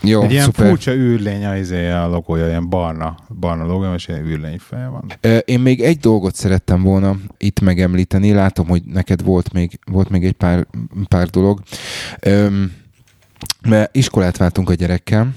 Jó, 0.02 0.22
Egy 0.22 0.30
ilyen 0.30 0.44
szuper. 0.44 0.68
furcsa 0.68 0.94
űrlény 0.94 1.44
a, 1.44 1.56
izé, 1.56 1.88
a 1.90 2.08
logója, 2.08 2.46
ilyen 2.46 2.68
barna, 2.68 3.16
barna 3.40 3.66
logója, 3.66 3.94
és 3.94 4.08
ilyen 4.08 4.26
űrlény 4.26 4.58
fej 4.58 4.88
van. 4.88 5.12
Én 5.44 5.60
még 5.60 5.80
egy 5.82 5.98
dolgot 5.98 6.34
szerettem 6.34 6.82
volna 6.82 7.16
itt 7.38 7.60
megemlíteni. 7.60 8.32
Látom, 8.32 8.66
hogy 8.68 8.82
neked 8.84 9.22
volt 9.22 9.52
még, 9.52 9.78
volt 9.86 10.08
még 10.08 10.24
egy 10.24 10.32
pár, 10.32 10.66
pár 11.08 11.28
dolog. 11.28 11.62
Öm, 12.20 12.72
mert 13.68 13.96
iskolát 13.96 14.36
váltunk 14.36 14.70
a 14.70 14.74
gyerekkel, 14.74 15.34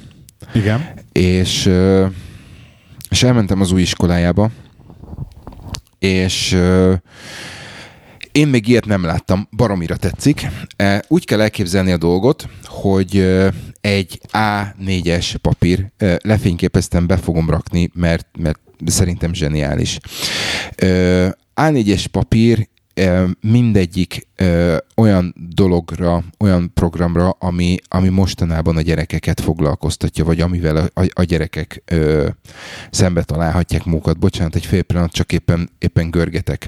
Igen. 0.54 0.86
és, 1.12 1.72
és 3.10 3.24
elmentem 3.24 3.62
az 3.62 3.72
új 3.72 3.82
iskolájába, 3.82 4.50
és 6.00 6.58
én 8.32 8.48
még 8.48 8.68
ilyet 8.68 8.86
nem 8.86 9.04
láttam, 9.04 9.48
baromira 9.52 9.96
tetszik. 9.96 10.48
E, 10.76 11.04
Úgy 11.08 11.26
kell 11.26 11.42
elképzelni 11.42 11.92
a 11.92 11.98
dolgot, 11.98 12.50
hogy 12.66 13.18
ö, 13.18 13.48
egy 13.82 14.20
A4-es 14.32 15.36
papír, 15.42 15.92
ö, 15.98 16.16
lefényképeztem, 16.24 17.08
be 17.08 17.18
fogom 17.18 17.50
rakni, 17.50 17.90
mert, 17.94 18.28
mert 18.40 18.60
szerintem 18.86 19.34
zseniális. 19.34 19.98
Ö, 20.76 21.28
A4-es 21.56 22.06
papír 22.12 22.68
mindegyik 23.42 24.28
olyan 24.96 25.36
dologra, 25.56 26.24
olyan 26.40 26.72
programra, 26.74 27.30
ami, 27.30 27.78
ami 27.88 28.10
mostanában 28.10 28.78
a 28.78 28.82
gyerekeket 28.82 29.42
foglalkoztatja, 29.42 30.24
vagy 30.24 30.42
amivel 30.42 30.90
a, 30.94 31.06
a, 31.14 31.24
gyerekek 31.24 31.82
ö, 31.86 32.28
szembe 32.92 33.24
találhatják 33.24 33.86
magukat. 33.86 34.20
Bocsánat, 34.20 34.56
egy 34.56 34.66
fél 34.66 34.82
pillanat, 34.82 35.12
csak 35.12 35.32
éppen, 35.32 35.70
éppen 35.78 36.12
görgetek. 36.12 36.68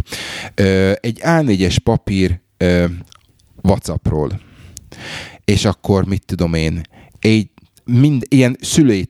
Ö, 0.55 0.91
egy 1.01 1.19
A4-es 1.23 1.77
papír 1.83 2.39
ö, 2.57 2.85
WhatsAppról, 3.61 4.39
és 5.45 5.65
akkor 5.65 6.05
mit 6.05 6.25
tudom 6.25 6.53
én, 6.53 6.81
egy 7.19 7.49
mind 7.85 8.23
ilyen 8.29 8.57
szülői 8.61 9.07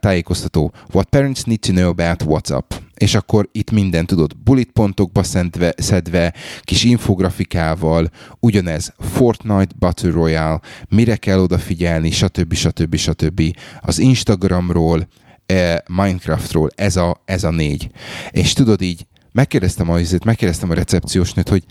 tájékoztató. 0.00 0.72
What 0.92 1.08
parents 1.08 1.44
need 1.44 1.60
to 1.60 1.72
know 1.72 1.88
about 1.88 2.22
WhatsApp. 2.22 2.72
És 2.98 3.14
akkor 3.14 3.48
itt 3.52 3.70
minden 3.70 4.06
tudod, 4.06 4.36
bullet 4.36 4.70
pontokba 4.72 5.22
szedve, 5.22 5.74
szedve, 5.76 6.34
kis 6.60 6.84
infografikával, 6.84 8.10
ugyanez 8.40 8.92
Fortnite 8.98 9.74
Battle 9.78 10.10
Royale, 10.10 10.60
mire 10.88 11.16
kell 11.16 11.38
odafigyelni, 11.38 12.10
stb. 12.10 12.54
stb. 12.54 12.96
stb. 12.96 13.42
Az 13.80 13.98
Instagramról, 13.98 15.08
eh, 15.46 15.76
Minecraftról, 15.88 16.70
ez 16.74 16.96
a, 16.96 17.22
ez 17.24 17.44
a 17.44 17.50
négy. 17.50 17.90
És 18.30 18.52
tudod 18.52 18.80
így, 18.80 19.06
megkérdeztem 19.32 19.90
a, 19.90 19.98
megkérdeztem 20.24 20.70
a 20.70 20.74
recepciós 20.74 21.32
nőt, 21.32 21.48
hogy 21.48 21.64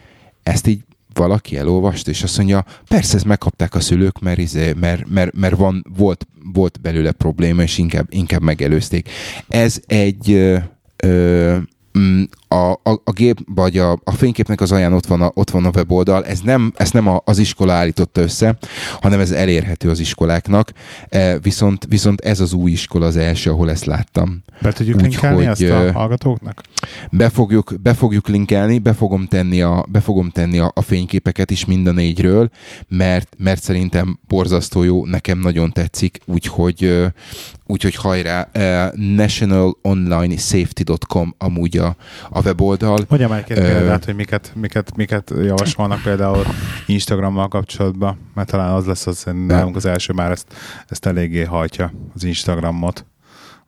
ezt 0.43 0.67
így 0.67 0.79
valaki 1.13 1.57
elolvasta, 1.57 2.09
és 2.09 2.23
azt 2.23 2.37
mondja, 2.37 2.65
persze 2.87 3.15
ezt 3.15 3.25
megkapták 3.25 3.75
a 3.75 3.79
szülők, 3.79 4.19
mert, 4.19 4.37
izé, 4.37 4.73
mert, 4.73 5.07
mert, 5.07 5.35
mert 5.35 5.55
van, 5.55 5.85
volt, 5.97 6.27
volt 6.53 6.81
belőle 6.81 7.11
probléma, 7.11 7.61
és 7.61 7.77
inkább, 7.77 8.07
inkább 8.09 8.41
megelőzték. 8.41 9.09
Ez 9.47 9.81
egy 9.85 10.57
ö, 11.05 11.59
mm, 11.95 12.23
a, 12.47 12.71
a, 12.71 13.01
a 13.03 13.11
gép, 13.11 13.39
vagy 13.45 13.77
a, 13.77 13.91
a 14.03 14.11
fényképnek 14.11 14.61
az 14.61 14.71
alján 14.71 14.93
ott 14.93 15.05
van 15.05 15.21
a, 15.21 15.31
ott 15.33 15.49
van 15.49 15.65
a 15.65 15.69
weboldal, 15.75 16.25
ez 16.25 16.39
nem, 16.39 16.73
ezt 16.75 16.93
nem 16.93 17.07
a, 17.07 17.21
az 17.25 17.37
iskola 17.37 17.73
állította 17.73 18.21
össze, 18.21 18.57
hanem 19.01 19.19
ez 19.19 19.31
elérhető 19.31 19.89
az 19.89 19.99
iskoláknak, 19.99 20.71
e, 21.09 21.39
viszont, 21.39 21.85
viszont 21.89 22.21
ez 22.21 22.39
az 22.39 22.53
új 22.53 22.71
iskola 22.71 23.05
az 23.05 23.17
első, 23.17 23.51
ahol 23.51 23.69
ezt 23.69 23.85
láttam. 23.85 24.43
Be 24.61 24.71
tudjuk 24.71 24.95
Úgy, 24.95 25.01
linkelni 25.01 25.45
hogy, 25.45 25.45
ezt 25.45 25.61
a 25.71 25.91
hallgatóknak? 25.91 26.61
Be 27.11 27.29
fogjuk, 27.29 27.73
be 27.81 27.93
fogjuk 27.93 28.27
linkelni, 28.27 28.79
be 28.79 28.93
fogom 28.93 29.25
tenni, 29.25 29.61
a, 29.61 29.85
be 29.89 29.99
fogom 29.99 30.29
tenni 30.29 30.59
a, 30.59 30.71
a 30.75 30.81
fényképeket 30.81 31.51
is 31.51 31.65
mind 31.65 31.87
a 31.87 31.91
négyről, 31.91 32.49
mert, 32.87 33.35
mert 33.37 33.63
szerintem 33.63 34.19
borzasztó 34.27 34.83
jó, 34.83 35.05
nekem 35.05 35.39
nagyon 35.39 35.71
tetszik, 35.71 36.19
úgyhogy, 36.25 37.05
úgyhogy 37.65 37.95
hajrá, 37.95 38.49
uh, 38.55 38.85
nationalonlinesafety.com 38.95 41.35
amúgy 41.37 41.77
a, 41.77 41.95
a 42.37 42.41
weboldal. 42.43 43.05
Mondjam 43.07 43.31
egy 43.31 43.51
Ö, 43.51 43.53
példát, 43.53 44.05
hogy 44.05 44.15
miket, 44.15 44.51
miket, 44.55 44.95
miket 44.95 45.33
javasolnak 45.43 46.01
például 46.01 46.43
Instagrammal 46.85 47.47
kapcsolatban, 47.47 48.17
mert 48.33 48.49
talán 48.49 48.73
az 48.73 48.85
lesz 48.85 49.07
az, 49.07 49.25
nálunk 49.47 49.75
az 49.75 49.85
első 49.85 50.13
már 50.13 50.31
ezt, 50.31 50.53
ezt 50.87 51.05
eléggé 51.05 51.43
hajtja 51.43 51.91
az 52.15 52.23
Instagramot, 52.23 53.05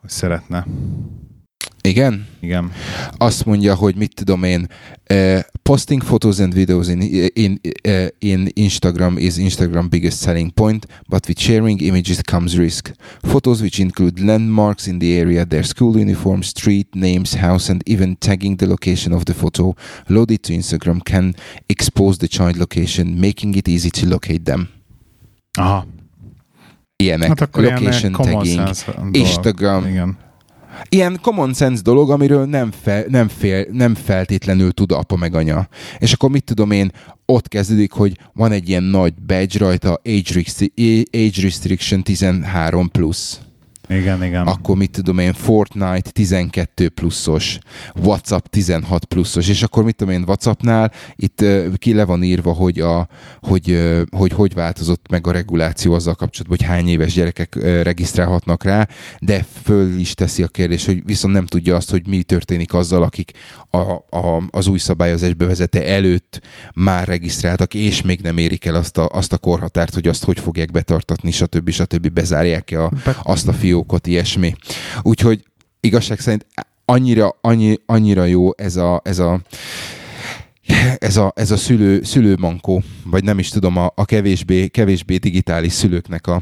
hogy 0.02 0.10
szeretne. 0.10 0.66
Igen? 1.82 2.28
Igen. 2.40 2.72
azt 3.18 3.46
mondja, 3.46 3.76
hogy 3.76 3.96
mit 3.96 4.16
tudom 4.16 4.44
én, 4.44 4.68
uh, 5.14 5.40
posting 5.64 6.04
photos 6.04 6.40
and 6.40 6.54
videos 6.54 6.88
in, 6.88 7.02
in, 7.34 7.62
uh, 7.88 8.06
in 8.20 8.50
Instagram 8.54 9.18
is 9.18 9.38
Instagram 9.38 9.90
biggest 9.90 10.18
selling 10.18 10.54
point, 10.54 10.88
but 11.08 11.28
with 11.28 11.40
sharing 11.40 11.82
images 11.82 12.22
comes 12.22 12.56
risk. 12.56 12.92
Photos 13.22 13.60
which 13.60 13.80
include 13.80 14.26
landmarks 14.26 14.88
in 14.88 15.00
the 15.00 15.20
area, 15.20 15.46
their 15.46 15.64
school 15.64 15.96
uniform, 15.96 16.42
street 16.42 16.88
names, 16.96 17.36
house, 17.36 17.72
and 17.72 17.90
even 17.90 18.16
tagging 18.18 18.58
the 18.58 18.66
location 18.66 19.14
of 19.14 19.24
the 19.24 19.34
photo 19.34 19.74
loaded 20.08 20.40
to 20.40 20.54
Instagram 20.54 20.98
can 21.04 21.36
expose 21.66 22.18
the 22.18 22.28
child 22.28 22.56
location, 22.56 23.20
making 23.20 23.56
it 23.56 23.68
easy 23.68 23.90
to 23.90 24.06
locate 24.08 24.44
them. 24.44 24.70
Aha. 25.60 25.88
Ilyenek. 26.96 27.28
Hát 27.28 27.42
akkor 27.42 27.64
location 27.64 28.00
ilyen 28.00 28.12
common 28.12 28.34
tagging. 28.34 29.16
Instagram. 29.16 29.88
Igen. 29.88 30.18
Ilyen 30.90 31.20
common 31.22 31.54
sense 31.54 31.82
dolog, 31.82 32.12
amiről 32.12 32.46
nem, 32.46 32.72
fe, 32.82 33.06
nem, 33.08 33.28
fél, 33.28 33.66
nem 33.72 33.96
feltétlenül 33.96 34.72
tud 34.72 34.92
apa 34.92 35.16
meg 35.16 35.36
anya. 35.36 35.68
És 35.98 36.14
akkor 36.14 36.30
mit 36.30 36.44
tudom 36.44 36.72
én, 36.72 36.92
ott 37.26 37.48
kezdődik, 37.48 37.92
hogy 37.92 38.18
van 38.34 38.52
egy 38.52 38.70
ilyen 38.70 38.84
nagy 38.84 39.14
badge 39.14 39.60
rajta, 39.60 40.02
age, 40.06 40.44
age 41.12 41.42
restriction 41.42 42.04
13 42.04 42.90
plusz. 42.90 43.40
Igen, 43.90 44.24
igen. 44.24 44.48
Akkor 44.48 44.78
mit 44.78 44.92
tudom 44.92 45.18
én, 45.18 45.34
Fortnite 45.34 46.10
12 46.12 46.90
pluszos, 46.90 47.58
WhatsApp 47.96 48.46
16 48.46 49.06
pluszos, 49.06 49.48
és 49.48 49.64
akkor 49.64 49.84
mit 49.84 49.96
tudom 49.96 50.14
én, 50.14 50.24
WhatsAppnál 50.28 50.92
itt 51.16 51.42
uh, 51.42 51.74
ki 51.76 51.94
le 51.94 52.06
van 52.06 52.24
írva, 52.24 52.52
hogy, 52.52 52.80
a, 52.80 53.08
hogy, 53.42 53.72
uh, 53.72 54.02
hogy 54.10 54.32
hogy 54.32 54.54
változott 54.54 55.06
meg 55.10 55.28
a 55.28 55.32
reguláció 55.32 55.94
azzal 55.94 56.16
kapcsolatban, 56.16 56.58
hogy 56.58 56.68
hány 56.68 56.88
éves 56.88 57.14
gyerekek 57.14 57.54
uh, 57.58 57.82
regisztrálhatnak 57.82 58.64
rá, 58.64 58.88
de 59.20 59.46
föl 59.64 60.00
is 60.00 60.14
teszi 60.14 60.44
a 60.44 60.48
kérdés, 60.48 60.86
hogy 60.86 61.06
viszont 61.06 61.34
nem 61.34 61.46
tudja 61.46 61.76
azt, 61.76 61.90
hogy 61.92 62.08
mi 62.08 62.24
történik 62.24 62.74
azzal, 62.74 63.04
akik 63.04 63.32
a, 63.70 63.78
a, 64.18 64.44
az 64.50 64.68
új 64.68 64.78
szabályozás 64.78 65.34
bevezete 65.34 65.86
előtt 65.86 66.42
már 66.74 67.08
regisztráltak, 67.08 67.74
és 67.74 68.02
még 68.02 68.22
nem 68.22 68.38
érik 68.38 68.66
el 68.66 68.76
azt 68.76 68.98
a, 68.98 69.10
azt 69.12 69.34
a 69.34 69.38
korhatárt, 69.38 69.94
hogy 69.94 70.08
azt 70.08 70.24
hogy 70.24 70.40
fogják 70.40 70.72
betartatni, 70.72 71.32
stb. 71.32 71.70
stb. 71.70 72.10
bezárják-e 72.10 72.84
a, 72.84 72.92
azt 73.24 73.48
a 73.48 73.54
fiókot, 73.80 74.08
ilyesmi. 74.08 74.56
Úgyhogy 75.02 75.44
igazság 75.80 76.20
szerint 76.20 76.46
annyira, 76.86 77.38
annyi, 77.42 77.78
annyira 77.86 78.24
jó 78.26 78.50
ez 78.58 78.76
a, 78.76 79.02
ez 79.04 79.20
a 79.20 79.42
ez 80.98 81.18
a, 81.18 81.34
ez 81.36 81.52
a 81.52 81.58
szülő, 81.58 82.04
szülőmankó, 82.04 82.84
vagy 83.06 83.24
nem 83.24 83.40
is 83.40 83.50
tudom, 83.50 83.78
a, 83.78 83.92
a 83.96 84.06
kevésbé, 84.06 84.68
kevésbé 84.68 85.18
digitális 85.18 85.74
szülőknek 85.74 86.28
a, 86.28 86.42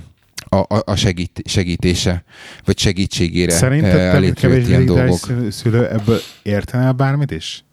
a, 0.50 0.82
a- 0.92 0.96
segít, 0.96 1.42
segítése, 1.46 2.24
vagy 2.66 2.78
segítségére 2.80 3.52
eh, 3.52 3.58
Szerinted 3.58 4.34
kevésbé 4.34 4.70
ilyen 4.70 4.86
dolgok. 4.86 5.20
szülő- 5.50 5.92
ebből 5.92 6.20
értene 6.44 6.92
bármit 6.92 7.32
is? 7.32 7.66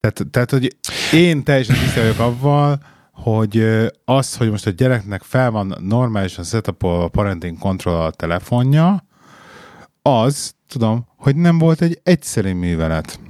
Tehát, 0.00 0.26
tehát, 0.30 0.50
hogy 0.50 0.76
én 1.12 1.42
teljesen 1.42 1.76
tiszta 1.78 2.00
vagyok 2.00 2.18
avval, 2.18 2.80
hogy 3.22 3.66
az, 4.04 4.36
hogy 4.36 4.50
most 4.50 4.66
a 4.66 4.70
gyereknek 4.70 5.22
fel 5.22 5.50
van 5.50 5.76
normálisan 5.80 6.44
setup 6.44 6.82
a 6.82 7.08
parenting 7.08 7.58
control 7.58 8.00
a 8.00 8.10
telefonja, 8.10 9.04
az, 10.02 10.54
tudom, 10.68 11.06
hogy 11.16 11.36
nem 11.36 11.58
volt 11.58 11.82
egy 11.82 12.00
egyszerű 12.02 12.54
művelet. 12.54 13.20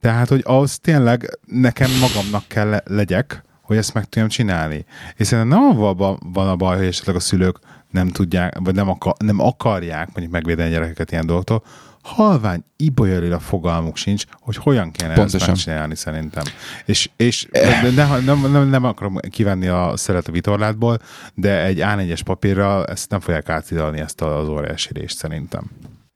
Tehát, 0.00 0.28
hogy 0.28 0.42
az 0.44 0.78
tényleg 0.78 1.38
nekem 1.46 1.90
magamnak 2.00 2.44
kell 2.46 2.68
le- 2.68 2.82
legyek, 2.86 3.44
hogy 3.62 3.76
ezt 3.76 3.94
meg 3.94 4.04
tudjam 4.04 4.28
csinálni. 4.28 4.84
És 5.16 5.26
szerintem 5.26 5.58
nem 5.58 5.68
avval 5.68 6.18
van 6.32 6.48
a 6.48 6.56
baj, 6.56 6.76
hogy 6.76 6.86
esetleg 6.86 7.16
a 7.16 7.20
szülők 7.20 7.58
nem 7.90 8.08
tudják, 8.08 8.58
vagy 8.58 8.74
nem, 8.74 8.88
akar, 8.88 9.14
nem 9.18 9.40
akarják 9.40 10.06
mondjuk 10.06 10.30
megvédeni 10.30 10.68
a 10.68 10.72
gyerekeket 10.72 11.12
ilyen 11.12 11.26
dolgoktól, 11.26 11.62
halvány 12.02 12.64
ibolyarira 12.76 13.38
fogalmuk 13.38 13.96
sincs, 13.96 14.24
hogy 14.40 14.56
hogyan 14.56 14.90
kéne 14.90 15.14
Pontosan. 15.14 15.40
ezt 15.40 15.48
megcsinálni 15.48 15.96
szerintem. 15.96 16.44
És, 16.84 17.10
és 17.16 17.48
de 17.52 17.90
ne, 17.94 18.18
nem, 18.18 18.50
nem, 18.50 18.68
nem 18.68 18.84
akarom 18.84 19.16
kivenni 19.30 19.66
a 19.66 19.92
szeret 19.96 20.28
a 20.28 20.32
vitorlátból, 20.32 20.98
de 21.34 21.64
egy 21.64 21.78
A4-es 21.80 22.20
papírral 22.24 22.86
ezt 22.86 23.10
nem 23.10 23.20
fogják 23.20 23.48
átidalni 23.48 24.00
ezt 24.00 24.20
az 24.20 24.48
óriási 24.48 24.88
részt 24.92 25.16
szerintem. 25.16 25.70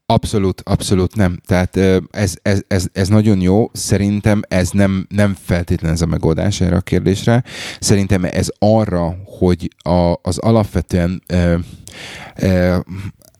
Abszolút, 0.07 0.61
abszolút 0.65 1.15
nem. 1.15 1.39
Tehát 1.45 1.77
ez, 2.11 2.33
ez, 2.41 2.61
ez, 2.67 2.85
ez 2.93 3.07
nagyon 3.07 3.41
jó. 3.41 3.69
Szerintem 3.73 4.41
ez 4.47 4.69
nem, 4.69 5.05
nem 5.09 5.37
feltétlen 5.45 5.91
ez 5.91 6.01
a 6.01 6.05
megoldás 6.05 6.61
erre 6.61 6.75
a 6.75 6.81
kérdésre. 6.81 7.43
Szerintem 7.79 8.23
ez 8.23 8.47
arra, 8.59 9.15
hogy 9.25 9.69
a, 9.77 10.13
az 10.21 10.37
alapvetően 10.37 11.23
ö, 11.27 11.57
ö, 12.35 12.77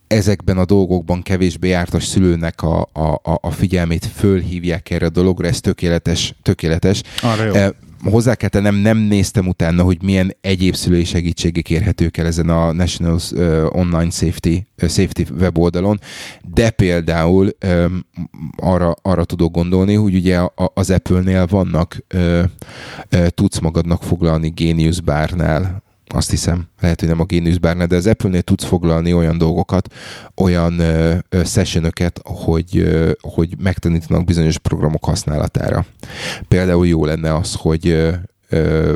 ezekben 0.07 0.57
a 0.57 0.65
dolgokban 0.65 1.21
kevésbé 1.21 1.67
jártas 1.69 2.05
szülőnek 2.05 2.61
a, 2.61 2.81
a, 2.93 3.21
a- 3.41 3.51
figyelmét 3.51 4.05
fölhívják 4.05 4.89
erre 4.89 5.05
a 5.05 5.09
dologra, 5.09 5.47
ez 5.47 5.59
tökéletes, 5.59 6.35
tökéletes. 6.41 7.01
Arra 7.21 7.43
jó. 7.43 7.53
Eh, 7.53 7.69
hozzá 8.03 8.35
kell 8.35 8.49
tennem, 8.49 8.75
nem 8.75 8.97
néztem 8.97 9.47
utána, 9.47 9.83
hogy 9.83 10.03
milyen 10.03 10.35
egyéb 10.41 10.75
szülői 10.75 11.03
segítségek 11.03 11.69
érhetők 11.69 12.17
el 12.17 12.25
ezen 12.25 12.49
a 12.49 12.71
National 12.71 13.19
Online 13.69 14.09
Safety, 14.09 14.57
Safety 14.77 15.21
weboldalon, 15.39 15.99
de 16.53 16.69
például 16.69 17.49
um, 17.65 18.05
arra, 18.57 18.95
arra 19.01 19.23
tudok 19.25 19.51
gondolni, 19.51 19.93
hogy 19.93 20.15
ugye 20.15 20.39
az 20.73 20.89
Apple-nél 20.89 21.45
vannak, 21.45 21.97
uh, 22.13 22.43
uh, 23.13 23.27
tudsz 23.27 23.59
magadnak 23.59 24.03
foglalni 24.03 24.49
Genius 24.49 25.01
bárnál 25.01 25.83
azt 26.07 26.29
hiszem, 26.29 26.67
lehet, 26.79 26.99
hogy 26.99 27.09
nem 27.09 27.19
a 27.19 27.25
Genius 27.25 27.59
bárnál, 27.59 27.87
de 27.87 27.95
az 27.95 28.07
Apple-nél 28.07 28.41
tudsz 28.41 28.63
foglalni 28.63 29.13
olyan 29.13 29.37
dolgokat, 29.37 29.93
olyan 30.35 30.79
ö, 30.79 31.15
sessionöket, 31.45 32.19
hogy, 32.23 32.95
hogy 33.21 33.55
megtanítanak 33.59 34.25
bizonyos 34.25 34.57
programok 34.57 35.05
használatára. 35.05 35.85
Például 36.47 36.87
jó 36.87 37.05
lenne 37.05 37.35
az, 37.35 37.53
hogy 37.53 37.87
ö, 38.49 38.95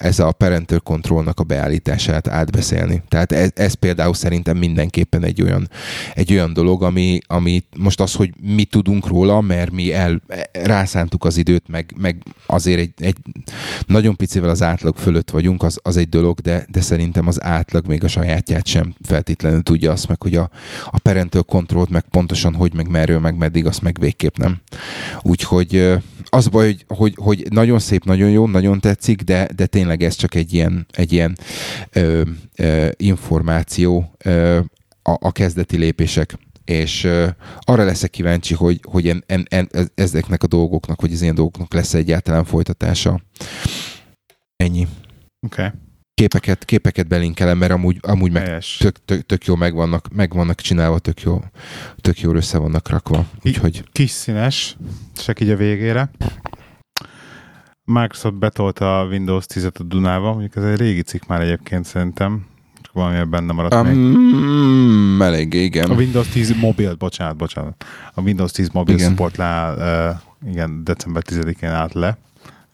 ez 0.00 0.18
a 0.18 0.32
parental 0.32 0.78
controlnak 0.78 1.40
a 1.40 1.44
beállítását 1.44 2.28
átbeszélni. 2.28 3.02
Tehát 3.08 3.32
ez, 3.32 3.50
ez 3.54 3.74
például 3.74 4.14
szerintem 4.14 4.56
mindenképpen 4.56 5.24
egy 5.24 5.42
olyan, 5.42 5.70
egy 6.14 6.32
olyan 6.32 6.52
dolog, 6.52 6.82
ami, 6.82 7.18
ami 7.26 7.64
most 7.76 8.00
az, 8.00 8.14
hogy 8.14 8.30
mi 8.40 8.64
tudunk 8.64 9.06
róla, 9.06 9.40
mert 9.40 9.70
mi 9.70 9.92
el, 9.92 10.22
rászántuk 10.52 11.24
az 11.24 11.36
időt, 11.36 11.68
meg, 11.68 11.94
meg 11.96 12.22
azért 12.46 12.80
egy, 12.80 12.92
egy 12.96 13.16
nagyon 13.86 14.16
picivel 14.16 14.50
az 14.50 14.62
átlag 14.62 14.96
fölött 14.96 15.30
vagyunk, 15.30 15.62
az, 15.62 15.78
az 15.82 15.96
egy 15.96 16.08
dolog, 16.08 16.38
de, 16.38 16.66
de 16.70 16.80
szerintem 16.80 17.26
az 17.26 17.42
átlag 17.42 17.86
még 17.86 18.04
a 18.04 18.08
sajátját 18.08 18.66
sem 18.66 18.94
feltétlenül 19.02 19.62
tudja 19.62 19.92
azt 19.92 20.08
meg, 20.08 20.22
hogy 20.22 20.34
a, 20.34 20.50
a 20.90 20.98
parental 20.98 21.42
controlt 21.42 21.90
meg 21.90 22.04
pontosan 22.10 22.54
hogy, 22.54 22.74
meg 22.74 22.88
merről, 22.88 23.18
meg 23.18 23.36
meddig, 23.36 23.66
azt 23.66 23.82
meg 23.82 23.96
végképp 24.00 24.36
nem. 24.36 24.60
Úgyhogy 25.22 25.98
az 26.30 26.48
baj, 26.48 26.66
hogy, 26.66 26.84
hogy, 26.86 27.14
hogy 27.16 27.46
nagyon 27.50 27.78
szép, 27.78 28.04
nagyon 28.04 28.30
jó, 28.30 28.46
nagyon 28.46 28.80
tetszik, 28.80 29.22
de, 29.22 29.48
de 29.56 29.66
tényleg 29.66 29.89
ez 29.98 30.14
csak 30.14 30.34
egy 30.34 30.54
ilyen, 30.54 30.86
egy 30.90 31.12
ilyen 31.12 31.38
ö, 31.92 32.22
ö, 32.56 32.88
információ 32.96 34.14
ö, 34.24 34.58
a, 35.02 35.16
a 35.20 35.32
kezdeti 35.32 35.76
lépések 35.76 36.38
és 36.64 37.04
ö, 37.04 37.28
arra 37.60 37.84
leszek 37.84 38.10
kíváncsi, 38.10 38.54
hogy, 38.54 38.80
hogy 38.82 39.08
en, 39.08 39.24
en, 39.26 39.46
en, 39.50 39.68
ezeknek 39.94 40.42
a 40.42 40.46
dolgoknak, 40.46 41.00
vagy 41.00 41.12
az 41.12 41.22
ilyen 41.22 41.34
dolgoknak 41.34 41.74
lesz 41.74 41.94
egyáltalán 41.94 42.44
folytatása. 42.44 43.20
Ennyi. 44.56 44.86
Oké. 45.46 45.62
Okay. 45.62 45.78
Képeket, 46.14 46.64
képeket 46.64 47.08
belinkelem, 47.08 47.58
mert 47.58 47.72
amúgy, 47.72 47.98
amúgy 48.00 48.32
meg 48.32 48.64
tök, 48.78 49.04
tök, 49.04 49.26
tök 49.26 49.44
jó 49.44 49.54
meg 49.54 49.74
vannak, 49.74 50.08
meg 50.14 50.34
vannak 50.34 50.60
csinálva, 50.60 50.98
tök 50.98 51.22
jó, 51.22 51.40
tök 52.00 52.20
jó 52.20 52.34
össze 52.34 52.58
vannak 52.58 52.88
rakva. 52.88 53.26
Úgyhogy... 53.44 53.84
Kis 53.92 54.10
színes, 54.10 54.76
csak 55.24 55.40
így 55.40 55.50
a 55.50 55.56
végére. 55.56 56.10
Microsoft 57.90 58.34
betolta 58.34 59.00
a 59.00 59.04
Windows 59.04 59.44
10-et 59.54 59.80
a 59.80 59.82
Dunába, 59.82 60.30
mondjuk 60.30 60.56
ez 60.56 60.64
egy 60.64 60.76
régi 60.76 61.02
cikk 61.02 61.26
már 61.26 61.40
egyébként 61.40 61.84
szerintem, 61.84 62.46
csak 62.82 62.92
valami 62.92 63.24
benne 63.24 63.52
maradt 63.52 63.74
um, 63.74 63.86
még. 63.86 65.20
Elég, 65.20 65.52
igen. 65.52 65.90
A 65.90 65.94
Windows 65.94 66.28
10 66.28 66.54
mobil, 66.60 66.94
bocsánat, 66.94 67.36
bocsánat. 67.36 67.84
A 68.14 68.20
Windows 68.20 68.52
10 68.52 68.68
mobil 68.68 68.94
igen. 68.94 69.08
support 69.08 69.36
le, 69.36 69.74
uh, 70.42 70.50
igen, 70.50 70.84
december 70.84 71.22
10-én 71.30 71.70
állt 71.70 71.92
le. 71.92 72.18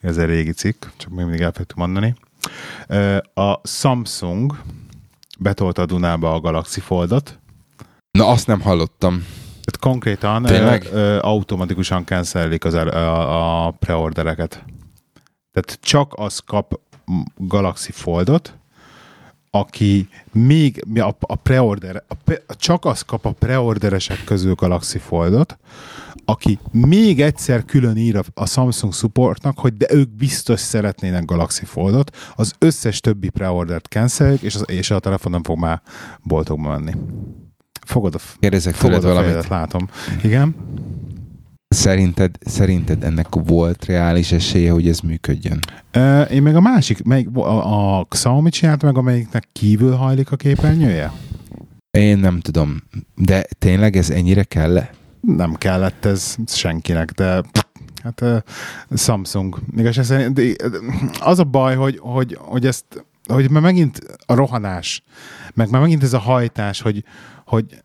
Ez 0.00 0.18
egy 0.18 0.26
régi 0.26 0.52
cikk, 0.52 0.84
csak 0.96 1.10
még 1.10 1.24
mindig 1.24 1.40
elfelejtünk 1.40 1.78
mondani. 1.78 2.14
Uh, 2.88 3.46
a 3.46 3.60
Samsung 3.64 4.58
betolta 5.38 5.82
a 5.82 5.86
Dunába 5.86 6.34
a 6.34 6.40
Galaxy 6.40 6.80
Foldot. 6.80 7.38
Na, 8.10 8.28
azt 8.28 8.46
nem 8.46 8.60
hallottam. 8.60 9.26
Tehát 9.50 9.78
konkrétan 9.80 10.42
Tényleg? 10.42 10.88
Uh, 10.92 11.18
automatikusan 11.20 12.04
cancelik 12.04 12.64
az, 12.64 12.74
a, 12.74 13.66
a 13.66 13.70
preordereket. 13.70 14.64
Tehát 15.56 15.80
csak 15.80 16.12
az 16.16 16.38
kap 16.38 16.80
Galaxy 17.36 17.92
Foldot, 17.92 18.54
aki 19.50 20.08
még 20.32 20.84
a, 20.94 21.14
a 21.20 21.34
preorder, 21.34 22.02
a 22.08 22.14
pre, 22.24 22.42
csak 22.48 22.84
az 22.84 23.02
kap 23.02 23.24
a 23.24 23.32
preorderesek 23.32 24.24
közül 24.24 24.54
Galaxy 24.54 24.98
Foldot, 24.98 25.58
aki 26.24 26.58
még 26.70 27.20
egyszer 27.20 27.64
külön 27.64 27.96
ír 27.96 28.16
a, 28.16 28.22
a 28.34 28.46
Samsung 28.46 28.92
supportnak, 28.92 29.58
hogy 29.58 29.76
de 29.76 29.86
ők 29.90 30.08
biztos 30.08 30.60
szeretnének 30.60 31.24
Galaxy 31.24 31.64
Foldot, 31.64 32.16
az 32.34 32.54
összes 32.58 33.00
többi 33.00 33.28
preordert 33.28 33.86
canceljük, 33.86 34.42
és, 34.42 34.54
az, 34.54 34.64
és 34.66 34.90
a 34.90 34.98
telefon 34.98 35.32
nem 35.32 35.42
fog 35.42 35.58
már 35.58 35.82
boltokba 36.22 36.78
menni. 36.78 36.92
Fogod 37.86 38.14
a, 38.14 38.18
Kérdezek 38.38 38.74
fogod 38.74 39.04
a 39.04 39.08
valamit. 39.08 39.28
Fejedet, 39.28 39.48
látom. 39.50 39.88
Igen? 40.22 40.54
Szerinted, 41.76 42.38
szerinted 42.40 43.04
ennek 43.04 43.26
volt 43.30 43.84
reális 43.84 44.32
esélye, 44.32 44.70
hogy 44.70 44.88
ez 44.88 45.00
működjön? 45.00 45.58
Uh, 45.94 46.32
én 46.32 46.42
meg 46.42 46.56
a 46.56 46.60
másik, 46.60 47.02
melyik, 47.02 47.36
a, 47.36 47.98
a 47.98 48.04
Xiaomi 48.04 48.50
csinált 48.50 48.82
meg, 48.82 48.96
amelyiknek 48.96 49.48
kívül 49.52 49.92
hajlik 49.92 50.32
a 50.32 50.36
képernyője? 50.36 51.12
Én 51.90 52.18
nem 52.18 52.40
tudom, 52.40 52.82
de 53.14 53.46
tényleg 53.58 53.96
ez 53.96 54.10
ennyire 54.10 54.42
kell 54.42 54.78
-e? 54.78 54.90
Nem 55.20 55.54
kellett 55.54 56.04
ez 56.04 56.36
senkinek, 56.46 57.10
de 57.10 57.42
hát 58.02 58.20
uh, 58.20 58.36
Samsung. 58.94 59.58
Igaz, 59.76 60.12
az 61.20 61.38
a 61.38 61.44
baj, 61.44 61.74
hogy, 61.74 61.98
hogy, 61.98 62.36
hogy 62.40 62.66
ezt 62.66 62.84
hogy 63.26 63.50
már 63.50 63.62
megint 63.62 64.00
a 64.26 64.34
rohanás, 64.34 65.02
meg 65.54 65.70
már 65.70 65.80
megint 65.80 66.02
ez 66.02 66.12
a 66.12 66.18
hajtás, 66.18 66.80
hogy, 66.80 67.04
hogy 67.44 67.82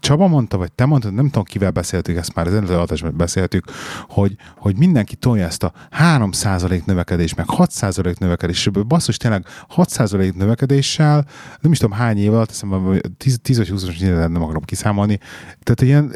Csaba 0.00 0.26
mondta, 0.26 0.56
vagy 0.56 0.72
te 0.72 0.84
mondtad, 0.84 1.14
nem 1.14 1.24
tudom, 1.24 1.44
kivel 1.44 1.70
beszéltük 1.70 2.16
ezt 2.16 2.34
már, 2.34 2.46
az 2.46 2.54
előző 2.54 2.78
adásban 2.78 3.16
beszéltük, 3.16 3.64
hogy, 4.08 4.36
hogy 4.56 4.76
mindenki 4.76 5.16
tolja 5.16 5.46
ezt 5.46 5.62
a 5.62 5.72
3% 5.98 6.84
növekedés, 6.84 7.34
meg 7.34 7.46
6% 7.48 8.18
növekedés, 8.18 8.66
és 8.66 8.70
basszus, 8.86 9.16
tényleg 9.16 9.46
6% 9.76 10.34
növekedéssel, 10.34 11.26
nem 11.60 11.72
is 11.72 11.78
tudom 11.78 11.96
hány 11.96 12.18
év 12.18 12.34
alatt, 12.34 12.48
hiszem, 12.48 13.00
10, 13.16 13.38
10 13.42 13.56
vagy 13.56 13.68
20 13.68 13.98
nem 13.98 14.42
akarom 14.42 14.62
kiszámolni, 14.62 15.18
tehát 15.62 15.80
ilyen 15.80 16.12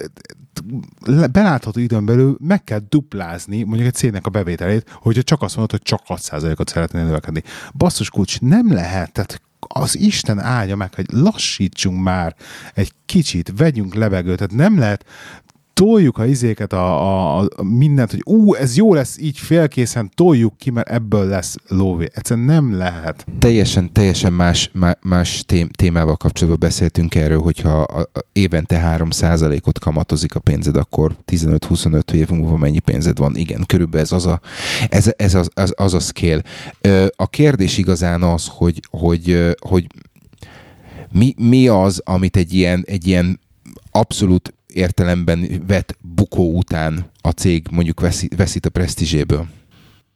belátható 1.33 1.81
időn 1.81 2.05
belül 2.05 2.37
meg 2.41 2.65
kell 2.65 2.81
duplázni 2.89 3.63
mondjuk 3.63 3.89
egy 3.89 3.95
cégnek 3.95 4.27
a 4.27 4.31
bevételét, 4.31 4.91
hogyha 5.01 5.23
csak 5.23 5.43
azt 5.43 5.57
mondod, 5.57 5.71
hogy 5.79 5.83
csak 5.83 6.03
6%-ot 6.07 6.69
szeretnél 6.69 7.05
növekedni. 7.05 7.43
Basszus 7.75 8.11
kulcs, 8.11 8.41
nem 8.41 8.73
lehet, 8.73 9.13
tehát 9.13 9.41
az 9.69 9.99
Isten 9.99 10.39
áldja 10.39 10.77
meg, 10.77 10.95
hogy 10.95 11.07
lassítsunk 11.13 12.03
már 12.03 12.35
egy 12.75 12.93
kicsit, 13.07 13.53
vegyünk 13.57 13.95
levegőt, 13.95 14.37
tehát 14.37 14.53
nem 14.53 14.79
lehet 14.79 15.05
toljuk 15.81 16.19
a 16.19 16.27
izéket, 16.27 16.73
a, 16.73 17.39
a, 17.39 17.39
a 17.57 17.63
mindent, 17.63 18.11
hogy 18.11 18.23
ú, 18.25 18.55
ez 18.55 18.77
jó 18.77 18.95
lesz, 18.95 19.19
így 19.19 19.39
félkészen 19.39 20.11
toljuk 20.15 20.57
ki, 20.59 20.71
mert 20.71 20.89
ebből 20.89 21.29
lesz 21.29 21.57
lóvé. 21.69 22.09
Egyszerűen 22.15 22.47
nem 22.47 22.77
lehet. 22.77 23.27
Teljesen, 23.39 23.93
teljesen 23.93 24.33
más, 24.33 24.71
más 25.01 25.45
témával 25.77 26.17
kapcsolatban 26.17 26.69
beszéltünk 26.69 27.15
erről, 27.15 27.41
hogyha 27.41 27.81
a, 27.81 28.01
a 28.01 28.21
évente 28.33 28.97
3%-ot 28.99 29.79
kamatozik 29.79 30.35
a 30.35 30.41
pénzed, 30.41 30.77
akkor 30.77 31.17
15-25 31.27 32.13
év 32.13 32.29
múlva 32.29 32.57
mennyi 32.57 32.79
pénzed 32.79 33.19
van. 33.19 33.37
Igen, 33.37 33.65
körülbelül 33.67 34.07
ez 34.07 34.13
az 34.13 34.27
a, 34.27 34.41
ez, 34.89 35.13
ez 35.17 35.35
az, 35.35 35.51
az, 35.55 35.73
az 35.77 35.95
a 35.95 36.01
scale. 36.01 36.43
A 37.17 37.27
kérdés 37.27 37.79
igazán 37.79 38.23
az, 38.23 38.47
hogy, 38.51 38.81
hogy, 38.91 39.55
hogy 39.61 39.87
mi, 41.13 41.35
mi 41.39 41.69
az, 41.69 42.03
amit 42.05 42.37
egy 42.37 42.55
ilyen, 42.55 42.85
egy 42.87 43.07
ilyen 43.07 43.41
abszolút 43.91 44.55
értelemben 44.73 45.65
vett 45.67 45.97
bukó 46.15 46.57
után 46.57 47.11
a 47.21 47.31
cég 47.31 47.67
mondjuk 47.71 48.01
veszít, 48.01 48.37
veszít 48.37 48.67
a 48.67 48.71
presztízséből? 48.71 49.47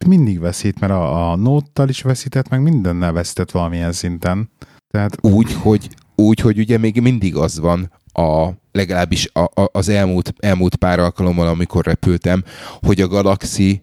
Mindig 0.05 0.39
veszít, 0.39 0.79
mert 0.79 0.93
a, 0.93 1.31
a 1.31 1.35
nóttal 1.35 1.89
is 1.89 2.01
veszített, 2.01 2.49
meg 2.49 2.61
mindennel 2.61 3.11
veszített 3.11 3.51
valamilyen 3.51 3.91
szinten. 3.91 4.49
Tehát... 4.91 5.17
Úgy, 5.21 5.53
hogy, 5.53 5.89
úgy, 6.15 6.39
hogy 6.39 6.59
ugye 6.59 6.77
még 6.77 7.01
mindig 7.01 7.35
az 7.35 7.59
van, 7.59 7.91
a, 8.13 8.49
legalábbis 8.71 9.29
a, 9.33 9.39
a, 9.39 9.69
az 9.71 9.89
elmúlt, 9.89 10.33
elmúlt 10.39 10.75
pár 10.75 10.99
alkalommal, 10.99 11.47
amikor 11.47 11.85
repültem, 11.85 12.43
hogy 12.81 13.01
a 13.01 13.07
Galaxy 13.07 13.81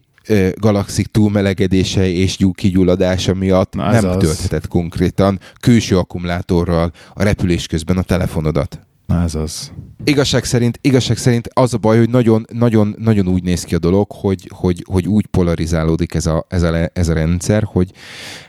galaxik 0.55 1.07
túlmelegedése 1.07 2.07
és 2.07 2.37
kigyulladása 2.53 3.33
miatt 3.33 3.73
Na 3.73 3.91
nem 3.91 4.09
az. 4.09 4.17
tölthetett 4.17 4.67
konkrétan 4.67 5.39
külső 5.59 5.97
akkumulátorral 5.97 6.91
a 7.13 7.23
repülés 7.23 7.67
közben 7.67 7.97
a 7.97 8.01
telefonodat. 8.01 8.79
Na 9.05 9.21
ez 9.21 9.35
az. 9.35 9.71
Igazság 10.03 10.43
szerint, 10.43 10.79
igazság 10.81 11.17
szerint 11.17 11.49
az 11.53 11.73
a 11.73 11.77
baj, 11.77 11.97
hogy 11.97 12.09
nagyon, 12.09 12.45
nagyon, 12.51 12.95
nagyon 12.97 13.27
úgy 13.27 13.43
néz 13.43 13.63
ki 13.63 13.75
a 13.75 13.79
dolog, 13.79 14.11
hogy, 14.11 14.49
hogy, 14.53 14.85
hogy 14.89 15.07
úgy 15.07 15.25
polarizálódik 15.25 16.13
ez 16.13 16.25
a, 16.25 16.45
ez 16.49 16.61
a, 16.61 16.89
ez 16.93 17.07
a 17.07 17.13
rendszer, 17.13 17.63
hogy, 17.63 17.91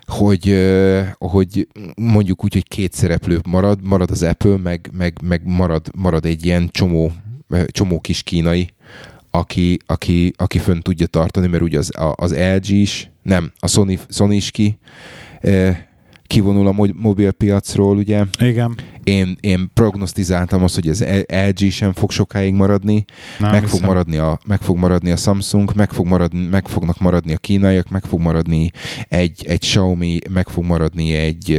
hogy, 0.06 0.64
hogy 1.18 1.68
mondjuk 1.96 2.44
úgy, 2.44 2.52
hogy 2.52 2.68
két 2.68 2.92
szereplő 2.92 3.40
marad, 3.48 3.78
marad 3.82 4.10
az 4.10 4.22
Apple, 4.22 4.56
meg, 4.56 4.90
meg, 4.92 5.18
meg 5.22 5.40
marad, 5.44 5.86
marad 5.96 6.24
egy 6.24 6.44
ilyen 6.44 6.68
csomó, 6.72 7.12
csomó 7.66 8.00
kis 8.00 8.22
kínai, 8.22 8.68
aki, 9.30 9.78
aki, 9.86 10.32
aki 10.36 10.58
fönn 10.58 10.80
tudja 10.80 11.06
tartani, 11.06 11.46
mert 11.46 11.62
ugye 11.62 11.78
az, 11.78 11.90
az 12.14 12.34
LG 12.36 12.68
is, 12.68 13.10
nem, 13.22 13.52
a 13.58 13.66
Sony, 13.66 13.98
Sony 14.08 14.32
is 14.32 14.50
ki, 14.50 14.78
kivonul 16.26 16.66
a 16.66 16.86
mobilpiacról, 16.92 17.96
ugye? 17.96 18.24
Igen. 18.40 18.74
Én, 19.04 19.36
én 19.40 19.70
prognosztizáltam 19.74 20.62
azt, 20.62 20.74
hogy 20.74 20.88
az 20.88 21.04
LG 21.26 21.70
sem 21.70 21.92
fog 21.92 22.10
sokáig 22.10 22.54
maradni, 22.54 23.04
Nem 23.38 23.50
meg 23.50 23.66
fog 23.66 23.82
maradni, 23.82 24.16
a, 24.16 24.38
meg 24.46 24.60
fog 24.60 24.76
maradni 24.76 25.10
a 25.10 25.16
Samsung, 25.16 25.74
meg, 25.74 25.90
fog 25.90 26.06
maradni, 26.06 26.46
meg 26.46 26.68
fognak 26.68 26.98
maradni 26.98 27.32
a 27.32 27.36
kínaiak, 27.36 27.88
meg 27.88 28.04
fog 28.04 28.20
maradni 28.20 28.70
egy, 29.08 29.44
egy 29.46 29.58
Xiaomi, 29.58 30.18
meg 30.30 30.48
fog 30.48 30.64
maradni 30.64 31.12
egy, 31.14 31.50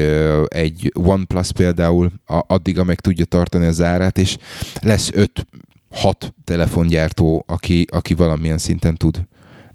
egy 0.47 0.91
OnePlus 0.93 1.51
például, 1.51 2.11
addig, 2.25 2.79
amíg 2.79 2.99
tudja 2.99 3.25
tartani 3.25 3.65
az 3.65 3.81
árát, 3.81 4.17
és 4.17 4.37
lesz 4.81 5.09
öt 5.13 5.47
hat 5.89 6.33
telefongyártó, 6.43 7.43
aki, 7.47 7.85
aki 7.91 8.13
valamilyen 8.13 8.57
szinten 8.57 8.95
tud 8.95 9.27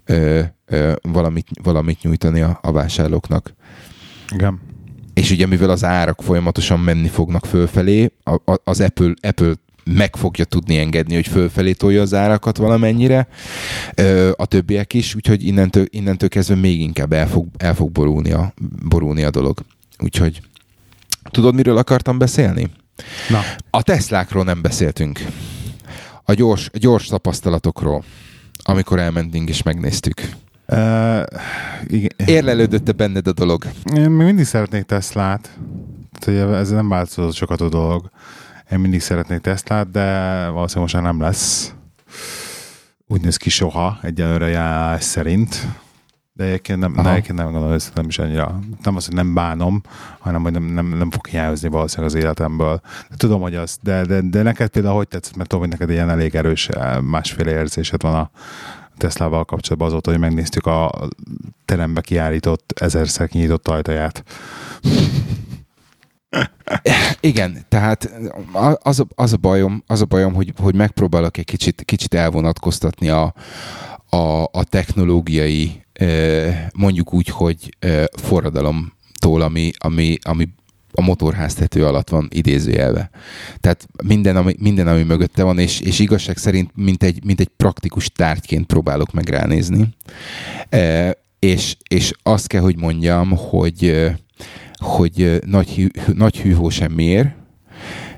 ö, 0.05 0.41
ö, 0.65 0.93
valamit, 1.01 1.47
valamit 1.63 2.01
nyújtani 2.01 2.41
a, 2.41 2.59
a 2.61 2.71
vásárlóknak. 2.71 3.53
Igen. 4.33 4.59
És 5.13 5.31
ugye 5.31 5.45
mivel 5.45 5.69
az 5.69 5.83
árak 5.83 6.21
folyamatosan 6.21 6.79
menni 6.79 7.07
fognak 7.07 7.45
fölfelé, 7.45 8.11
az 8.63 8.81
Apple, 8.81 9.13
Apple 9.21 9.53
meg 9.83 10.15
fogja 10.15 10.45
tudni 10.45 10.77
engedni, 10.77 11.13
hogy 11.13 11.27
fölfelé 11.27 11.73
tolja 11.73 12.01
az 12.01 12.13
árakat 12.13 12.57
valamennyire, 12.57 13.27
a 14.35 14.45
többiek 14.45 14.93
is, 14.93 15.15
úgyhogy 15.15 15.45
innentől, 15.45 15.85
innentől 15.89 16.29
kezdve 16.29 16.55
még 16.55 16.81
inkább 16.81 17.13
el 17.13 17.27
fog, 17.27 17.47
el 17.57 17.75
fog 17.75 17.91
borulni, 17.91 18.31
a, 18.31 18.53
borulni 18.87 19.23
a 19.23 19.29
dolog. 19.29 19.59
Úgyhogy 19.99 20.41
tudod, 21.23 21.55
miről 21.55 21.77
akartam 21.77 22.17
beszélni? 22.17 22.69
Na. 23.29 23.39
A 23.69 23.81
Teslákról 23.81 24.43
nem 24.43 24.61
beszéltünk 24.61 25.19
a 26.31 26.33
gyors, 26.33 26.69
gyors 26.73 27.05
tapasztalatokról, 27.05 28.03
amikor 28.63 28.99
elmentünk 28.99 29.49
és 29.49 29.63
megnéztük. 29.63 30.29
Uh, 30.71 31.23
igen. 31.87 32.09
Érlelődött-e 32.25 32.91
benned 32.91 33.27
a 33.27 33.31
dolog? 33.31 33.63
Én 33.95 34.09
még 34.09 34.25
mindig 34.25 34.45
szeretnék 34.45 34.83
Teslát. 34.83 35.57
Ez 36.27 36.69
nem 36.69 36.89
változott 36.89 37.33
sokat 37.33 37.61
a 37.61 37.69
dolog. 37.69 38.09
Én 38.71 38.79
mindig 38.79 39.01
szeretnék 39.01 39.39
Teslát, 39.39 39.91
de 39.91 40.01
valószínűleg 40.47 40.93
most 40.93 41.05
nem 41.05 41.21
lesz. 41.21 41.73
Úgy 43.07 43.21
néz 43.21 43.37
ki 43.37 43.49
soha, 43.49 43.99
egyelőre 44.01 44.47
járás 44.47 45.03
szerint. 45.03 45.67
De 46.33 46.43
egyébként 46.43 46.79
nem, 46.79 46.93
de 46.93 47.09
egyébként 47.09 47.37
nem 47.37 47.45
gondolom, 47.45 47.69
hogy 47.69 47.83
nem 47.93 48.05
is 48.07 48.19
annyira. 48.19 48.59
Nem 48.83 48.95
az, 48.95 49.05
hogy 49.05 49.15
nem 49.15 49.33
bánom, 49.33 49.81
hanem 50.19 50.41
hogy 50.41 50.51
nem, 50.51 50.63
nem, 50.63 50.85
nem 50.85 51.11
fog 51.11 51.27
hiányozni 51.27 51.69
valószínűleg 51.69 52.15
az 52.15 52.21
életemből. 52.21 52.81
De 53.09 53.15
tudom, 53.15 53.41
hogy 53.41 53.55
az, 53.55 53.77
de, 53.81 54.05
de, 54.05 54.21
de 54.21 54.41
neked 54.41 54.69
például 54.69 54.95
hogy 54.95 55.07
tetszett, 55.07 55.35
mert 55.35 55.49
tudom, 55.49 55.63
hogy 55.63 55.73
neked 55.73 55.93
ilyen 55.93 56.09
elég 56.09 56.35
erős 56.35 56.67
eh, 56.67 57.01
másféle 57.01 57.51
érzésed 57.51 58.01
van 58.01 58.15
a 58.15 58.29
Teslával 59.01 59.45
kapcsolatban 59.45 59.89
azóta, 59.89 60.11
hogy 60.11 60.19
megnéztük 60.19 60.65
a 60.65 60.91
terembe 61.65 62.01
kiállított, 62.01 62.73
ezerszer 62.75 63.27
kinyitott 63.27 63.67
ajtaját. 63.67 64.23
Igen, 67.19 67.65
tehát 67.69 68.11
az 68.81 68.99
a, 68.99 69.05
az 69.15 69.33
a 69.33 69.37
bajom, 69.37 69.83
az 69.87 70.01
a 70.01 70.05
bajom 70.05 70.33
hogy, 70.33 70.53
hogy 70.57 70.75
megpróbálok 70.75 71.37
egy 71.37 71.45
kicsit, 71.45 71.83
kicsit 71.85 72.13
elvonatkoztatni 72.13 73.09
a, 73.09 73.33
a, 74.09 74.43
a 74.43 74.63
technológiai 74.63 75.85
mondjuk 76.73 77.13
úgy, 77.13 77.27
hogy 77.27 77.77
forradalomtól, 78.11 79.41
ami, 79.41 79.71
ami, 79.77 80.17
ami 80.21 80.49
a 80.91 81.01
motorháztető 81.01 81.85
alatt 81.85 82.09
van 82.09 82.27
idézőjelve. 82.31 83.09
Tehát 83.59 83.87
minden, 84.03 84.35
ami, 84.35 84.55
minden, 84.59 84.87
ami 84.87 85.03
mögötte 85.03 85.43
van, 85.43 85.59
és, 85.59 85.79
és 85.79 85.99
igazság 85.99 86.37
szerint 86.37 86.71
mint 86.75 87.03
egy, 87.03 87.23
mint 87.23 87.39
egy 87.39 87.49
praktikus 87.57 88.09
tárgyként 88.09 88.65
próbálok 88.65 89.11
meg 89.11 89.29
ránézni. 89.29 89.87
E, 90.69 91.17
és, 91.39 91.75
és 91.87 92.11
azt 92.23 92.47
kell, 92.47 92.61
hogy 92.61 92.77
mondjam, 92.77 93.31
hogy, 93.35 94.11
hogy 94.77 95.39
nagy, 95.45 95.69
hű, 95.75 95.87
nagy 96.13 96.39
hűhó 96.39 96.69
semmiért, 96.69 97.29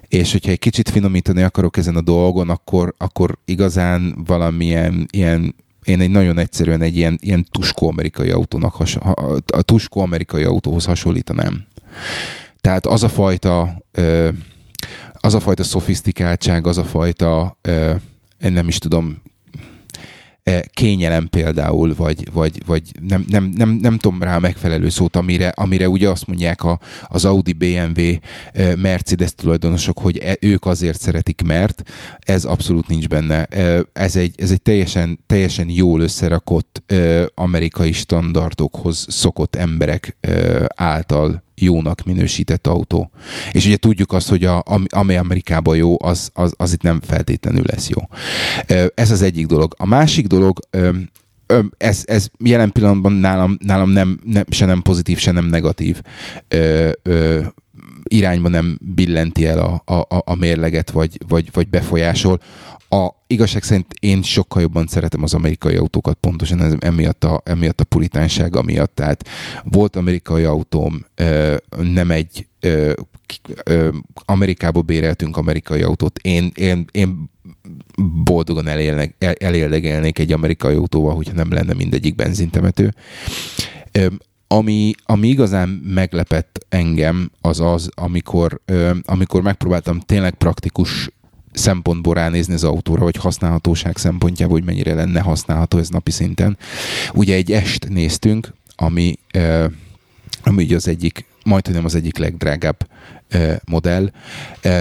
és 0.07 0.31
hogyha 0.31 0.51
egy 0.51 0.59
kicsit 0.59 0.89
finomítani 0.89 1.41
akarok 1.41 1.77
ezen 1.77 1.95
a 1.95 2.01
dolgon, 2.01 2.49
akkor, 2.49 2.93
akkor 2.97 3.37
igazán 3.45 4.23
valamilyen 4.25 5.07
ilyen 5.11 5.55
én 5.83 6.01
egy 6.01 6.09
nagyon 6.09 6.37
egyszerűen 6.37 6.81
egy 6.81 6.97
ilyen, 6.97 7.17
ilyen 7.21 7.45
tuskó 7.51 7.87
amerikai 7.87 8.29
autónak, 8.29 8.75
a 9.45 9.61
tuskó 9.61 10.01
amerikai 10.01 10.43
autóhoz 10.43 10.85
hasonlítanám. 10.85 11.65
Tehát 12.63 12.85
az 12.85 13.03
a 13.03 13.09
fajta 13.09 13.83
az 15.11 15.33
a 15.33 15.39
fajta 15.39 15.63
szofisztikáltság, 15.63 16.67
az 16.67 16.77
a 16.77 16.83
fajta 16.83 17.57
én 18.39 18.51
nem 18.51 18.67
is 18.67 18.77
tudom, 18.77 19.21
E, 20.43 20.65
kényelem 20.73 21.27
például, 21.27 21.93
vagy, 21.95 22.31
vagy, 22.33 22.65
vagy 22.65 22.81
nem, 23.07 23.25
nem, 23.29 23.43
nem, 23.55 23.69
nem 23.69 23.97
tudom 23.97 24.23
rá 24.23 24.37
megfelelő 24.37 24.89
szót, 24.89 25.15
amire, 25.15 25.47
amire 25.47 25.89
ugye 25.89 26.09
azt 26.09 26.27
mondják 26.27 26.63
a, 26.63 26.79
az 27.07 27.25
Audi, 27.25 27.53
BMW, 27.53 28.01
Mercedes 28.77 29.35
tulajdonosok, 29.35 29.99
hogy 29.99 30.17
e, 30.17 30.37
ők 30.39 30.65
azért 30.65 30.99
szeretik, 30.99 31.41
mert 31.45 31.83
ez 32.19 32.45
abszolút 32.45 32.87
nincs 32.87 33.07
benne. 33.07 33.45
Ez 33.93 34.15
egy, 34.15 34.33
ez 34.37 34.51
egy 34.51 34.61
teljesen, 34.61 35.19
teljesen 35.25 35.69
jól 35.69 36.01
összerakott 36.01 36.93
amerikai 37.35 37.91
standardokhoz 37.91 39.05
szokott 39.09 39.55
emberek 39.55 40.17
által 40.75 41.43
jónak 41.55 42.03
minősített 42.03 42.67
autó. 42.67 43.11
És 43.51 43.65
ugye 43.65 43.77
tudjuk 43.77 44.11
azt, 44.11 44.29
hogy 44.29 44.45
a, 44.45 44.63
ami 44.89 45.15
Amerikában 45.15 45.75
jó, 45.75 45.95
az, 45.99 46.29
az, 46.33 46.53
az 46.57 46.73
itt 46.73 46.81
nem 46.81 47.01
feltétlenül 47.01 47.63
lesz 47.65 47.89
jó. 47.89 48.01
Ez 48.95 49.11
az 49.11 49.21
egyik 49.21 49.45
dolog. 49.45 49.73
A 49.77 49.85
másik 49.85 50.27
dolog, 50.27 50.59
ez, 51.77 52.03
ez 52.05 52.27
jelen 52.37 52.71
pillanatban 52.71 53.11
nálam, 53.11 53.57
nálam 53.65 53.89
nem, 53.89 54.19
nem, 54.23 54.43
se 54.49 54.65
nem 54.65 54.81
pozitív, 54.81 55.17
se 55.17 55.31
nem 55.31 55.45
negatív 55.45 56.01
ö, 56.47 57.41
irányba 58.03 58.49
nem 58.49 58.77
billenti 58.81 59.45
el 59.45 59.59
a, 59.59 59.93
a, 59.93 60.21
a 60.25 60.35
mérleget, 60.35 60.91
vagy, 60.91 61.17
vagy, 61.27 61.49
vagy 61.53 61.69
befolyásol 61.69 62.39
a 62.93 63.23
igazság 63.27 63.63
szerint 63.63 63.93
én 63.99 64.21
sokkal 64.21 64.61
jobban 64.61 64.87
szeretem 64.87 65.23
az 65.23 65.33
amerikai 65.33 65.75
autókat, 65.75 66.17
pontosan 66.19 66.61
ez, 66.61 66.73
emiatt, 66.79 67.23
a, 67.23 67.41
emiatt 67.45 67.79
a 67.79 67.83
puritánsága 67.83 68.61
miatt. 68.61 68.95
Tehát 68.95 69.27
volt 69.63 69.95
amerikai 69.95 70.43
autóm, 70.43 71.05
nem 71.77 72.11
egy 72.11 72.47
Amerikába 74.25 74.81
béreltünk 74.81 75.37
amerikai 75.37 75.81
autót. 75.81 76.19
Én, 76.19 76.51
én, 76.55 76.85
én 76.91 77.29
boldogan 78.23 78.67
elélnek, 78.67 79.15
elérdegelnék 79.39 80.19
egy 80.19 80.31
amerikai 80.31 80.75
autóval, 80.75 81.15
hogyha 81.15 81.33
nem 81.33 81.51
lenne 81.51 81.73
mindegyik 81.73 82.15
benzintemető. 82.15 82.93
Ami, 84.47 84.93
ami 85.05 85.27
igazán 85.27 85.69
meglepett 85.69 86.65
engem, 86.69 87.31
az 87.41 87.59
az, 87.59 87.89
amikor, 87.95 88.61
amikor 89.01 89.41
megpróbáltam 89.41 89.99
tényleg 89.99 90.33
praktikus 90.33 91.09
szempontból 91.53 92.13
ránézni 92.13 92.53
az 92.53 92.63
autóra, 92.63 93.03
vagy 93.03 93.15
használhatóság 93.15 93.97
szempontjából, 93.97 94.57
hogy 94.57 94.65
mennyire 94.65 94.93
lenne 94.93 95.19
használható 95.19 95.77
ez 95.77 95.89
napi 95.89 96.11
szinten. 96.11 96.57
Ugye 97.13 97.35
egy 97.35 97.51
est 97.51 97.89
néztünk, 97.89 98.53
ami, 98.75 99.19
ami 100.43 100.63
ugye 100.63 100.75
az 100.75 100.87
egyik, 100.87 101.25
majdnem 101.43 101.85
az 101.85 101.95
egyik 101.95 102.17
legdrágább 102.17 102.87
modell, 103.65 104.11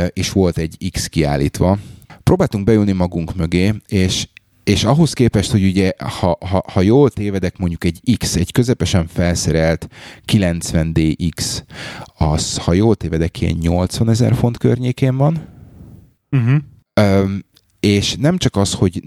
és 0.09 0.31
volt 0.31 0.59
egy 0.59 0.91
X 0.91 1.07
kiállítva. 1.07 1.79
Próbáltunk 2.23 2.65
beülni 2.65 2.93
magunk 2.93 3.35
mögé, 3.35 3.75
és, 3.87 4.29
és 4.65 4.85
ahhoz 4.85 5.13
képest, 5.13 5.51
hogy 5.51 5.65
ugye, 5.65 5.93
ha, 5.99 6.39
ha, 6.41 6.65
ha 6.73 6.81
jól 6.81 7.11
tévedek, 7.11 7.59
mondjuk 7.59 7.85
egy 7.85 8.17
X, 8.19 8.37
egy 8.37 8.53
közepesen 8.53 9.07
felszerelt 9.07 9.89
90DX, 10.33 11.63
az, 12.17 12.57
ha 12.57 12.73
jól 12.73 12.95
tévedek, 12.95 13.41
ilyen 13.41 13.57
80 13.61 14.11
ezer 14.11 14.35
font 14.35 14.59
környékén 14.59 15.17
van, 15.17 15.52
Uh-huh. 16.33 16.57
Öm, 16.95 17.45
és 17.81 18.17
nem 18.17 18.37
csak 18.37 18.57
az, 18.57 18.73
hogy 18.73 19.03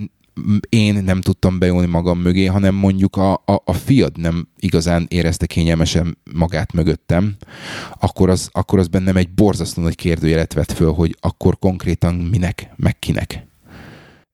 én 0.69 1.03
nem 1.03 1.21
tudtam 1.21 1.59
bejönni 1.59 1.85
magam 1.85 2.19
mögé, 2.19 2.45
hanem 2.45 2.75
mondjuk 2.75 3.15
a, 3.15 3.33
a, 3.33 3.61
a 3.65 3.73
fiad 3.73 4.17
nem 4.17 4.47
igazán 4.59 5.05
érezte 5.09 5.45
kényelmesen 5.45 6.17
magát 6.33 6.73
mögöttem, 6.73 7.35
akkor 7.99 8.29
az, 8.29 8.49
akkor 8.51 8.79
az 8.79 8.87
bennem 8.87 9.17
egy 9.17 9.29
borzasztó 9.29 9.81
nagy 9.81 9.95
kérdőjelet 9.95 10.53
vett 10.53 10.71
föl, 10.71 10.91
hogy 10.91 11.17
akkor 11.19 11.59
konkrétan 11.59 12.15
minek, 12.15 12.69
meg 12.75 12.99
kinek. 12.99 13.47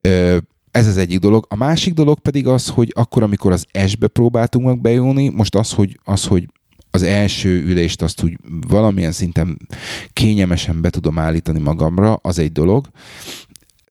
Ö, 0.01 0.37
ez 0.71 0.87
az 0.87 0.97
egyik 0.97 1.19
dolog. 1.19 1.45
A 1.49 1.55
másik 1.55 1.93
dolog 1.93 2.19
pedig 2.19 2.47
az, 2.47 2.67
hogy 2.67 2.91
akkor, 2.95 3.23
amikor 3.23 3.51
az 3.51 3.65
S-be 3.87 4.07
próbáltunk 4.07 4.65
meg 4.65 4.81
bejönni, 4.81 5.29
most 5.29 5.55
az, 5.55 5.71
hogy, 5.71 5.99
az, 6.03 6.25
hogy 6.25 6.47
az 6.91 7.03
első 7.03 7.63
ülést 7.65 8.01
azt 8.01 8.23
úgy 8.23 8.37
valamilyen 8.67 9.11
szinten 9.11 9.57
kényelmesen 10.13 10.81
be 10.81 10.89
tudom 10.89 11.19
állítani 11.19 11.59
magamra, 11.59 12.13
az 12.13 12.39
egy 12.39 12.51
dolog, 12.51 12.87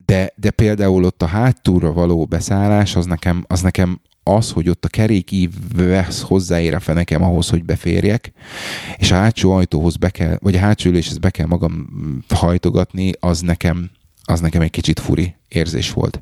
de, 0.07 0.32
de 0.36 0.51
például 0.51 1.05
ott 1.05 1.22
a 1.22 1.26
hátulra 1.26 1.92
való 1.92 2.24
beszállás, 2.24 2.96
az 2.96 3.07
nekem, 3.07 3.44
az 3.46 3.61
nekem 3.61 4.01
az, 4.22 4.51
hogy 4.51 4.68
ott 4.68 4.84
a 4.84 4.88
kerékív 4.88 5.51
vesz 5.76 6.20
hozzáér 6.20 6.74
a 6.74 6.80
fenekem 6.80 7.22
ahhoz, 7.22 7.48
hogy 7.48 7.64
beférjek, 7.64 8.32
és 8.96 9.11
a 9.11 9.14
hátsó 9.14 9.53
ajtóhoz 9.53 9.96
be 9.96 10.11
kell, 10.11 10.38
vagy 10.40 10.55
a 10.55 10.59
hátsó 10.59 10.90
üléshez 10.90 11.18
be 11.18 11.30
kell 11.30 11.46
magam 11.46 11.88
hajtogatni, 12.28 13.12
az 13.20 13.40
nekem, 13.40 13.90
az 14.24 14.40
nekem 14.40 14.61
egy 14.61 14.70
kicsit 14.70 15.01
furi 15.01 15.34
érzés 15.48 15.92
volt. 15.92 16.20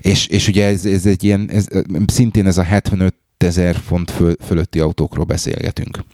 És, 0.00 0.26
és 0.26 0.48
ugye 0.48 0.66
ez, 0.66 0.84
ez 0.84 1.06
egy 1.06 1.24
ilyen, 1.24 1.50
ez, 1.50 1.66
szintén 2.06 2.46
ez 2.46 2.58
a 2.58 2.62
75 2.62 3.14
ezer 3.42 3.76
font 3.76 4.10
föl, 4.10 4.34
fölötti 4.40 4.80
autókról 4.80 5.24
beszélgetünk. 5.24 6.04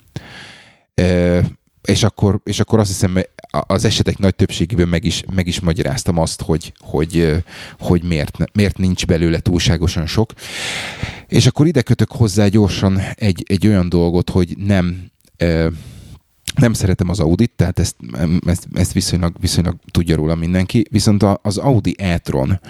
és 1.83 2.03
akkor, 2.03 2.41
és 2.45 2.61
akkor 2.61 2.79
azt 2.79 2.89
hiszem, 2.89 3.19
az 3.51 3.85
esetek 3.85 4.19
nagy 4.19 4.35
többségében 4.35 4.89
meg 4.89 5.05
is, 5.05 5.25
meg 5.35 5.47
is 5.47 5.61
magyaráztam 5.61 6.19
azt, 6.19 6.43
hogy, 6.43 6.73
hogy, 6.79 7.43
hogy 7.79 8.03
miért, 8.03 8.37
miért 8.53 8.79
nincs 8.79 9.07
belőle 9.07 9.41
túlságosan 9.41 10.07
sok. 10.07 10.33
És 11.27 11.47
akkor 11.47 11.67
ide 11.67 11.83
kötök 11.83 12.13
hozzá 12.13 12.47
gyorsan 12.47 13.01
egy, 13.15 13.45
egy 13.49 13.67
olyan 13.67 13.89
dolgot, 13.89 14.31
hogy 14.31 14.55
nem 14.57 15.11
nem 16.59 16.73
szeretem 16.73 17.09
az 17.09 17.21
Audit, 17.21 17.53
tehát 17.57 17.79
ezt, 17.79 17.97
ezt, 18.47 18.69
ezt 18.73 18.93
viszonylag, 18.93 19.37
viszonylag 19.41 19.77
tudja 19.91 20.17
róla 20.17 20.35
mindenki, 20.35 20.85
viszont 20.91 21.23
az 21.23 21.57
Audi 21.59 21.95
e-tron, 21.99 22.61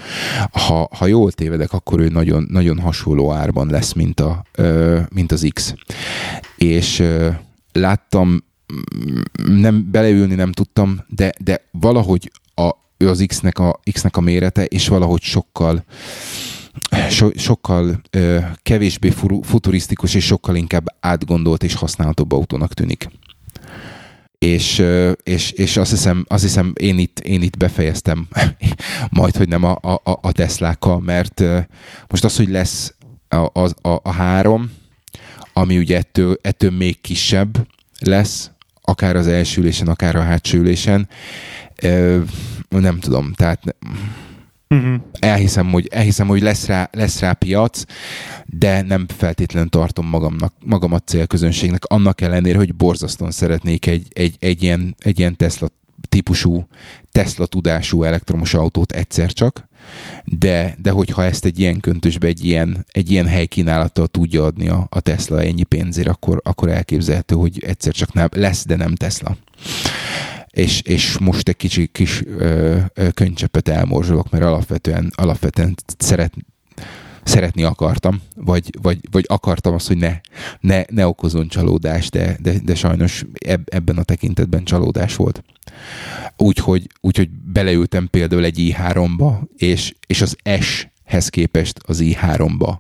ha, 0.53 0.89
ha 0.93 1.07
jól 1.07 1.33
tévedek, 1.33 1.73
akkor 1.73 2.01
ő 2.01 2.09
nagyon, 2.09 2.47
nagyon 2.51 2.81
hasonló 2.81 3.33
árban 3.33 3.71
lesz, 3.71 3.93
mint, 3.93 4.21
a, 4.21 4.45
mint 5.15 5.33
az 5.33 5.49
X. 5.53 5.75
És 6.57 7.03
láttam, 7.73 8.45
nem 9.47 9.91
beleülni 9.91 10.35
nem 10.35 10.53
tudtam, 10.53 11.01
de, 11.09 11.33
de 11.41 11.69
valahogy 11.71 12.31
a, 12.55 12.71
ő 12.97 13.09
az 13.09 13.25
X-nek 13.27 13.59
a, 13.59 13.81
X-nek 13.93 14.17
a 14.17 14.21
mérete, 14.21 14.65
és 14.65 14.89
valahogy 14.89 15.23
sokkal 15.23 15.85
so, 17.11 17.29
sokkal 17.35 18.01
ö, 18.11 18.39
kevésbé 18.63 19.13
futurisztikus, 19.43 20.15
és 20.15 20.25
sokkal 20.25 20.57
inkább 20.57 20.87
átgondolt 21.01 21.63
és 21.63 21.75
használhatóbb 21.75 22.33
autónak 22.33 22.75
tűnik 22.75 23.09
és, 24.39 24.85
és, 25.23 25.51
és 25.51 25.77
azt, 25.77 25.91
hiszem, 25.91 26.25
azt 26.29 26.43
hiszem 26.43 26.73
én 26.81 26.99
itt, 26.99 27.21
én 27.21 27.43
itt 27.43 27.57
befejeztem 27.57 28.29
majd, 29.11 29.37
hogy 29.37 29.49
nem 29.49 29.65
a, 29.65 29.79
a, 29.83 30.01
a 30.05 30.33
Teslákkal, 30.33 31.01
mert 31.01 31.43
most 32.09 32.25
az, 32.25 32.37
hogy 32.37 32.49
lesz 32.49 32.95
a, 33.29 33.61
a, 33.61 34.01
a, 34.03 34.13
három, 34.13 34.73
ami 35.53 35.79
ugye 35.79 35.97
ettől, 35.97 36.39
ettől 36.43 36.71
még 36.71 37.01
kisebb 37.01 37.67
lesz, 37.99 38.51
akár 38.81 39.17
az 39.17 39.27
első 39.27 39.61
ülésen, 39.61 39.89
akár 39.89 40.17
a 40.17 40.23
hátsó 40.23 40.59
ülésen, 40.59 41.09
nem 42.69 42.99
tudom, 43.01 43.33
tehát 43.33 43.77
Uh-huh. 44.71 44.95
Elhiszem, 45.13 45.71
hogy, 45.71 45.87
elhiszem, 45.91 46.27
hogy 46.27 46.43
lesz, 46.43 46.67
rá, 46.67 46.89
lesz 46.93 47.21
rá 47.21 47.33
piac, 47.33 47.83
de 48.47 48.83
nem 48.83 49.07
feltétlenül 49.17 49.69
tartom 49.69 50.07
magamnak, 50.07 50.55
magamat 50.65 51.07
célközönségnek, 51.07 51.85
annak 51.85 52.21
ellenére, 52.21 52.59
hogy 52.59 52.75
borzasztóan 52.75 53.31
szeretnék 53.31 53.87
egy, 53.87 54.07
egy, 54.13 54.37
egy, 54.39 54.63
ilyen, 54.63 54.95
egy 54.99 55.19
ilyen 55.19 55.37
Tesla 55.37 55.69
típusú, 56.09 56.67
Tesla 57.13 57.47
tudású 57.47 58.03
elektromos 58.03 58.55
autót 58.55 58.93
egyszer 58.93 59.33
csak, 59.33 59.69
de, 60.25 60.77
de 60.83 60.91
hogyha 60.91 61.25
ezt 61.25 61.45
egy 61.45 61.59
ilyen 61.59 61.81
köntösbe, 61.81 62.27
egy 62.27 62.45
ilyen, 62.45 62.87
egy 62.89 63.11
ilyen 63.11 63.27
helykínálattal 63.27 64.07
tudja 64.07 64.45
adni 64.45 64.69
a, 64.69 64.87
a 64.91 65.01
Tesla 65.01 65.43
ennyi 65.43 65.63
pénzért, 65.63 66.09
akkor, 66.09 66.41
akkor 66.45 66.69
elképzelhető, 66.69 67.35
hogy 67.35 67.63
egyszer 67.67 67.93
csak 67.93 68.13
nem, 68.13 68.29
lesz, 68.33 68.67
de 68.67 68.77
nem 68.77 68.95
Tesla 68.95 69.37
és, 70.51 70.81
és 70.81 71.19
most 71.19 71.49
egy 71.49 71.57
kicsi 71.57 71.87
kis 71.87 72.23
ö, 72.39 72.79
ö, 72.95 73.11
könycsepet 73.11 73.69
elmorzsolok, 73.69 74.31
mert 74.31 74.45
alapvetően, 74.45 75.13
alapvetően 75.15 75.75
szeret, 75.99 76.33
szeretni 77.23 77.63
akartam, 77.63 78.21
vagy, 78.37 78.71
vagy, 78.83 78.99
vagy 79.11 79.25
akartam 79.29 79.75
azt, 79.75 79.87
hogy 79.87 79.97
ne, 79.97 80.21
ne, 80.61 80.83
ne 80.91 81.07
okozon 81.07 81.49
csalódást, 81.49 82.11
de, 82.11 82.37
de, 82.43 82.59
de 82.65 82.75
sajnos 82.75 83.25
eb, 83.39 83.63
ebben 83.65 83.97
a 83.99 84.03
tekintetben 84.03 84.65
csalódás 84.65 85.17
volt. 85.17 85.43
Úgyhogy, 86.37 86.87
úgyhogy 87.01 87.29
beleültem 87.31 88.09
például 88.11 88.45
egy 88.45 88.59
i3-ba, 88.59 89.39
és, 89.57 89.95
és 90.07 90.23
az 90.23 90.37
S-hez 90.61 91.29
képest 91.29 91.79
az 91.87 92.01
i3-ba, 92.03 92.77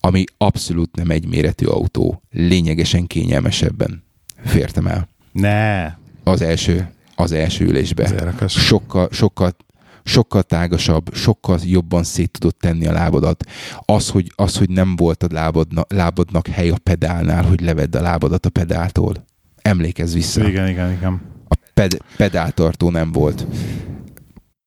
ami 0.00 0.24
abszolút 0.36 0.96
nem 0.96 1.10
egy 1.10 1.26
méretű 1.26 1.66
autó, 1.66 2.22
lényegesen 2.30 3.06
kényelmesebben 3.06 4.02
fértem 4.44 4.86
el. 4.86 5.08
Ne! 5.32 5.96
Az 6.30 6.42
első, 6.42 6.90
az 7.14 7.32
első 7.32 7.64
ülésbe. 7.64 8.34
Sokkal, 8.46 9.08
sokkal, 9.12 9.56
sokkal 10.04 10.42
tágasabb, 10.42 11.14
sokkal 11.14 11.58
jobban 11.64 12.04
szét 12.04 12.30
tudod 12.30 12.56
tenni 12.56 12.86
a 12.86 12.92
lábadat. 12.92 13.44
Az, 13.84 14.08
hogy, 14.08 14.32
az, 14.34 14.56
hogy 14.56 14.70
nem 14.70 14.96
volt 14.96 15.22
a 15.22 15.26
lábadna, 15.30 15.84
lábadnak 15.88 16.46
hely 16.46 16.70
a 16.70 16.76
pedálnál, 16.82 17.44
hogy 17.44 17.60
levedd 17.60 17.96
a 17.96 18.00
lábadat 18.00 18.46
a 18.46 18.50
pedáltól. 18.50 19.24
Emlékezz 19.62 20.14
vissza. 20.14 20.48
Igen, 20.48 20.68
igen, 20.68 20.92
igen. 20.92 21.20
A 21.48 21.56
ped, 21.74 21.96
pedáltartó 22.16 22.90
nem 22.90 23.12
volt. 23.12 23.46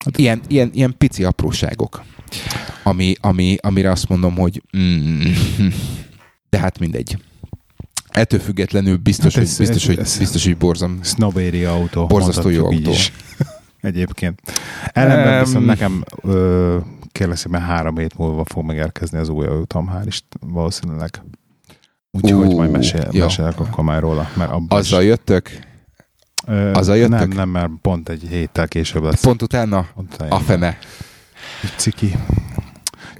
Hát- 0.05 0.17
ilyen, 0.17 0.41
ilyen, 0.47 0.69
ilyen 0.73 0.95
pici 0.97 1.23
apróságok, 1.23 2.03
ami, 2.83 3.13
ami, 3.19 3.55
amire 3.61 3.91
azt 3.91 4.09
mondom, 4.09 4.35
hogy 4.35 4.63
mm, 4.77 5.21
de 6.49 6.59
hát 6.59 6.79
mindegy. 6.79 7.17
Ettől 8.11 8.39
függetlenül 8.39 8.97
biztos, 8.97 9.35
hát 9.35 9.43
ez, 9.43 9.57
hogy, 9.57 9.67
biztos, 9.67 9.83
ez, 9.83 9.95
hogy, 9.95 10.05
ez 10.05 10.17
biztos, 10.17 10.43
hogy 10.43 10.57
borzam. 10.57 10.99
Snobéri 11.03 11.63
autó. 11.63 12.05
Borzasztó 12.05 12.49
jó 12.49 12.65
autó. 12.65 12.91
Is. 12.91 13.11
Egyébként. 13.81 14.41
Ellenben 14.85 15.37
um, 15.37 15.43
viszont 15.43 15.65
nekem 15.65 16.03
ö, 16.21 16.77
kérlek 17.11 17.37
szépen 17.37 17.61
három 17.61 17.97
hét 17.97 18.17
múlva 18.17 18.45
fog 18.45 18.65
megérkezni 18.65 19.17
az 19.17 19.29
új 19.29 19.45
autóm, 19.45 19.91
hál' 19.93 20.03
is 20.05 20.23
valószínűleg. 20.39 21.21
Úgyhogy 22.11 22.55
majd 22.55 22.71
mesél, 22.71 23.07
jó. 23.11 23.23
mesélek 23.23 23.59
akkor 23.59 23.83
már 23.83 24.01
róla. 24.01 24.29
Mert 24.35 24.51
Azzal 24.67 25.01
is, 25.01 25.07
jöttök? 25.07 25.49
Ö, 26.47 26.71
Azzal 26.73 26.97
jöttök? 26.97 27.19
Nem, 27.19 27.29
nem, 27.29 27.49
mert 27.49 27.69
pont 27.81 28.09
egy 28.09 28.23
héttel 28.29 28.67
később 28.67 29.03
lesz. 29.03 29.21
Pont 29.21 29.41
utána? 29.41 29.87
Pont 29.93 30.13
utána. 30.13 30.35
A 30.35 30.39
fene. 30.39 30.77
Ciki. 31.75 32.15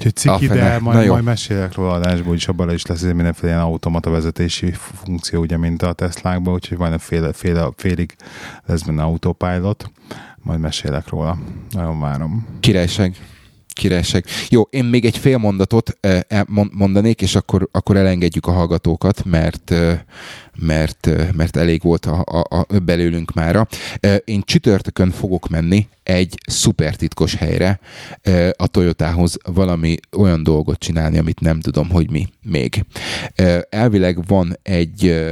Úgyhogy 0.05 0.15
ciki, 0.15 0.47
de 0.47 0.79
majd, 0.79 1.07
majd 1.07 1.23
mesélek 1.23 1.75
róla 1.75 1.91
adásból, 1.91 2.35
és 2.35 2.47
abban 2.47 2.71
is 2.71 2.85
lesz 2.85 3.01
mindenféle 3.01 3.51
ilyen 3.51 3.63
automata 3.63 4.09
vezetési 4.09 4.71
funkció, 4.71 5.41
ugye, 5.41 5.57
mint 5.57 5.81
a 5.81 5.93
Teslákban, 5.93 6.53
úgyhogy 6.53 6.77
majd 6.77 6.99
fél, 6.99 7.33
fél, 7.33 7.73
félig 7.77 8.15
lesz 8.65 8.81
benne 8.81 9.03
autopilot, 9.03 9.91
majd 10.37 10.59
mesélek 10.59 11.09
róla. 11.09 11.37
Nagyon 11.69 11.99
várom. 11.99 12.47
Királyság. 12.59 13.15
Királyság. 13.73 14.25
Jó, 14.49 14.61
én 14.61 14.85
még 14.85 15.05
egy 15.05 15.17
fél 15.17 15.37
mondatot 15.37 15.97
mondanék, 16.71 17.21
és 17.21 17.35
akkor, 17.35 17.69
akkor 17.71 17.97
elengedjük 17.97 18.45
a 18.45 18.51
hallgatókat, 18.51 19.25
mert, 19.25 19.73
mert, 20.55 21.09
mert 21.35 21.57
elég 21.57 21.81
volt 21.83 22.05
a, 22.05 22.23
a, 22.25 22.45
a 22.49 22.79
belőlünk 22.79 23.33
mára. 23.33 23.67
Én 24.25 24.41
csütörtökön 24.45 25.11
fogok 25.11 25.49
menni 25.49 25.87
egy 26.03 26.37
szuper 26.47 26.95
titkos 26.95 27.35
helyre 27.35 27.79
a 28.55 28.67
Toyotához 28.67 29.37
valami 29.43 29.97
olyan 30.17 30.43
dolgot 30.43 30.79
csinálni, 30.79 31.17
amit 31.17 31.39
nem 31.39 31.59
tudom, 31.59 31.89
hogy 31.89 32.11
mi 32.11 32.27
még. 32.41 32.85
Elvileg 33.69 34.25
van 34.25 34.57
egy 34.63 35.23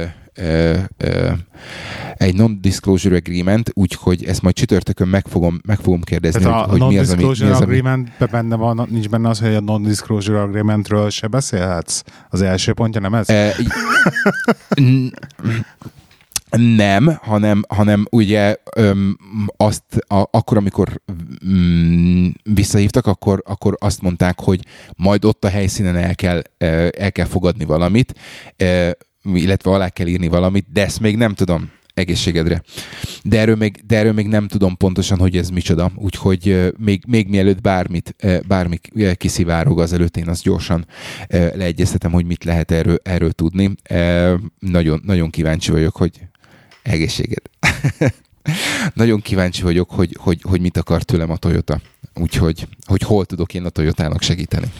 egy 2.14 2.34
non-disclosure 2.34 3.16
agreement, 3.16 3.70
úgyhogy 3.74 4.24
ezt 4.24 4.42
majd 4.42 4.54
csütörtökön 4.54 5.08
meg 5.08 5.26
fogom, 5.28 5.60
meg 5.66 5.78
fogom 5.78 6.00
kérdezni, 6.00 6.42
Tehát 6.42 6.70
hogy, 6.70 6.80
a 6.80 6.84
hogy 6.84 6.92
mi 6.92 6.98
az, 6.98 7.10
ami... 7.10 7.22
mi 7.22 7.28
az, 7.30 7.60
agreement 7.60 8.12
ami... 8.18 8.30
benne 8.30 8.56
van, 8.56 8.86
nincs 8.90 9.08
benne 9.08 9.28
az, 9.28 9.40
hogy 9.40 9.54
a 9.54 9.60
non-disclosure 9.60 10.40
agreementről 10.40 11.10
se 11.10 11.26
beszélhetsz? 11.26 12.02
Az 12.28 12.42
első 12.42 12.72
pontja 12.72 13.00
nem 13.00 13.14
ez? 13.14 13.28
E, 13.28 13.54
nem, 16.56 17.18
hanem, 17.20 17.62
hanem 17.68 18.06
ugye 18.10 18.56
öm, 18.76 19.16
azt, 19.56 19.82
a, 20.06 20.28
akkor, 20.30 20.56
amikor 20.56 21.00
mm, 21.46 22.28
visszahívtak, 22.42 23.06
akkor, 23.06 23.42
akkor 23.46 23.76
azt 23.78 24.02
mondták, 24.02 24.40
hogy 24.40 24.64
majd 24.96 25.24
ott 25.24 25.44
a 25.44 25.48
helyszínen 25.48 25.96
el 25.96 26.14
kell, 26.14 26.42
el 26.98 27.12
kell 27.12 27.26
fogadni 27.26 27.64
valamit, 27.64 28.14
illetve 29.36 29.70
alá 29.70 29.88
kell 29.88 30.06
írni 30.06 30.28
valamit, 30.28 30.66
de 30.72 30.84
ezt 30.84 31.00
még 31.00 31.16
nem 31.16 31.34
tudom 31.34 31.70
egészségedre. 31.94 32.62
De 33.22 33.38
erről 33.38 33.56
még, 33.56 33.82
de 33.86 33.96
erről 33.96 34.12
még 34.12 34.26
nem 34.26 34.48
tudom 34.48 34.76
pontosan, 34.76 35.18
hogy 35.18 35.36
ez 35.36 35.48
micsoda, 35.48 35.90
úgyhogy 35.94 36.72
még, 36.78 37.02
még 37.06 37.28
mielőtt 37.28 37.60
bármit, 37.60 38.16
bármi 38.46 38.80
kiszivárog 39.14 39.80
azelőtt, 39.80 40.16
én 40.16 40.28
azt 40.28 40.42
gyorsan 40.42 40.86
leegyeztetem, 41.28 42.12
hogy 42.12 42.24
mit 42.24 42.44
lehet 42.44 42.70
erről, 42.70 42.98
erről 43.02 43.32
tudni. 43.32 43.74
Nagyon, 44.58 45.00
nagyon 45.04 45.30
kíváncsi 45.30 45.70
vagyok, 45.70 45.96
hogy 45.96 46.20
egészséged. 46.82 47.42
nagyon 48.94 49.20
kíváncsi 49.20 49.62
vagyok, 49.62 49.90
hogy, 49.90 50.16
hogy, 50.20 50.40
hogy 50.42 50.60
mit 50.60 50.76
akar 50.76 51.02
tőlem 51.02 51.30
a 51.30 51.36
Toyota. 51.36 51.80
Úgyhogy, 52.14 52.68
hogy 52.86 53.02
hol 53.02 53.24
tudok 53.24 53.54
én 53.54 53.64
a 53.64 53.68
Toyotának 53.68 54.22
segíteni. 54.22 54.72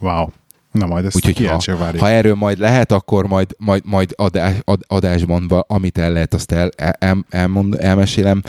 Wow. 0.00 0.28
Na 0.76 0.86
majd 0.86 1.04
ezt 1.04 1.16
Úgyhogy 1.16 1.46
ha, 1.46 1.60
ha 1.98 2.08
erről 2.08 2.34
majd 2.34 2.58
lehet, 2.58 2.92
akkor 2.92 3.26
majd, 3.26 3.54
majd, 3.58 3.82
majd 3.84 4.12
adás, 4.16 4.54
ad, 4.64 4.80
adásban, 4.86 5.46
amit 5.66 5.98
el 5.98 6.12
lehet, 6.12 6.34
azt 6.34 6.52
el, 6.52 6.70
el, 6.98 7.24
elmond, 7.28 7.76
elmesélem, 7.80 8.42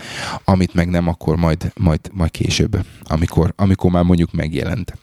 amit 0.44 0.74
meg 0.74 0.90
nem, 0.90 1.08
akkor 1.08 1.36
majd, 1.36 1.72
majd, 1.76 2.00
majd 2.12 2.32
később, 2.32 2.86
amikor, 3.04 3.54
amikor 3.56 3.92
már 3.92 4.04
mondjuk 4.04 4.32
megjelent, 4.32 4.94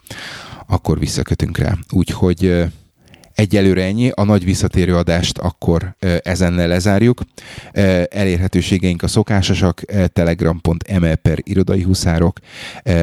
akkor 0.67 0.99
visszakötünk 0.99 1.59
rá. 1.59 1.75
Úgyhogy 1.91 2.65
Egyelőre 3.35 3.85
ennyi, 3.85 4.11
a 4.15 4.25
nagy 4.25 4.45
visszatérő 4.45 4.97
adást 4.97 5.39
akkor 5.39 5.97
ezennel 6.23 6.69
lezárjuk. 6.69 7.23
Elérhetőségeink 8.09 9.03
a 9.03 9.09
szokásosak, 9.09 9.83
telegram.me 10.13 11.15
per 11.15 11.39
irodai 11.43 11.83
huszárok, 11.83 12.39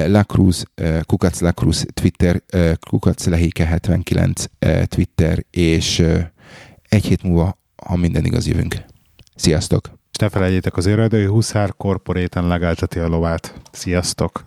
Lacruz, 0.07 0.63
Kukac 1.05 1.39
Lacruz 1.39 1.85
Twitter, 1.93 2.41
Kukac 2.89 3.25
Lehéke 3.25 3.65
79 3.65 4.43
Twitter, 4.85 5.45
és 5.49 6.03
egy 6.89 7.05
hét 7.05 7.23
múlva, 7.23 7.59
ha 7.85 7.95
minden 7.95 8.25
igaz, 8.25 8.47
jövünk. 8.47 8.75
Sziasztok! 9.35 9.99
És 10.11 10.17
ne 10.17 10.29
felejtjétek 10.29 10.77
az 10.77 10.87
erdői 10.87 11.25
huszár 11.25 11.73
korporéten 11.77 12.47
legelteti 12.47 12.99
a 12.99 13.07
lovát. 13.07 13.53
Sziasztok! 13.71 14.43